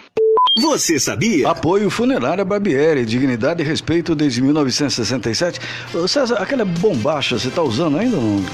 Você 0.60 0.98
sabia? 0.98 1.48
Apoio 1.48 1.88
Funerária 1.88 2.44
Barbieri, 2.44 3.04
dignidade 3.04 3.62
e 3.62 3.66
respeito 3.66 4.14
desde 4.14 4.42
1967. 4.42 5.60
Ô, 5.94 6.08
César, 6.08 6.36
aquela 6.36 6.64
bombacha, 6.64 7.38
você 7.38 7.48
tá 7.50 7.62
usando 7.62 7.98
ainda 7.98 8.16
ou 8.16 8.22
não? 8.22 8.44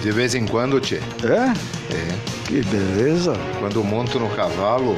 De 0.00 0.10
vez 0.10 0.34
em 0.34 0.46
quando, 0.46 0.80
Tchê. 0.80 1.00
É? 1.22 1.94
É. 1.94 2.18
Que 2.46 2.62
beleza. 2.62 3.34
Quando 3.58 3.84
monto 3.84 4.18
no 4.18 4.28
cavalo, 4.30 4.96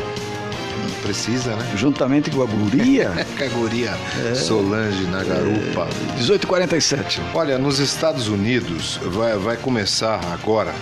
precisa, 1.02 1.56
né? 1.56 1.72
Juntamente 1.76 2.30
com 2.30 2.42
a 2.42 2.46
guria. 2.46 3.10
com 3.36 3.44
a 3.44 3.48
guria 3.48 3.94
é. 4.30 4.34
Solange 4.34 5.04
na 5.06 5.24
garupa. 5.24 5.88
É. 6.10 6.14
1847. 6.14 7.20
Olha, 7.34 7.58
nos 7.58 7.80
Estados 7.80 8.28
Unidos 8.28 9.00
vai, 9.02 9.36
vai 9.36 9.56
começar 9.56 10.20
agora 10.32 10.72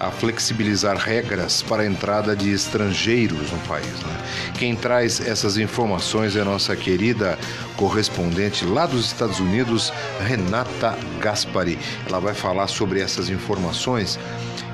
a 0.00 0.10
flexibilizar 0.10 0.96
regras 0.96 1.62
para 1.62 1.82
a 1.82 1.86
entrada 1.86 2.34
de 2.34 2.50
estrangeiros 2.50 3.50
no 3.52 3.58
país. 3.60 3.86
Né? 3.86 4.16
Quem 4.58 4.74
traz 4.74 5.20
essas 5.20 5.58
informações 5.58 6.34
é 6.34 6.42
nossa 6.42 6.74
querida 6.74 7.38
correspondente 7.76 8.64
lá 8.64 8.86
dos 8.86 9.06
Estados 9.06 9.38
Unidos, 9.38 9.92
Renata 10.26 10.98
Gaspari. 11.20 11.78
Ela 12.08 12.18
vai 12.18 12.34
falar 12.34 12.66
sobre 12.66 13.00
essas 13.00 13.28
informações 13.28 14.18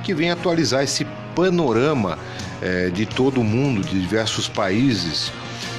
que 0.03 0.13
vem 0.13 0.31
atualizar 0.31 0.83
esse 0.83 1.05
panorama 1.35 2.17
é, 2.61 2.89
de 2.89 3.05
todo 3.05 3.41
o 3.41 3.43
mundo, 3.43 3.81
de 3.85 3.99
diversos 3.99 4.47
países, 4.47 5.31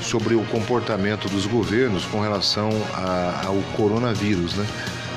sobre 0.03 0.35
o 0.35 0.45
comportamento 0.45 1.29
dos 1.29 1.47
governos 1.47 2.05
com 2.05 2.21
relação 2.21 2.71
a, 2.95 3.47
ao 3.47 3.57
coronavírus, 3.77 4.55
né? 4.55 4.67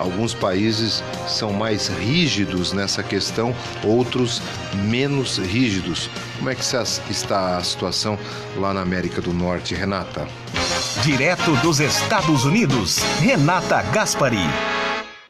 Alguns 0.02 0.34
países 0.34 1.04
são 1.28 1.54
mais 1.54 1.88
rígidos 1.88 2.74
nessa 2.74 3.04
questão, 3.04 3.56
outros 3.84 4.41
menos 4.86 5.38
rígidos. 5.38 6.10
Como 6.39 6.49
é 6.49 6.56
que 6.56 6.64
está 7.12 7.58
a 7.58 7.64
situação 7.64 8.18
lá 8.58 8.74
na 8.74 8.82
América 8.82 9.22
do 9.22 9.32
Norte, 9.32 9.76
Renata? 9.76 10.28
Direto 11.04 11.56
dos 11.58 11.80
Estados 11.80 12.45
Unidos, 12.45 12.97
Renata 13.20 13.84
Gaspari. 13.93 14.39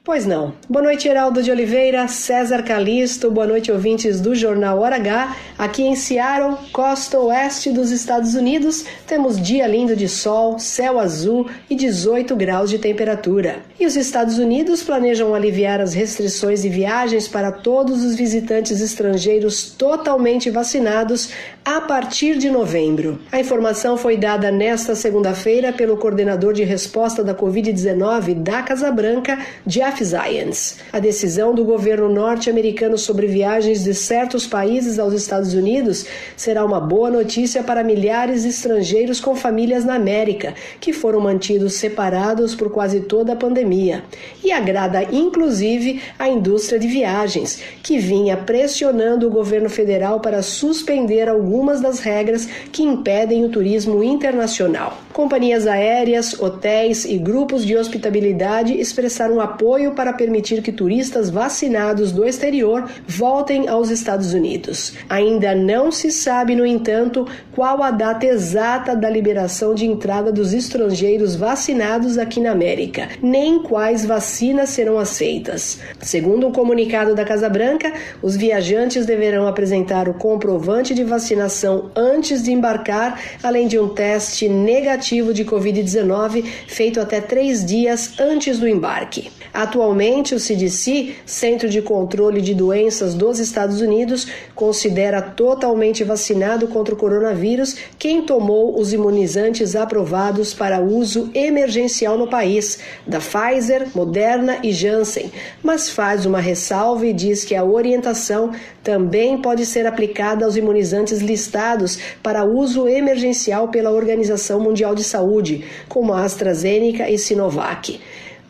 Pois 0.03 0.25
não. 0.25 0.55
Boa 0.67 0.81
noite, 0.81 1.07
Heraldo 1.07 1.43
de 1.43 1.51
Oliveira, 1.51 2.07
César 2.07 2.63
Calisto, 2.63 3.29
boa 3.29 3.45
noite, 3.45 3.71
ouvintes 3.71 4.19
do 4.19 4.33
Jornal 4.33 4.79
Hora 4.79 4.95
H. 4.95 5.37
Aqui 5.59 5.83
em 5.83 5.95
Seattle, 5.95 6.57
costa 6.73 7.19
oeste 7.19 7.71
dos 7.71 7.91
Estados 7.91 8.33
Unidos, 8.33 8.83
temos 9.05 9.39
dia 9.39 9.67
lindo 9.67 9.95
de 9.95 10.09
sol, 10.09 10.57
céu 10.57 10.99
azul 10.99 11.47
e 11.69 11.75
18 11.75 12.35
graus 12.35 12.71
de 12.71 12.79
temperatura. 12.79 13.59
E 13.79 13.85
os 13.85 13.95
Estados 13.95 14.39
Unidos 14.39 14.81
planejam 14.81 15.35
aliviar 15.35 15.79
as 15.79 15.93
restrições 15.93 16.63
de 16.63 16.69
viagens 16.69 17.27
para 17.27 17.51
todos 17.51 18.03
os 18.03 18.15
visitantes 18.15 18.81
estrangeiros 18.81 19.69
totalmente 19.69 20.49
vacinados 20.49 21.29
a 21.63 21.79
partir 21.79 22.39
de 22.39 22.49
novembro. 22.49 23.19
A 23.31 23.39
informação 23.39 23.95
foi 23.95 24.17
dada 24.17 24.49
nesta 24.49 24.95
segunda-feira 24.95 25.71
pelo 25.71 25.95
coordenador 25.95 26.53
de 26.53 26.63
resposta 26.63 27.23
da 27.23 27.35
Covid-19 27.35 28.33
da 28.41 28.63
Casa 28.63 28.91
Branca, 28.91 29.37
Jeff 29.67 29.91
Zients. 30.03 30.77
A 30.91 30.99
decisão 30.99 31.53
do 31.53 31.63
governo 31.63 32.07
norte-americano 32.07 32.97
sobre 32.97 33.27
viagens 33.27 33.83
de 33.83 33.93
certos 33.93 34.45
países 34.45 34.99
aos 34.99 35.13
Estados 35.13 35.53
Unidos 35.53 36.05
será 36.35 36.63
uma 36.63 36.79
boa 36.79 37.09
notícia 37.09 37.63
para 37.63 37.83
milhares 37.83 38.43
de 38.43 38.49
estrangeiros 38.49 39.19
com 39.19 39.35
famílias 39.35 39.83
na 39.83 39.95
América, 39.95 40.53
que 40.79 40.93
foram 40.93 41.19
mantidos 41.19 41.73
separados 41.73 42.53
por 42.53 42.69
quase 42.71 43.01
toda 43.01 43.33
a 43.33 43.35
pandemia. 43.35 44.03
E 44.43 44.51
agrada 44.51 45.03
inclusive 45.11 46.01
a 46.19 46.29
indústria 46.29 46.79
de 46.79 46.87
viagens, 46.87 47.59
que 47.81 47.97
vinha 47.97 48.37
pressionando 48.37 49.27
o 49.27 49.31
governo 49.31 49.69
federal 49.69 50.19
para 50.19 50.41
suspender 50.41 51.27
algumas 51.27 51.81
das 51.81 51.99
regras 51.99 52.47
que 52.71 52.83
impedem 52.83 53.43
o 53.43 53.49
turismo 53.49 54.03
internacional. 54.03 54.97
Companhias 55.11 55.67
aéreas, 55.67 56.39
hotéis 56.39 57.03
e 57.05 57.17
grupos 57.17 57.65
de 57.65 57.75
hospitabilidade 57.75 58.79
expressaram 58.79 59.41
apoio 59.41 59.80
para 59.89 60.13
permitir 60.13 60.61
que 60.61 60.71
turistas 60.71 61.31
vacinados 61.31 62.11
do 62.11 62.23
exterior 62.23 62.87
voltem 63.07 63.67
aos 63.67 63.89
Estados 63.89 64.33
Unidos. 64.33 64.93
Ainda 65.09 65.55
não 65.55 65.91
se 65.91 66.11
sabe, 66.11 66.55
no 66.55 66.63
entanto, 66.65 67.27
qual 67.51 67.81
a 67.81 67.89
data 67.89 68.25
exata 68.25 68.95
da 68.95 69.09
liberação 69.09 69.73
de 69.73 69.87
entrada 69.87 70.31
dos 70.31 70.53
estrangeiros 70.53 71.35
vacinados 71.35 72.17
aqui 72.19 72.39
na 72.39 72.51
América, 72.51 73.09
nem 73.21 73.63
quais 73.63 74.05
vacinas 74.05 74.69
serão 74.69 74.99
aceitas. 74.99 75.79
Segundo 75.99 76.47
um 76.47 76.51
comunicado 76.51 77.15
da 77.15 77.25
Casa 77.25 77.49
Branca, 77.49 77.91
os 78.21 78.35
viajantes 78.35 79.05
deverão 79.05 79.47
apresentar 79.47 80.07
o 80.07 80.13
comprovante 80.13 80.93
de 80.93 81.03
vacinação 81.03 81.89
antes 81.95 82.43
de 82.43 82.51
embarcar, 82.51 83.19
além 83.41 83.67
de 83.67 83.79
um 83.79 83.89
teste 83.89 84.47
negativo 84.47 85.33
de 85.33 85.43
Covid-19 85.45 86.43
feito 86.67 86.99
até 86.99 87.19
três 87.21 87.65
dias 87.65 88.19
antes 88.19 88.59
do 88.59 88.67
embarque. 88.67 89.31
Atualmente, 89.71 90.35
o 90.35 90.39
CDC, 90.39 91.15
Centro 91.25 91.69
de 91.69 91.81
Controle 91.81 92.41
de 92.41 92.53
Doenças 92.53 93.13
dos 93.13 93.39
Estados 93.39 93.79
Unidos, 93.79 94.27
considera 94.53 95.21
totalmente 95.21 96.03
vacinado 96.03 96.67
contra 96.67 96.93
o 96.93 96.97
coronavírus 96.97 97.77
quem 97.97 98.21
tomou 98.21 98.77
os 98.77 98.91
imunizantes 98.91 99.73
aprovados 99.73 100.53
para 100.53 100.81
uso 100.81 101.31
emergencial 101.33 102.17
no 102.17 102.27
país, 102.27 102.79
da 103.07 103.19
Pfizer, 103.19 103.87
Moderna 103.95 104.57
e 104.61 104.73
Janssen, 104.73 105.31
mas 105.63 105.89
faz 105.89 106.25
uma 106.25 106.41
ressalva 106.41 107.05
e 107.05 107.13
diz 107.13 107.45
que 107.45 107.55
a 107.55 107.63
orientação 107.63 108.51
também 108.83 109.41
pode 109.41 109.65
ser 109.65 109.87
aplicada 109.87 110.43
aos 110.43 110.57
imunizantes 110.57 111.19
listados 111.19 111.97
para 112.21 112.43
uso 112.43 112.89
emergencial 112.89 113.69
pela 113.69 113.91
Organização 113.91 114.59
Mundial 114.59 114.93
de 114.93 115.05
Saúde, 115.05 115.63
como 115.87 116.11
a 116.11 116.25
AstraZeneca 116.25 117.09
e 117.09 117.17
Sinovac 117.17 118.01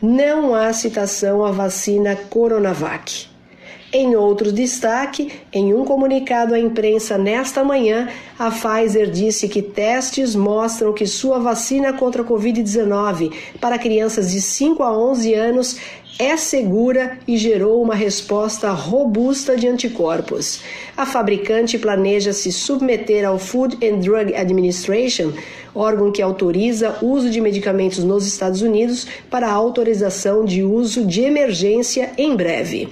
não 0.02 0.52
há 0.52 0.72
citação 0.72 1.44
à 1.44 1.52
vacina 1.52 2.16
Coronavac. 2.16 3.31
Em 3.94 4.16
outro 4.16 4.50
destaque, 4.50 5.30
em 5.52 5.74
um 5.74 5.84
comunicado 5.84 6.54
à 6.54 6.58
imprensa 6.58 7.18
nesta 7.18 7.62
manhã, 7.62 8.08
a 8.38 8.50
Pfizer 8.50 9.10
disse 9.10 9.46
que 9.48 9.60
testes 9.60 10.34
mostram 10.34 10.94
que 10.94 11.06
sua 11.06 11.38
vacina 11.38 11.92
contra 11.92 12.22
a 12.22 12.24
Covid-19 12.24 13.30
para 13.60 13.78
crianças 13.78 14.30
de 14.30 14.40
5 14.40 14.82
a 14.82 14.96
11 14.96 15.34
anos 15.34 15.76
é 16.18 16.38
segura 16.38 17.18
e 17.28 17.36
gerou 17.36 17.82
uma 17.82 17.94
resposta 17.94 18.70
robusta 18.70 19.58
de 19.58 19.68
anticorpos. 19.68 20.62
A 20.96 21.04
fabricante 21.04 21.78
planeja 21.78 22.32
se 22.32 22.50
submeter 22.50 23.26
ao 23.26 23.38
Food 23.38 23.76
and 23.86 23.98
Drug 23.98 24.34
Administration, 24.34 25.34
órgão 25.74 26.10
que 26.10 26.22
autoriza 26.22 26.96
uso 27.02 27.28
de 27.28 27.42
medicamentos 27.42 28.02
nos 28.02 28.26
Estados 28.26 28.62
Unidos, 28.62 29.06
para 29.30 29.50
autorização 29.50 30.46
de 30.46 30.62
uso 30.62 31.04
de 31.04 31.20
emergência 31.20 32.10
em 32.16 32.34
breve. 32.34 32.88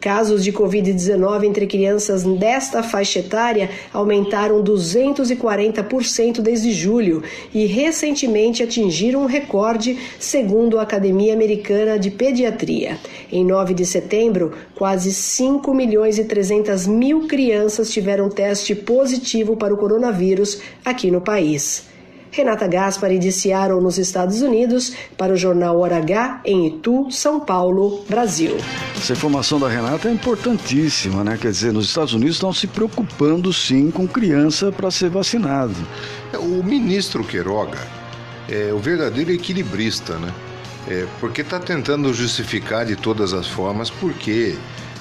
Casos 0.00 0.42
de 0.42 0.50
Covid-19 0.50 1.44
entre 1.44 1.66
crianças 1.66 2.24
desta 2.24 2.82
faixa 2.82 3.18
etária 3.18 3.68
aumentaram 3.92 4.64
240% 4.64 6.40
desde 6.40 6.72
julho 6.72 7.22
e 7.52 7.66
recentemente 7.66 8.62
atingiram 8.62 9.22
um 9.22 9.26
recorde, 9.26 9.98
segundo 10.18 10.78
a 10.78 10.82
Academia 10.82 11.34
Americana 11.34 11.98
de 11.98 12.10
Pediatria. 12.10 12.98
Em 13.30 13.44
9 13.44 13.74
de 13.74 13.84
setembro, 13.84 14.52
quase 14.74 15.12
5 15.12 15.74
milhões 15.74 16.18
e 16.18 16.24
300 16.24 16.86
mil 16.86 17.28
crianças 17.28 17.92
tiveram 17.92 18.30
teste 18.30 18.74
positivo 18.74 19.54
para 19.54 19.74
o 19.74 19.76
coronavírus 19.76 20.62
aqui 20.82 21.10
no 21.10 21.20
país. 21.20 21.89
Renata 22.32 22.68
Gaspari 22.68 23.18
de 23.18 23.32
Seattle, 23.32 23.80
nos 23.80 23.98
Estados 23.98 24.40
Unidos, 24.40 24.92
para 25.16 25.32
o 25.32 25.36
jornal 25.36 25.80
Hora 25.80 25.96
H, 25.96 26.42
em 26.44 26.68
Itu, 26.68 27.10
São 27.10 27.40
Paulo, 27.40 28.04
Brasil. 28.08 28.56
Essa 28.96 29.14
informação 29.14 29.58
da 29.58 29.68
Renata 29.68 30.08
é 30.08 30.12
importantíssima, 30.12 31.24
né? 31.24 31.36
Quer 31.40 31.50
dizer, 31.50 31.72
nos 31.72 31.86
Estados 31.86 32.14
Unidos 32.14 32.36
estão 32.36 32.52
se 32.52 32.68
preocupando 32.68 33.52
sim 33.52 33.90
com 33.90 34.06
criança 34.06 34.70
para 34.70 34.90
ser 34.92 35.10
vacinado. 35.10 35.74
O 36.34 36.62
ministro 36.62 37.24
Queiroga 37.24 37.80
é 38.48 38.72
o 38.72 38.78
verdadeiro 38.78 39.32
equilibrista, 39.32 40.16
né? 40.16 40.32
É, 40.88 41.06
porque 41.18 41.40
está 41.40 41.58
tentando 41.58 42.12
justificar 42.14 42.86
de 42.86 42.96
todas 42.96 43.32
as 43.32 43.46
formas 43.46 43.90
porque 43.90 44.56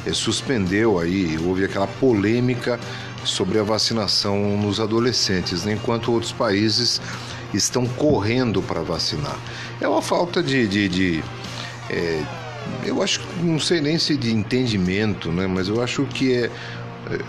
é, 0.06 0.14
suspendeu 0.14 1.00
aí, 1.00 1.38
houve 1.46 1.64
aquela 1.64 1.88
polêmica 1.88 2.80
sobre 3.24 3.60
a 3.60 3.64
vacinação 3.64 4.58
nos 4.58 4.80
adolescentes, 4.80 5.66
né? 5.66 5.74
enquanto 5.74 6.12
outros 6.12 6.32
países 6.32 7.02
estão 7.54 7.86
correndo 7.86 8.62
para 8.62 8.82
vacinar. 8.82 9.38
É 9.82 9.88
uma 9.88 10.02
falta 10.02 10.42
de. 10.42 10.68
de, 10.68 10.90
de 10.90 11.24
é, 11.90 12.24
eu 12.84 13.02
acho, 13.02 13.22
não 13.42 13.60
sei 13.60 13.82
nem 13.82 13.98
se 13.98 14.16
de 14.16 14.32
entendimento, 14.32 15.32
né? 15.32 15.48
mas 15.48 15.68
eu 15.68 15.82
acho 15.82 16.06
que 16.06 16.34
é, 16.34 16.46
é 16.46 17.20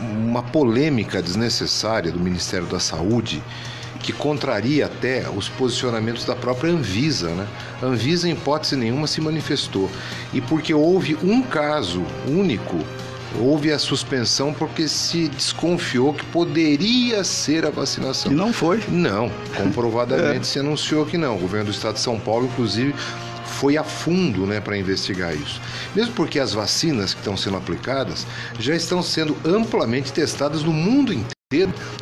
uma 0.00 0.42
polêmica 0.42 1.22
desnecessária 1.22 2.12
do 2.12 2.20
Ministério 2.20 2.66
da 2.66 2.78
Saúde 2.78 3.42
que 4.04 4.12
contraria 4.12 4.84
até 4.84 5.26
os 5.30 5.48
posicionamentos 5.48 6.26
da 6.26 6.36
própria 6.36 6.70
Anvisa. 6.70 7.30
Né? 7.30 7.46
A 7.80 7.86
Anvisa, 7.86 8.28
em 8.28 8.32
hipótese 8.32 8.76
nenhuma, 8.76 9.06
se 9.06 9.18
manifestou. 9.18 9.90
E 10.32 10.42
porque 10.42 10.74
houve 10.74 11.16
um 11.22 11.40
caso 11.42 12.04
único, 12.28 12.78
houve 13.40 13.72
a 13.72 13.78
suspensão 13.78 14.52
porque 14.52 14.88
se 14.88 15.28
desconfiou 15.28 16.14
que 16.14 16.24
poderia 16.26 17.24
ser 17.24 17.66
a 17.66 17.70
vacinação. 17.70 18.32
E 18.32 18.34
não 18.34 18.52
foi? 18.52 18.82
Não, 18.88 19.30
comprovadamente 19.56 20.40
é. 20.42 20.44
se 20.44 20.58
anunciou 20.58 21.04
que 21.06 21.18
não. 21.18 21.36
O 21.36 21.40
governo 21.40 21.66
do 21.66 21.72
estado 21.72 21.94
de 21.94 22.00
São 22.00 22.18
Paulo, 22.18 22.46
inclusive, 22.46 22.94
foi 23.44 23.76
a 23.76 23.84
fundo 23.84 24.46
né, 24.46 24.60
para 24.60 24.76
investigar 24.76 25.34
isso. 25.34 25.60
Mesmo 25.94 26.12
porque 26.14 26.38
as 26.38 26.52
vacinas 26.52 27.14
que 27.14 27.20
estão 27.20 27.36
sendo 27.36 27.56
aplicadas 27.56 28.26
já 28.58 28.74
estão 28.74 29.02
sendo 29.02 29.36
amplamente 29.44 30.12
testadas 30.12 30.62
no 30.62 30.72
mundo 30.72 31.12
inteiro. 31.12 31.34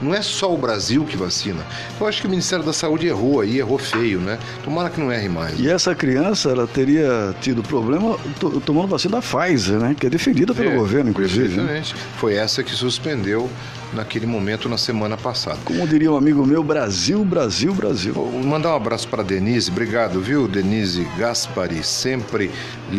Não 0.00 0.14
é 0.14 0.22
só 0.22 0.52
o 0.52 0.56
Brasil 0.56 1.04
que 1.04 1.16
vacina. 1.16 1.64
Eu 2.00 2.06
acho 2.06 2.20
que 2.20 2.26
o 2.26 2.30
Ministério 2.30 2.64
da 2.64 2.72
Saúde 2.72 3.06
errou 3.06 3.40
aí, 3.40 3.58
errou 3.58 3.78
feio, 3.78 4.20
né? 4.20 4.38
Tomara 4.64 4.90
que 4.90 5.00
não 5.00 5.12
erre 5.12 5.28
mais. 5.28 5.58
E 5.58 5.68
essa 5.68 5.94
criança, 5.94 6.50
ela 6.50 6.66
teria 6.66 7.34
tido 7.40 7.62
problema 7.62 8.18
tomando 8.64 8.88
vacina 8.88 9.20
da 9.20 9.22
Pfizer, 9.22 9.78
né? 9.78 9.94
Que 9.98 10.06
é 10.06 10.10
defendida 10.10 10.54
pelo 10.54 10.70
é, 10.70 10.76
governo, 10.76 11.10
inclusive. 11.10 11.48
Né? 11.48 11.54
Exatamente. 11.54 11.94
Né? 11.94 12.00
Foi 12.16 12.34
essa 12.34 12.62
que 12.62 12.72
suspendeu 12.72 13.50
naquele 13.94 14.26
momento 14.26 14.68
na 14.68 14.78
semana 14.78 15.16
passada. 15.16 15.58
Como 15.64 15.86
diria 15.86 16.12
um 16.12 16.16
amigo 16.16 16.46
meu, 16.46 16.62
Brasil, 16.62 17.24
Brasil, 17.24 17.74
Brasil. 17.74 18.12
Vou 18.12 18.30
mandar 18.42 18.72
um 18.72 18.76
abraço 18.76 19.08
para 19.08 19.22
Denise, 19.22 19.70
obrigado, 19.70 20.20
viu, 20.20 20.48
Denise 20.48 21.06
Gaspari, 21.16 21.82
sempre 21.82 22.50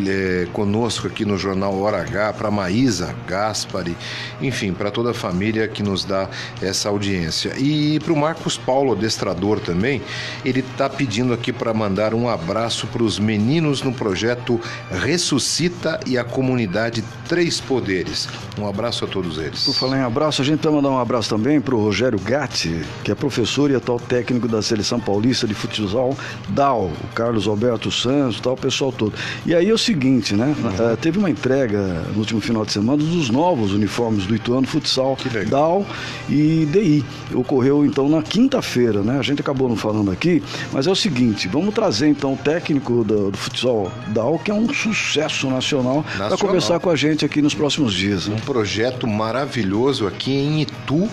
é, 0.07 0.47
conosco 0.53 1.07
aqui 1.07 1.25
no 1.25 1.37
Jornal 1.37 1.79
Hora 1.79 2.01
H, 2.01 2.33
para 2.33 2.51
Maísa 2.51 3.15
Gaspari, 3.27 3.95
enfim, 4.41 4.73
para 4.73 4.91
toda 4.91 5.11
a 5.11 5.13
família 5.13 5.67
que 5.67 5.83
nos 5.83 6.03
dá 6.03 6.29
essa 6.61 6.89
audiência. 6.89 7.53
E 7.57 7.99
para 7.99 8.13
o 8.13 8.17
Marcos 8.17 8.57
Paulo, 8.57 8.93
adestrador 8.93 9.59
também, 9.59 10.01
ele 10.43 10.59
está 10.59 10.89
pedindo 10.89 11.33
aqui 11.33 11.51
para 11.51 11.73
mandar 11.73 12.13
um 12.13 12.29
abraço 12.29 12.87
para 12.87 13.03
os 13.03 13.19
meninos 13.19 13.81
no 13.81 13.93
projeto 13.93 14.59
Ressuscita 14.91 15.99
e 16.05 16.17
a 16.17 16.23
comunidade 16.23 17.03
Três 17.27 17.59
Poderes. 17.59 18.27
Um 18.59 18.67
abraço 18.67 19.05
a 19.05 19.07
todos 19.07 19.37
eles. 19.37 19.63
Por 19.63 19.73
falar 19.73 19.97
em 19.97 20.01
abraço, 20.01 20.41
a 20.41 20.45
gente 20.45 20.57
está 20.57 20.69
mandar 20.83 20.97
um 20.97 20.99
abraço 20.99 21.29
também 21.29 21.61
para 21.61 21.73
o 21.73 21.81
Rogério 21.81 22.19
Gatti, 22.19 22.81
que 23.05 23.11
é 23.11 23.15
professor 23.15 23.71
e 23.71 23.75
atual 23.75 23.97
técnico 23.97 24.49
da 24.49 24.61
Seleção 24.61 24.99
Paulista 24.99 25.47
de 25.47 25.53
Futsal, 25.53 26.15
DAO, 26.49 26.91
o 27.01 27.07
Carlos 27.15 27.47
Alberto 27.47 27.89
Santos, 27.89 28.41
tal, 28.41 28.53
o 28.53 28.57
pessoal 28.57 28.91
todo. 28.91 29.13
E 29.45 29.55
aí 29.55 29.69
é 29.69 29.73
o 29.73 29.77
seguinte, 29.77 30.35
né? 30.35 30.53
Uhum. 30.61 30.93
Uh, 30.93 30.97
teve 30.97 31.17
uma 31.17 31.29
entrega 31.29 32.03
no 32.11 32.19
último 32.19 32.41
final 32.41 32.65
de 32.65 32.73
semana 32.73 32.97
dos 32.97 33.29
novos 33.29 33.71
uniformes 33.71 34.25
do 34.25 34.35
Ituano 34.35 34.67
Futsal, 34.67 35.17
DAO 35.49 35.85
e 36.29 36.67
DI. 36.69 37.05
Ocorreu 37.33 37.85
então 37.85 38.09
na 38.09 38.21
quinta-feira, 38.21 39.01
né? 39.01 39.19
A 39.19 39.23
gente 39.23 39.39
acabou 39.39 39.69
não 39.69 39.77
falando 39.77 40.11
aqui, 40.11 40.43
mas 40.73 40.85
é 40.85 40.91
o 40.91 40.95
seguinte, 40.95 41.47
vamos 41.47 41.73
trazer 41.73 42.07
então 42.07 42.33
o 42.33 42.37
técnico 42.37 43.05
do, 43.05 43.31
do 43.31 43.37
futsal 43.37 43.89
DAO, 44.07 44.37
que 44.37 44.51
é 44.51 44.53
um 44.53 44.71
sucesso 44.73 45.49
nacional, 45.49 46.03
nacional. 46.03 46.29
para 46.29 46.37
conversar 46.37 46.79
com 46.79 46.89
a 46.89 46.95
gente 46.95 47.23
aqui 47.23 47.41
nos 47.41 47.53
próximos 47.53 47.93
dias. 47.93 48.27
Né? 48.27 48.35
Um 48.35 48.45
projeto 48.45 49.07
maravilhoso 49.07 50.05
aqui 50.05 50.33
em 50.33 50.61
Itu 50.63 50.72
Itu, 50.73 51.09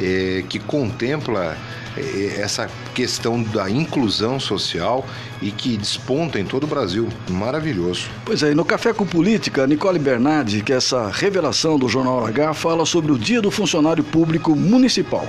é, 0.00 0.44
que 0.48 0.58
contempla 0.58 1.56
é, 1.96 2.40
essa 2.40 2.70
questão 2.94 3.42
da 3.42 3.68
inclusão 3.68 4.38
social 4.38 5.04
e 5.42 5.50
que 5.50 5.76
desponta 5.76 6.38
em 6.38 6.44
todo 6.44 6.64
o 6.64 6.66
Brasil. 6.66 7.08
Maravilhoso. 7.28 8.08
Pois 8.24 8.42
é, 8.42 8.52
e 8.52 8.54
no 8.54 8.64
Café 8.64 8.92
com 8.92 9.06
Política, 9.06 9.66
Nicole 9.66 9.98
Bernardi, 9.98 10.62
que 10.62 10.72
é 10.72 10.76
essa 10.76 11.10
revelação 11.10 11.78
do 11.78 11.88
Jornal 11.88 12.24
H, 12.26 12.54
fala 12.54 12.86
sobre 12.86 13.12
o 13.12 13.18
Dia 13.18 13.42
do 13.42 13.50
Funcionário 13.50 14.04
Público 14.04 14.54
Municipal. 14.54 15.26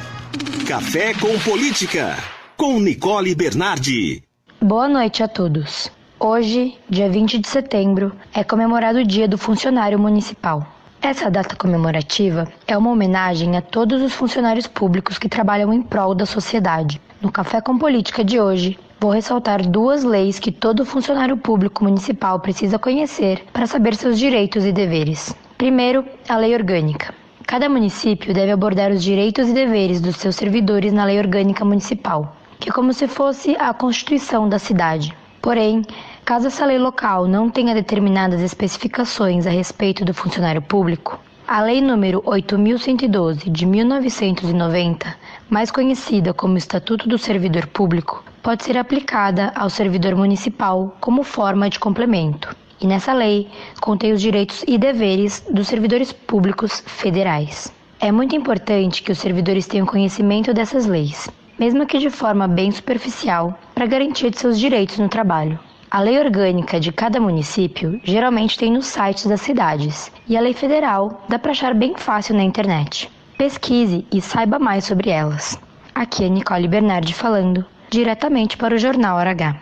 Café 0.68 1.14
com 1.14 1.38
Política, 1.40 2.18
com 2.56 2.80
Nicole 2.80 3.34
Bernardi. 3.34 4.24
Boa 4.62 4.88
noite 4.88 5.24
a 5.24 5.28
todos. 5.28 5.90
Hoje, 6.20 6.76
dia 6.90 7.10
20 7.10 7.40
de 7.40 7.48
setembro, 7.48 8.12
é 8.34 8.44
comemorado 8.44 9.00
o 9.00 9.08
Dia 9.08 9.28
do 9.28 9.38
Funcionário 9.38 9.98
Municipal. 9.98 10.79
Essa 11.02 11.32
data 11.32 11.56
comemorativa 11.56 12.46
é 12.68 12.78
uma 12.78 12.92
homenagem 12.92 13.56
a 13.56 13.62
todos 13.62 14.02
os 14.02 14.12
funcionários 14.12 14.68
públicos 14.68 15.18
que 15.18 15.30
trabalham 15.30 15.72
em 15.72 15.82
prol 15.82 16.14
da 16.14 16.26
sociedade. 16.26 17.00
No 17.22 17.32
Café 17.32 17.62
com 17.62 17.78
Política 17.78 18.22
de 18.22 18.38
hoje, 18.38 18.78
vou 19.00 19.12
ressaltar 19.12 19.66
duas 19.66 20.04
leis 20.04 20.40
que 20.40 20.52
todo 20.52 20.86
funcionário 20.86 21.38
público 21.38 21.86
municipal 21.86 22.38
precisa 22.42 22.78
conhecer 22.78 23.46
para 23.54 23.66
saber 23.66 23.96
seus 23.96 24.20
direitos 24.20 24.66
e 24.66 24.74
deveres. 24.74 25.34
Primeiro, 25.58 26.04
a 26.28 26.36
Lei 26.36 26.54
Orgânica. 26.54 27.14
Cada 27.48 27.70
município 27.70 28.34
deve 28.34 28.52
abordar 28.52 28.92
os 28.92 29.02
direitos 29.02 29.48
e 29.48 29.54
deveres 29.54 30.02
dos 30.02 30.18
seus 30.18 30.36
servidores 30.36 30.92
na 30.92 31.06
Lei 31.06 31.18
Orgânica 31.18 31.64
Municipal, 31.64 32.36
que 32.60 32.70
é 32.70 32.74
como 32.74 32.92
se 32.92 33.08
fosse 33.08 33.56
a 33.58 33.74
Constituição 33.74 34.50
da 34.50 34.60
cidade. 34.60 35.16
Porém, 35.42 35.82
Caso 36.30 36.46
essa 36.46 36.64
lei 36.64 36.78
local 36.78 37.28
não 37.28 37.50
tenha 37.50 37.74
determinadas 37.74 38.40
especificações 38.42 39.48
a 39.48 39.50
respeito 39.50 40.06
do 40.06 40.14
funcionário 40.14 40.62
público, 40.62 41.20
a 41.48 41.60
Lei 41.60 41.82
número 41.82 42.22
8112 42.24 43.50
de 43.50 43.66
1990, 43.66 45.16
mais 45.50 45.72
conhecida 45.72 46.32
como 46.32 46.56
Estatuto 46.56 47.10
do 47.10 47.18
Servidor 47.18 47.66
Público, 47.66 48.24
pode 48.44 48.64
ser 48.64 48.78
aplicada 48.78 49.52
ao 49.56 49.72
servidor 49.72 50.16
municipal 50.16 50.96
como 51.02 51.24
forma 51.24 51.68
de 51.68 51.80
complemento. 51.80 52.56
E 52.80 52.86
nessa 52.86 53.12
lei 53.12 53.50
contém 53.82 54.14
os 54.14 54.22
direitos 54.22 54.64
e 54.68 54.78
deveres 54.78 55.44
dos 55.50 55.68
servidores 55.68 56.14
públicos 56.14 56.84
federais. 56.86 57.74
É 58.00 58.12
muito 58.12 58.36
importante 58.36 59.02
que 59.02 59.12
os 59.12 59.18
servidores 59.18 59.66
tenham 59.66 59.88
conhecimento 59.88 60.54
dessas 60.54 60.86
leis, 60.86 61.28
mesmo 61.58 61.88
que 61.88 61.98
de 61.98 62.12
forma 62.12 62.48
bem 62.48 62.70
superficial, 62.70 63.60
para 63.74 63.88
garantia 63.88 64.30
de 64.30 64.38
seus 64.38 64.60
direitos 64.60 65.00
no 65.00 65.10
trabalho. 65.10 65.60
A 65.92 66.02
lei 66.02 66.20
orgânica 66.20 66.80
de 66.80 66.92
cada 66.92 67.20
município 67.20 68.00
geralmente 68.04 68.60
tem 68.60 68.72
nos 68.72 68.86
sites 68.86 69.26
das 69.26 69.42
cidades, 69.42 70.12
e 70.28 70.38
a 70.38 70.42
lei 70.42 70.54
federal 70.54 71.26
dá 71.28 71.40
para 71.40 71.50
achar 71.50 71.74
bem 71.74 71.96
fácil 71.98 72.36
na 72.36 72.44
internet. 72.44 73.10
Pesquise 73.40 74.06
e 74.14 74.22
saiba 74.22 74.60
mais 74.60 74.86
sobre 74.86 75.10
elas. 75.10 75.58
Aqui 75.96 76.26
é 76.26 76.30
Nicole 76.30 76.68
Bernardi 76.68 77.16
falando, 77.16 77.66
diretamente 77.90 78.56
para 78.56 78.76
o 78.76 78.78
Jornal 78.78 79.18
Hora 79.18 79.32
H. 79.32 79.56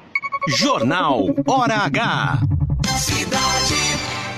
Jornal 0.49 1.27
Hora 1.47 1.75
H. 1.75 2.39
Cidade. 2.97 3.75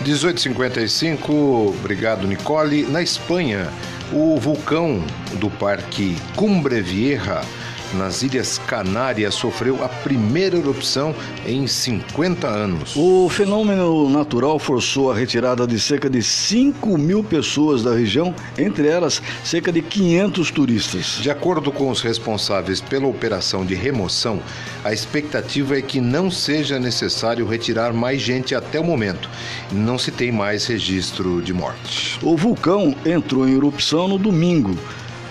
1855, 0.03 1.73
obrigado 1.79 2.27
Nicole. 2.27 2.83
Na 2.83 3.01
Espanha, 3.01 3.67
o 4.13 4.37
vulcão 4.37 5.03
do 5.39 5.49
Parque 5.49 6.15
Cumbre 6.35 6.81
Vieja 6.81 7.41
nas 7.93 8.21
Ilhas 8.21 8.57
Canárias, 8.67 9.33
sofreu 9.33 9.83
a 9.83 9.89
primeira 9.89 10.57
erupção 10.57 11.15
em 11.45 11.67
50 11.67 12.47
anos. 12.47 12.95
O 12.95 13.29
fenômeno 13.29 14.09
natural 14.09 14.59
forçou 14.59 15.11
a 15.11 15.15
retirada 15.15 15.65
de 15.65 15.79
cerca 15.79 16.09
de 16.09 16.21
5 16.21 16.97
mil 16.97 17.23
pessoas 17.23 17.83
da 17.83 17.93
região, 17.93 18.33
entre 18.57 18.87
elas 18.87 19.21
cerca 19.43 19.71
de 19.71 19.81
500 19.81 20.51
turistas. 20.51 21.19
De 21.21 21.29
acordo 21.29 21.71
com 21.71 21.89
os 21.89 22.01
responsáveis 22.01 22.81
pela 22.81 23.07
operação 23.07 23.65
de 23.65 23.75
remoção, 23.75 24.39
a 24.83 24.93
expectativa 24.93 25.77
é 25.77 25.81
que 25.81 25.99
não 25.99 26.31
seja 26.31 26.79
necessário 26.79 27.47
retirar 27.47 27.93
mais 27.93 28.21
gente 28.21 28.55
até 28.55 28.79
o 28.79 28.83
momento. 28.83 29.29
Não 29.71 29.97
se 29.97 30.11
tem 30.11 30.31
mais 30.31 30.65
registro 30.65 31.41
de 31.41 31.53
morte. 31.53 32.19
O 32.21 32.35
vulcão 32.37 32.95
entrou 33.05 33.47
em 33.47 33.53
erupção 33.53 34.07
no 34.07 34.17
domingo. 34.17 34.77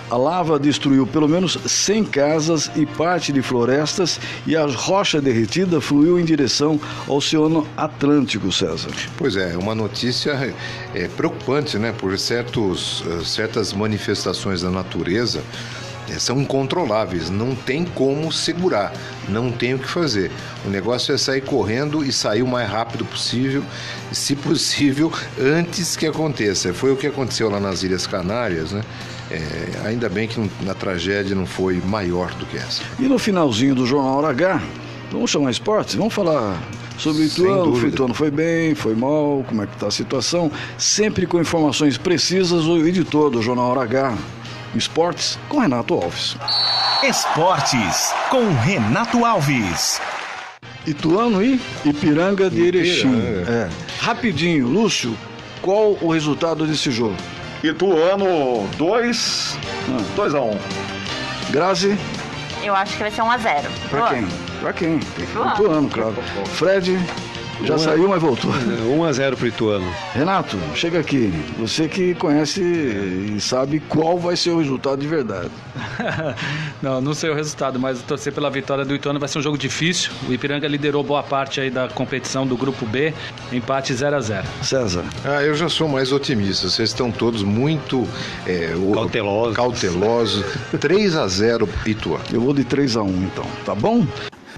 A 0.09 0.17
lava 0.17 0.57
destruiu 0.57 1.05
pelo 1.05 1.27
menos 1.27 1.57
100 1.65 2.05
casas 2.05 2.71
e 2.75 2.85
parte 2.85 3.31
de 3.31 3.41
florestas 3.41 4.19
e 4.47 4.55
a 4.55 4.65
rocha 4.65 5.21
derretida 5.21 5.79
fluiu 5.79 6.19
em 6.19 6.25
direção 6.25 6.79
ao 7.07 7.17
Oceano 7.17 7.67
Atlântico, 7.77 8.51
César. 8.51 8.89
Pois 9.17 9.35
é, 9.35 9.55
uma 9.55 9.75
notícia 9.75 10.55
é, 10.95 11.07
preocupante, 11.09 11.77
né? 11.77 11.93
Por 11.95 12.17
certos, 12.17 13.03
eh, 13.05 13.23
certas 13.23 13.71
manifestações 13.73 14.61
da 14.61 14.69
natureza 14.71 15.43
é, 16.09 16.17
são 16.17 16.41
incontroláveis, 16.41 17.29
não 17.29 17.53
tem 17.53 17.85
como 17.85 18.31
segurar, 18.31 18.91
não 19.27 19.51
tem 19.51 19.75
o 19.75 19.79
que 19.79 19.87
fazer. 19.87 20.31
O 20.65 20.69
negócio 20.69 21.13
é 21.13 21.17
sair 21.17 21.41
correndo 21.41 22.03
e 22.03 22.11
sair 22.11 22.41
o 22.41 22.47
mais 22.47 22.67
rápido 22.69 23.05
possível, 23.05 23.63
se 24.11 24.35
possível, 24.35 25.11
antes 25.39 25.95
que 25.95 26.07
aconteça. 26.07 26.73
Foi 26.73 26.91
o 26.91 26.97
que 26.97 27.05
aconteceu 27.05 27.49
lá 27.49 27.59
nas 27.59 27.83
Ilhas 27.83 28.07
Canárias, 28.07 28.71
né? 28.71 28.81
É, 29.31 29.87
ainda 29.87 30.09
bem 30.09 30.27
que 30.27 30.49
na 30.61 30.73
tragédia 30.73 31.35
não 31.35 31.45
foi 31.45 31.81
maior 31.85 32.33
do 32.35 32.45
que 32.45 32.57
essa. 32.57 32.81
E 32.99 33.03
no 33.03 33.19
finalzinho 33.19 33.75
do 33.75 33.85
Jornal 33.85 34.17
Hora 34.17 34.29
H, 34.29 34.61
vamos 35.11 35.29
chamar 35.29 35.51
esportes? 35.51 35.95
Vamos 35.95 36.13
falar 36.13 36.59
sobre 36.97 37.23
o 37.23 37.25
Ituano. 37.25 37.71
O 37.71 37.87
Ituano 37.87 38.13
foi 38.13 38.31
bem, 38.31 38.73
foi 38.73 38.95
mal, 38.95 39.45
como 39.47 39.61
é 39.63 39.67
que 39.67 39.73
está 39.73 39.87
a 39.87 39.91
situação. 39.91 40.51
Sempre 40.77 41.27
com 41.27 41.39
informações 41.39 41.97
precisas, 41.97 42.65
o 42.65 42.77
editor 42.85 43.29
do 43.29 43.41
Jornal 43.41 43.69
Hora 43.69 43.83
H, 43.83 44.17
Esportes, 44.75 45.39
com 45.47 45.59
Renato 45.59 45.93
Alves. 45.93 46.35
Esportes, 47.03 48.13
com 48.29 48.51
Renato 48.51 49.23
Alves. 49.25 50.01
Ituano 50.85 51.43
e 51.43 51.59
Ipiranga 51.85 52.49
de 52.49 52.61
Erechim. 52.61 53.21
É. 53.47 53.69
Rapidinho, 53.99 54.67
Lúcio, 54.67 55.15
qual 55.61 55.97
o 56.01 56.11
resultado 56.11 56.65
desse 56.65 56.89
jogo? 56.89 57.15
Ituano 57.63 58.67
2, 58.77 59.59
2 60.15 60.35
a 60.35 60.41
1 60.41 60.49
um. 60.49 60.59
Grazi? 61.49 61.97
Eu 62.63 62.73
acho 62.75 62.93
que 62.93 62.99
vai 62.99 63.11
ser 63.11 63.21
1 63.21 63.31
a 63.31 63.37
0 63.37 63.69
Pra 63.89 64.07
quem? 64.09 64.27
Pra 64.61 64.73
quem? 64.73 64.99
Ituano, 65.53 65.89
claro. 65.89 66.15
Fred? 66.55 66.97
Já 67.65 67.73
Um 67.73 67.75
a- 67.75 67.79
saiu, 67.79 68.07
mas 68.09 68.21
voltou. 68.21 68.51
1 68.51 69.03
a 69.03 69.11
0 69.11 69.35
pro 69.37 69.47
Ituano. 69.47 69.85
Renato, 70.13 70.57
chega 70.75 70.99
aqui. 70.99 71.33
Você 71.59 71.87
que 71.87 72.15
conhece 72.15 72.61
e 72.61 73.37
sabe 73.39 73.79
qual 73.81 74.17
vai 74.17 74.35
ser 74.35 74.51
o 74.51 74.59
resultado 74.59 74.99
de 75.01 75.07
verdade. 75.07 75.49
não, 76.81 77.01
não 77.01 77.13
sei 77.13 77.29
o 77.29 77.33
resultado, 77.35 77.79
mas 77.79 78.01
torcer 78.01 78.33
pela 78.33 78.49
vitória 78.49 78.85
do 78.85 78.95
Ituano 78.95 79.19
vai 79.19 79.27
ser 79.27 79.39
um 79.39 79.41
jogo 79.41 79.57
difícil. 79.57 80.11
O 80.27 80.33
Ipiranga 80.33 80.67
liderou 80.67 81.03
boa 81.03 81.21
parte 81.23 81.59
aí 81.59 81.69
da 81.69 81.87
competição 81.89 82.45
do 82.47 82.55
grupo 82.55 82.85
B, 82.85 83.13
empate 83.51 83.93
0 83.93 84.15
a 84.15 84.19
0 84.21 84.47
César. 84.61 85.03
Ah, 85.25 85.41
eu 85.43 85.53
já 85.55 85.67
sou 85.69 85.87
mais 85.87 86.11
otimista. 86.11 86.69
Vocês 86.69 86.89
estão 86.89 87.11
todos 87.11 87.43
muito 87.43 88.07
é, 88.47 88.73
cautelosos. 88.93 89.55
cautelosos. 89.55 90.45
3 90.79 91.15
a 91.15 91.27
0 91.27 91.67
Ituano. 91.85 92.23
Eu 92.31 92.41
vou 92.41 92.53
de 92.53 92.63
3 92.63 92.95
a 92.97 93.03
1 93.03 93.07
então, 93.23 93.45
tá 93.65 93.75
bom? 93.75 94.05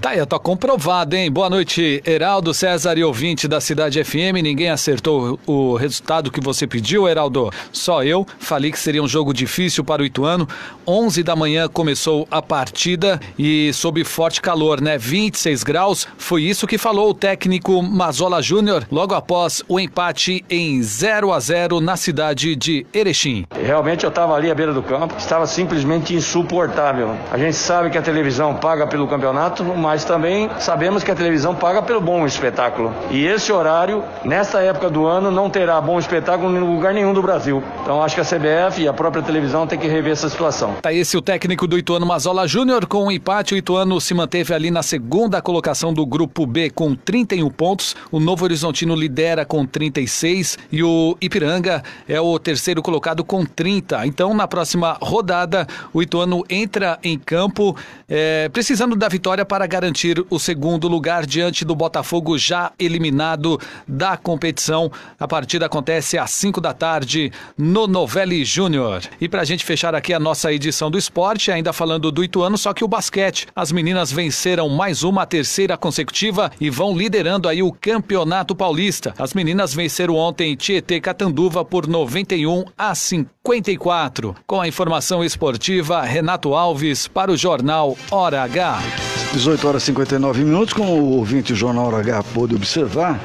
Tá 0.02 0.10
aí, 0.10 0.26
tá 0.26 0.40
comprovado, 0.40 1.16
hein? 1.16 1.32
Boa 1.32 1.48
noite, 1.48 2.02
Heraldo, 2.04 2.56
César 2.56 2.98
e 2.98 3.04
ouvinte 3.04 3.48
da 3.48 3.62
Cidade 3.62 4.04
FM. 4.04 4.42
Ninguém 4.42 4.72
acertou 4.72 5.40
o 5.46 5.76
resultado 5.76 6.32
que 6.32 6.42
você 6.42 6.66
pediu, 6.66 7.08
Heraldo. 7.08 7.52
Só 7.72 8.04
eu. 8.04 8.26
Falei 8.40 8.72
que 8.72 8.80
seria 8.80 9.04
um 9.04 9.08
jogo 9.08 9.32
difícil 9.32 9.84
para 9.84 10.02
o 10.02 10.06
Ituano. 10.06 10.48
11 10.88 11.22
da 11.22 11.36
manhã 11.36 11.68
começou 11.68 12.28
a 12.32 12.42
partida 12.42 13.20
e 13.38 13.72
sob 13.74 14.04
forte 14.04 14.42
calor, 14.42 14.82
né? 14.82 14.98
26 14.98 15.64
graus. 15.64 16.08
Foi 16.18 16.42
isso 16.42 16.66
que 16.66 16.80
falou 16.80 17.12
o 17.12 17.14
técnico 17.14 17.84
Mazola 17.84 18.42
Júnior 18.42 18.88
logo 18.92 19.14
após 19.14 19.64
o 19.68 19.80
empate 19.80 20.44
em 20.50 20.82
0 20.82 21.32
a 21.32 21.40
0 21.40 21.80
na 21.80 21.96
cidade 21.96 22.56
de 22.56 22.88
Erechim. 22.92 23.46
Realmente 23.54 24.04
eu 24.04 24.10
estava 24.10 24.34
ali 24.34 24.50
à 24.50 24.56
beira 24.56 24.74
do 24.74 24.82
campo, 24.82 25.14
estava 25.16 25.46
simplesmente 25.46 26.16
insuportável. 26.16 27.16
A 27.32 27.38
gente 27.38 27.56
sabe 27.56 27.92
que 27.92 28.00
a 28.00 28.02
televisão 28.02 28.56
paga 28.56 28.88
pelo 28.88 29.08
campeonato, 29.08 29.64
mas 29.92 30.06
também 30.06 30.50
sabemos 30.58 31.04
que 31.04 31.12
a 31.12 31.16
televisão 31.16 31.54
paga 31.54 31.82
pelo 31.82 32.00
bom 32.00 32.26
espetáculo. 32.26 32.94
E 33.10 33.26
esse 33.26 33.52
horário, 33.52 34.02
nesta 34.24 34.62
época 34.62 34.90
do 34.90 35.06
ano, 35.06 35.30
não 35.30 35.50
terá 35.50 35.82
bom 35.82 36.00
espetáculo 36.00 36.56
em 36.56 36.62
lugar 36.62 36.94
nenhum 36.94 37.14
do 37.14 37.22
Brasil. 37.22 37.62
Então 37.82 38.02
acho 38.02 38.16
que 38.16 38.22
a 38.22 38.24
CBF 38.24 38.84
e 38.84 38.88
a 38.88 38.94
própria 38.94 39.22
televisão 39.22 39.68
tem 39.68 39.78
que 39.78 39.90
rever 39.90 40.14
essa 40.14 40.30
situação. 40.30 40.76
Tá 40.82 40.94
esse 40.94 41.18
o 41.18 41.22
técnico 41.22 41.68
do 41.68 41.78
Ituano 41.78 42.06
Mazola 42.06 42.48
Júnior. 42.48 42.86
Com 42.86 43.08
o 43.08 43.12
empate, 43.12 43.54
o 43.54 43.58
Ituano 43.58 44.00
se 44.00 44.14
manteve 44.14 44.54
ali 44.54 44.72
na 44.72 44.82
segunda 44.82 45.42
colocação 45.42 45.94
do 45.94 46.06
grupo 46.06 46.46
B 46.46 46.70
com 46.70 46.96
31 46.96 47.50
pontos. 47.50 47.94
O 48.10 48.18
Novo 48.18 48.46
Horizontino 48.46 48.96
lidera 48.96 49.44
com 49.44 49.66
36 49.66 50.58
e 50.72 50.82
o 50.82 51.18
Ipiranga 51.20 51.84
é 52.08 52.22
o 52.22 52.40
terceiro 52.40 52.82
colocado 52.82 53.26
com 53.26 53.44
30. 53.44 54.08
Então, 54.08 54.34
na 54.34 54.48
próxima 54.48 54.98
rodada, 55.02 55.68
o 55.92 56.02
Ituano 56.02 56.46
entra 56.50 56.98
em 57.04 57.20
campo 57.20 57.76
eh, 58.08 58.48
precisando 58.54 58.96
da 58.96 59.10
vitória 59.10 59.44
para 59.44 59.68
garantir 59.68 59.81
o 60.30 60.40
segundo 60.40 60.88
lugar 60.88 61.26
diante 61.26 61.66
do 61.66 61.76
Botafogo 61.76 62.38
já 62.38 62.72
eliminado 62.78 63.60
da 63.88 64.16
competição. 64.16 64.92
A 65.20 65.28
partida 65.28 65.66
acontece 65.66 66.18
às 66.18 66.32
5 66.32 66.62
da 66.62 66.74
tarde 66.74 67.32
no 67.58 67.88
Novelli 67.88 68.46
Júnior. 68.46 69.02
E 69.20 69.28
para 69.28 69.42
a 69.42 69.46
gente 69.46 69.66
fechar 69.66 69.96
aqui 69.96 70.14
a 70.14 70.20
nossa 70.20 70.54
edição 70.54 70.92
do 70.92 70.98
esporte, 70.98 71.52
ainda 71.52 71.74
falando 71.74 72.12
do 72.12 72.24
Ituano, 72.24 72.58
só 72.58 72.74
que 72.74 72.84
o 72.84 72.88
basquete. 72.88 73.48
As 73.56 73.72
meninas 73.72 74.12
venceram 74.12 74.70
mais 74.70 75.04
uma 75.04 75.26
terceira 75.26 75.76
consecutiva 75.76 76.52
e 76.60 76.70
vão 76.70 76.96
liderando 76.96 77.50
aí 77.50 77.64
o 77.64 77.72
Campeonato 77.72 78.56
Paulista. 78.56 79.14
As 79.18 79.34
meninas 79.34 79.74
venceram 79.74 80.16
ontem 80.16 80.56
Tietê 80.56 81.02
Catanduva 81.02 81.66
por 81.66 81.88
91 81.88 82.66
a 82.78 82.94
54. 82.94 84.36
Com 84.46 84.62
a 84.62 84.68
informação 84.68 85.24
esportiva, 85.24 86.02
Renato 86.02 86.54
Alves 86.54 87.08
para 87.08 87.32
o 87.32 87.38
jornal 87.38 87.98
Hora 88.12 88.44
H. 88.44 89.11
18 89.34 89.66
horas 89.68 89.84
e 89.84 89.86
59 89.88 90.44
minutos, 90.44 90.74
como 90.74 90.92
o 90.92 91.18
ouvinte 91.18 91.56
Jornal 91.56 91.96
H 91.96 92.24
pôde 92.34 92.54
observar, 92.54 93.20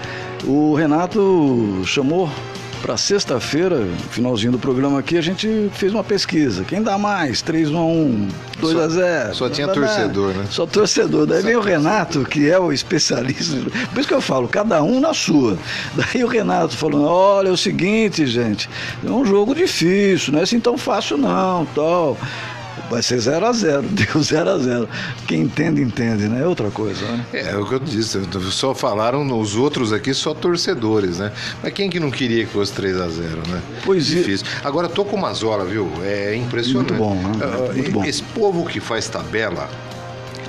o 0.45 0.73
Renato 0.75 1.83
chamou 1.85 2.31
para 2.81 2.97
sexta-feira, 2.97 3.89
finalzinho 4.11 4.53
do 4.53 4.59
programa 4.59 5.01
aqui, 5.01 5.19
a 5.19 5.21
gente 5.21 5.69
fez 5.73 5.93
uma 5.93 6.05
pesquisa. 6.05 6.63
Quem 6.63 6.81
dá 6.81 6.97
mais? 6.97 7.43
3 7.43 7.71
a 7.71 7.79
1, 7.79 8.29
2 8.61 8.79
a 8.79 8.89
0. 8.89 9.35
Só 9.35 9.49
tinha 9.49 9.67
torcedor, 9.67 10.35
né? 10.35 10.47
Só 10.49 10.67
torcedor. 10.67 11.27
Daí 11.27 11.43
vem 11.43 11.57
o 11.57 11.61
Renato, 11.61 12.25
que 12.25 12.49
é 12.49 12.59
o 12.59 12.73
especialista. 12.73 13.57
Por 13.93 13.99
isso 13.99 14.07
que 14.07 14.15
eu 14.15 14.21
falo, 14.21 14.47
cada 14.47 14.83
um 14.85 15.01
na 15.01 15.13
sua. 15.13 15.59
Daí 15.97 16.23
o 16.23 16.29
Renato 16.29 16.77
falando: 16.77 17.07
olha, 17.07 17.49
é 17.49 17.53
o 17.53 17.57
seguinte, 17.57 18.25
gente, 18.27 18.69
é 19.05 19.11
um 19.11 19.25
jogo 19.25 19.55
difícil, 19.55 20.33
não 20.33 20.39
é 20.39 20.43
assim 20.45 20.61
tão 20.61 20.79
fácil 20.79 21.17
não, 21.19 21.67
tal. 21.75 22.17
Vai 22.91 23.03
ser 23.03 23.19
0 23.19 23.47
a 23.47 23.53
0 23.53 23.83
deu 23.91 24.23
0 24.23 24.51
a 24.51 24.59
0 24.59 24.89
Quem 25.27 25.43
entende, 25.43 25.83
entende, 25.83 26.29
né? 26.29 26.43
É 26.43 26.47
outra 26.47 26.71
coisa, 26.71 27.05
né? 27.05 27.27
É, 27.33 27.51
é 27.51 27.57
o 27.57 27.67
que 27.67 27.75
eu 27.75 27.79
disse, 27.81 28.21
só 28.51 28.75
falaram 28.75 29.27
os 29.39 29.57
outros 29.57 29.93
aqui 29.93 30.15
só 30.15 30.33
torcedores, 30.35 31.19
né? 31.19 31.33
Mas 31.63 31.73
quem 31.73 31.91
que 31.91 31.99
não 31.99 32.11
queria 32.11 32.45
que 32.45 32.53
fosse 32.53 32.73
3 32.73 33.01
a 33.01 33.09
0 33.09 33.43
né? 33.49 33.63
Pois 33.85 34.11
é. 34.11 34.15
Difícil. 34.17 34.47
Agora, 34.63 34.89
tô 34.89 35.05
com 35.05 35.17
umas 35.17 35.43
horas, 35.43 35.69
viu? 35.69 35.91
É 36.05 36.35
impressionante. 36.37 36.93
Muito 36.93 37.03
bom, 37.03 37.15
né? 37.15 37.33
Ah, 37.43 37.73
Muito 37.73 37.91
bom. 37.91 38.05
Esse 38.05 38.23
povo 38.23 38.65
que 38.67 38.81
faz 38.81 39.09
tabela, 39.09 39.69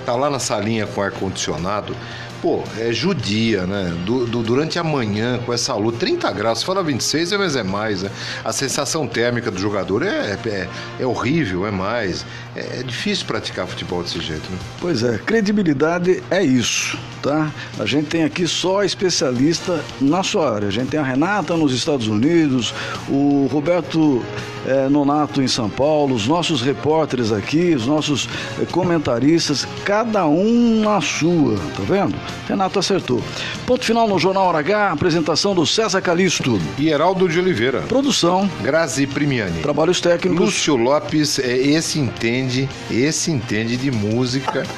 tá 0.06 0.16
lá 0.16 0.30
na 0.30 0.40
salinha 0.40 0.86
com 0.88 1.02
ar-condicionado, 1.02 1.96
pô, 2.42 2.64
é 2.78 2.92
judia, 2.94 3.66
né? 3.66 3.94
Du- 4.06 4.26
du- 4.26 4.44
durante 4.44 4.78
a 4.80 4.84
manhã, 4.84 5.40
com 5.46 5.54
essa 5.54 5.74
luz, 5.76 5.98
30 5.98 6.32
graus, 6.32 6.64
fala 6.64 6.84
26, 6.84 7.32
é, 7.32 7.38
mas 7.38 7.56
é 7.56 7.64
mais, 7.64 8.04
né? 8.04 8.12
A 8.44 8.52
sensação 8.54 9.08
térmica 9.08 9.50
do 9.52 9.60
jogador 9.60 10.04
é, 10.04 10.38
é, 10.46 10.68
é 11.00 11.06
horrível, 11.06 11.66
é 11.66 11.72
mais. 11.72 12.26
É, 12.56 12.80
é 12.80 12.84
difícil 12.84 13.26
praticar 13.26 13.68
futebol 13.68 14.04
desse 14.04 14.20
jeito, 14.20 14.50
né? 14.52 14.58
Pois 14.80 15.04
é, 15.04 15.18
credibilidade 15.18 16.24
é 16.30 16.44
isso, 16.44 16.98
tá? 17.22 17.52
A 17.80 17.86
gente 17.86 18.08
tem 18.08 18.24
aqui 18.24 18.48
só 18.48 18.84
especialista 18.84 19.84
na 20.00 20.24
sua 20.24 20.54
área. 20.56 20.68
A 20.68 20.72
gente 20.72 20.90
tem 20.90 21.00
a 21.00 21.04
Renata 21.04 21.56
nos 21.56 21.74
Estados 21.74 22.08
Unidos, 22.08 22.74
o 23.10 23.48
Roberto 23.52 24.24
eh, 24.66 24.88
Nonato 24.90 25.42
em 25.42 25.48
São 25.48 25.70
Paulo, 25.70 26.16
os 26.16 26.28
nossos 26.28 26.62
repórteres 26.62 27.32
aqui, 27.32 27.74
os 27.76 27.86
nossos 27.88 28.28
eh, 28.60 28.66
comentaristas, 28.72 29.68
cada 29.86 30.26
um 30.26 30.82
na 30.82 31.00
sua, 31.02 31.58
tá 31.76 31.84
vendo? 31.88 32.16
Renato 32.48 32.80
acertou. 32.80 33.22
Ponto 33.66 33.84
final 33.86 34.08
no 34.08 34.18
Jornal 34.20 34.46
Hora 34.48 34.60
H, 34.60 34.92
apresentação 34.92 35.54
do 35.54 35.66
César 35.66 36.02
Calixto. 36.02 36.60
E 36.78 36.90
Heraldo 36.90 37.28
de 37.28 37.40
Oliveira. 37.40 37.82
Produção. 37.82 38.50
Grazi 38.62 39.06
Primiani. 39.08 39.62
Trabalhos 39.62 40.00
técnicos. 40.02 40.40
Lúcio 40.46 40.76
Lopes, 40.76 41.40
é, 41.40 41.58
esse 41.58 42.00
entende, 42.00 42.70
esse 42.90 43.32
entende 43.32 43.78
de 43.78 43.92
música. 43.92 44.64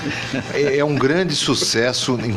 É, 0.54 0.78
é 0.80 0.86
um 0.86 0.96
grande 0.96 1.36
sucesso 1.36 2.18
em- 2.24 2.36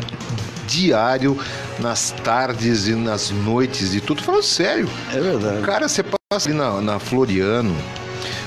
diário 0.67 1.37
nas 1.79 2.11
tardes 2.23 2.87
e 2.87 2.93
nas 2.95 3.29
noites 3.31 3.93
e 3.93 3.99
tudo. 4.01 4.21
Falando 4.23 4.43
sério. 4.43 4.89
É 5.11 5.19
verdade. 5.19 5.61
Cara, 5.61 5.87
você 5.87 6.03
passa 6.03 6.49
ali 6.49 6.57
na, 6.57 6.81
na 6.81 6.99
Floriano. 6.99 7.75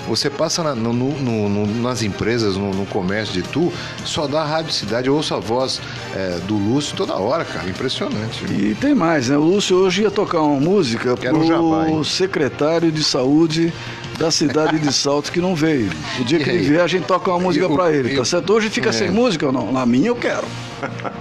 Você 0.09 0.31
passa 0.31 0.63
na- 0.63 0.75
no- 0.75 0.93
no- 0.93 1.49
no- 1.49 1.83
nas 1.83 2.03
empresas, 2.03 2.57
no, 2.57 2.87
comércio 2.87 3.35
de 3.35 3.43
tu, 3.43 3.73
só 4.05 4.27
dá 4.27 4.43
a 4.43 4.45
Rádio 4.45 4.73
Cidade, 4.73 5.09
eu 5.09 5.15
ouço 5.17 5.35
a 5.35 5.39
voz 5.41 5.81
é, 6.15 6.39
do 6.47 6.55
Lúcio 6.57 6.97
toda 6.97 7.15
hora, 7.17 7.45
cara. 7.45 7.69
Impressionante. 7.69 8.45
E 8.53 8.75
tem 8.75 8.95
mais, 8.95 9.29
né? 9.29 9.37
O 9.37 9.43
Lúcio 9.43 9.77
hoje 9.77 10.03
ia 10.03 10.11
tocar 10.11 10.41
uma 10.43 10.61
música 10.61 11.17
pro 11.17 11.87
hein? 11.89 12.05
secretário 12.05 12.91
de 12.93 13.03
saúde 13.03 13.73
da 14.19 14.31
cidade 14.31 14.79
de 14.79 14.93
Salto 14.93 15.31
que 15.31 15.41
não 15.41 15.55
veio. 15.55 15.91
O 16.21 16.25
dia 16.25 16.39
que 16.43 16.49
ele 16.49 16.63
vier, 16.63 16.81
a 16.83 16.87
gente 16.87 17.05
toca 17.05 17.31
uma 17.31 17.41
música 17.41 17.67
o- 17.67 17.75
pra 17.75 17.93
ele, 17.93 18.15
tá 18.15 18.23
o- 18.23 18.25
certo? 18.25 18.53
Hoje 18.53 18.71
fica 18.71 18.89
É. 18.91 18.93
sem 18.93 19.11
música 19.11 19.47
ou 19.47 19.53
não? 19.53 19.71
Na 19.73 19.85
minha 19.85 20.09
eu 20.09 20.17
quero. 20.17 20.47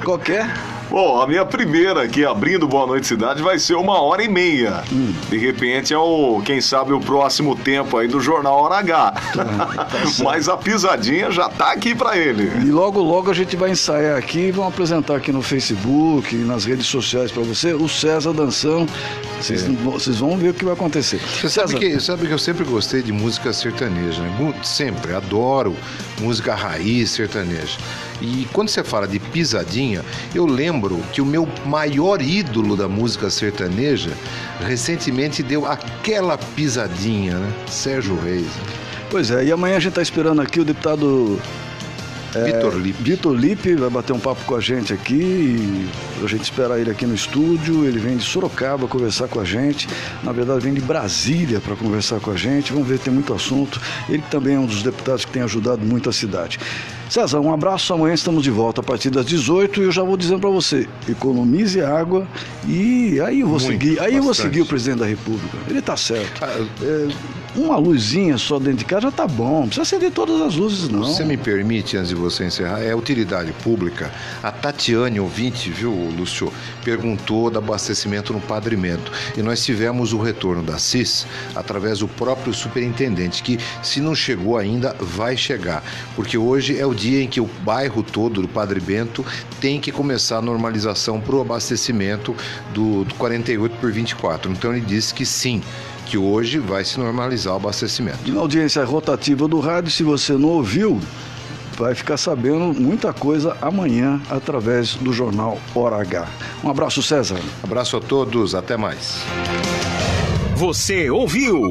Qualquer. 0.04 0.48
Bom, 0.96 1.22
a 1.22 1.28
minha 1.28 1.46
primeira 1.46 2.04
aqui, 2.04 2.24
abrindo 2.24 2.66
Boa 2.66 2.88
Noite 2.88 3.06
Cidade, 3.06 3.44
vai 3.44 3.60
ser 3.60 3.76
uma 3.76 4.02
hora 4.02 4.24
e 4.24 4.30
meia. 4.30 4.82
Hum. 4.94 5.14
De 5.30 5.38
repente 5.38 5.94
é 5.94 5.98
o, 5.98 6.42
quem 6.46 6.62
sabe, 6.62 6.94
o 6.94 7.02
próximo 7.02 7.54
tempo 7.54 7.98
aí 7.98 8.08
do 8.08 8.22
Jornal 8.22 8.58
Hora 8.62 8.76
H. 8.76 9.12
Tá 9.12 9.46
Mas 10.24 10.48
a 10.48 10.56
pisadinha 10.56 11.30
já 11.32 11.50
tá 11.50 11.74
aqui 11.74 11.94
pra 11.94 12.18
ele. 12.18 12.50
E 12.66 12.72
logo, 12.72 13.02
logo 13.02 13.30
a 13.30 13.34
gente 13.34 13.58
vai 13.58 13.72
ensaiar 13.72 14.18
aqui 14.18 14.40
e 14.40 14.52
vamos 14.52 14.72
apresentar 14.72 15.18
aqui 15.18 15.34
no 15.34 15.42
Facebook, 15.42 16.34
nas 16.34 16.64
redes 16.64 16.86
sociais 16.86 17.30
para 17.30 17.44
você, 17.44 17.74
o 17.74 17.90
César 17.90 18.32
Danção. 18.32 18.88
Vocês, 19.46 19.64
É. 19.64 19.68
vocês 19.68 20.18
vão 20.18 20.38
ver 20.38 20.50
o 20.50 20.54
que 20.54 20.66
vai 20.66 20.74
acontecer. 20.74 21.20
Você 21.20 21.50
sabe 21.50 21.76
que, 21.76 22.00
sabe 22.00 22.26
que 22.28 22.34
eu 22.34 22.40
sempre 22.40 22.64
gostei 22.66 23.04
de 23.04 23.12
música 23.12 23.54
sertaneja, 23.54 24.22
né? 24.24 24.54
Sempre, 24.64 25.14
adoro 25.14 25.76
música 26.20 26.56
raiz 26.56 27.12
sertaneja. 27.12 27.78
E 28.22 28.48
quando 28.52 28.70
você 28.70 28.84
fala 28.84 29.08
de 29.08 29.20
pisadinha, 29.20 30.04
eu 30.34 30.46
lembro 30.46 30.98
que 31.14 31.22
o 31.22 31.26
meu 31.26 31.48
maior 31.66 32.22
ídolo 32.22 32.76
da 32.76 32.88
música 32.88 33.30
sertaneja 33.30 34.12
recentemente 34.66 35.44
deu 35.44 35.66
aquela 35.66 36.38
pisadinha, 36.38 37.38
né? 37.38 37.54
Sérgio 37.68 38.18
Reis. 38.20 38.48
Pois 39.12 39.30
é, 39.30 39.46
e 39.46 39.52
amanhã 39.52 39.78
a 39.78 39.80
gente 39.80 39.90
está 39.90 40.02
esperando 40.02 40.42
aqui 40.42 40.60
o 40.60 40.66
deputado 40.66 41.40
é, 42.36 42.44
Vitor 42.52 42.76
Lippe. 42.76 43.04
Vitor 43.04 43.34
Lippe 43.34 43.76
vai 43.76 43.90
bater 43.90 44.14
um 44.14 44.20
papo 44.20 44.44
com 44.46 44.56
a 44.56 44.60
gente 44.60 44.94
aqui. 44.94 45.16
E 45.16 45.90
a 46.24 46.28
gente 46.28 46.44
espera 46.44 46.80
ele 46.80 46.92
aqui 46.92 47.06
no 47.06 47.16
estúdio. 47.16 47.86
Ele 47.86 48.00
vem 48.00 48.18
de 48.18 48.24
Sorocaba 48.24 48.88
conversar 48.88 49.28
com 49.28 49.40
a 49.40 49.46
gente. 49.46 49.88
Na 50.24 50.32
verdade, 50.32 50.60
vem 50.60 50.74
de 50.74 50.82
Brasília 50.82 51.60
para 51.60 51.76
conversar 51.76 52.20
com 52.20 52.32
a 52.32 52.36
gente. 52.36 52.74
Vamos 52.74 52.88
ver, 52.88 53.00
tem 53.00 53.14
muito 53.14 53.34
assunto. 53.34 53.80
Ele 54.10 54.24
também 54.30 54.56
é 54.56 54.60
um 54.60 54.66
dos 54.66 54.84
deputados 54.84 55.26
que 55.26 55.32
tem 55.32 55.42
ajudado 55.42 55.86
muito 55.86 56.10
a 56.10 56.14
cidade. 56.14 56.60
César, 57.10 57.40
um 57.40 57.54
abraço. 57.54 57.94
Amanhã 57.94 58.14
estamos 58.14 58.44
de 58.44 58.50
volta 58.52 58.82
a 58.82 58.84
partir 58.84 59.10
das 59.10 59.26
18 59.26 59.80
e 59.80 59.84
eu 59.86 59.92
já 59.92 60.04
vou 60.04 60.18
dizendo 60.18 60.40
para 60.40 60.50
você: 60.50 60.88
economize 61.08 61.80
água 61.82 62.28
e 62.68 63.20
aí 63.22 63.42
eu 63.42 63.48
vou 63.48 63.60
Muito, 63.60 63.72
seguir. 63.72 64.00
Aí 64.00 64.16
eu 64.16 64.24
vou 64.24 64.32
bastante. 64.32 64.48
seguir 64.48 64.62
o 64.62 64.66
presidente 64.66 65.00
da 65.00 65.06
República. 65.06 65.58
Ele 65.70 65.80
está 65.80 65.96
certo. 65.96 66.44
É, 66.44 67.08
uma 67.56 67.78
luzinha 67.78 68.38
só 68.38 68.60
dentro 68.60 68.80
de 68.80 68.86
casa 68.86 69.04
já 69.04 69.12
tá 69.12 69.28
bom. 69.28 69.62
Não 69.62 69.68
precisa 69.68 69.82
acender 69.84 70.12
todas 70.12 70.42
as 70.42 70.56
luzes, 70.56 70.90
não. 70.90 71.04
Você 71.04 71.24
me 71.24 71.38
permite, 71.38 71.98
antes 71.98 72.10
de 72.10 72.16
você 72.16 72.46
encerrar, 72.46 72.82
é 72.82 72.94
utilidade 72.96 73.52
pública. 73.64 74.12
A 74.44 74.52
Tatiane, 74.52 75.20
ouvinte, 75.20 75.70
viu, 75.70 75.92
Lúcio, 75.92 76.52
perguntou 76.84 77.50
do 77.50 77.58
abastecimento 77.58 78.34
no 78.34 78.42
Padrimento. 78.42 79.12
E 79.38 79.42
nós 79.42 79.64
tivemos 79.64 80.14
o 80.14 80.22
retorno 80.22 80.64
da 80.64 80.78
CIS 80.78 81.26
através 81.56 82.00
do 82.00 82.08
próprio 82.08 82.54
superintendente, 82.54 83.44
que 83.44 83.60
se 83.82 84.00
não 84.00 84.14
chegou 84.14 84.58
ainda, 84.58 84.96
vai 85.00 85.38
chegar. 85.38 85.84
Porque 86.16 86.38
hoje 86.38 86.78
é 86.78 86.86
o 86.86 86.94
dia 86.94 87.24
em 87.24 87.28
que 87.28 87.40
o 87.40 87.50
bairro 87.64 88.04
todo 88.04 88.42
do 88.42 88.48
Padre 88.48 88.80
Bento 88.80 89.26
tem 89.60 89.80
que 89.80 89.92
começar 89.92 90.38
a 90.38 90.42
normalização 90.42 91.20
para 91.20 91.36
o 91.36 91.42
abastecimento 91.42 92.36
do, 92.74 93.04
do 93.06 93.16
48 93.16 93.78
por 93.78 93.92
24. 93.92 94.52
Então 94.52 94.76
ele 94.76 94.86
disse 94.86 95.14
que 95.14 95.26
sim, 95.26 95.62
que 96.16 96.18
hoje 96.18 96.60
vai 96.60 96.86
se 96.86 96.98
normalizar 96.98 97.52
o 97.52 97.58
abastecimento. 97.58 98.20
E 98.26 98.32
na 98.32 98.40
audiência 98.40 98.82
rotativa 98.86 99.50
do 99.50 99.60
rádio, 99.60 99.92
se 99.92 100.02
você 100.02 100.32
não 100.32 100.48
ouviu, 100.48 100.98
vai 101.78 101.94
ficar 101.94 102.16
sabendo 102.16 102.74
muita 102.74 103.12
coisa 103.12 103.58
amanhã 103.62 104.22
através 104.30 104.96
do 104.96 105.12
jornal 105.12 105.60
Hora 105.76 105.98
H. 105.98 106.26
Um 106.64 106.70
abraço, 106.70 107.04
César. 107.04 107.38
Abraço 107.62 107.98
a 107.98 108.00
todos, 108.00 108.56
até 108.56 108.78
mais. 108.78 109.26
Você 110.56 111.10
ouviu 111.10 111.70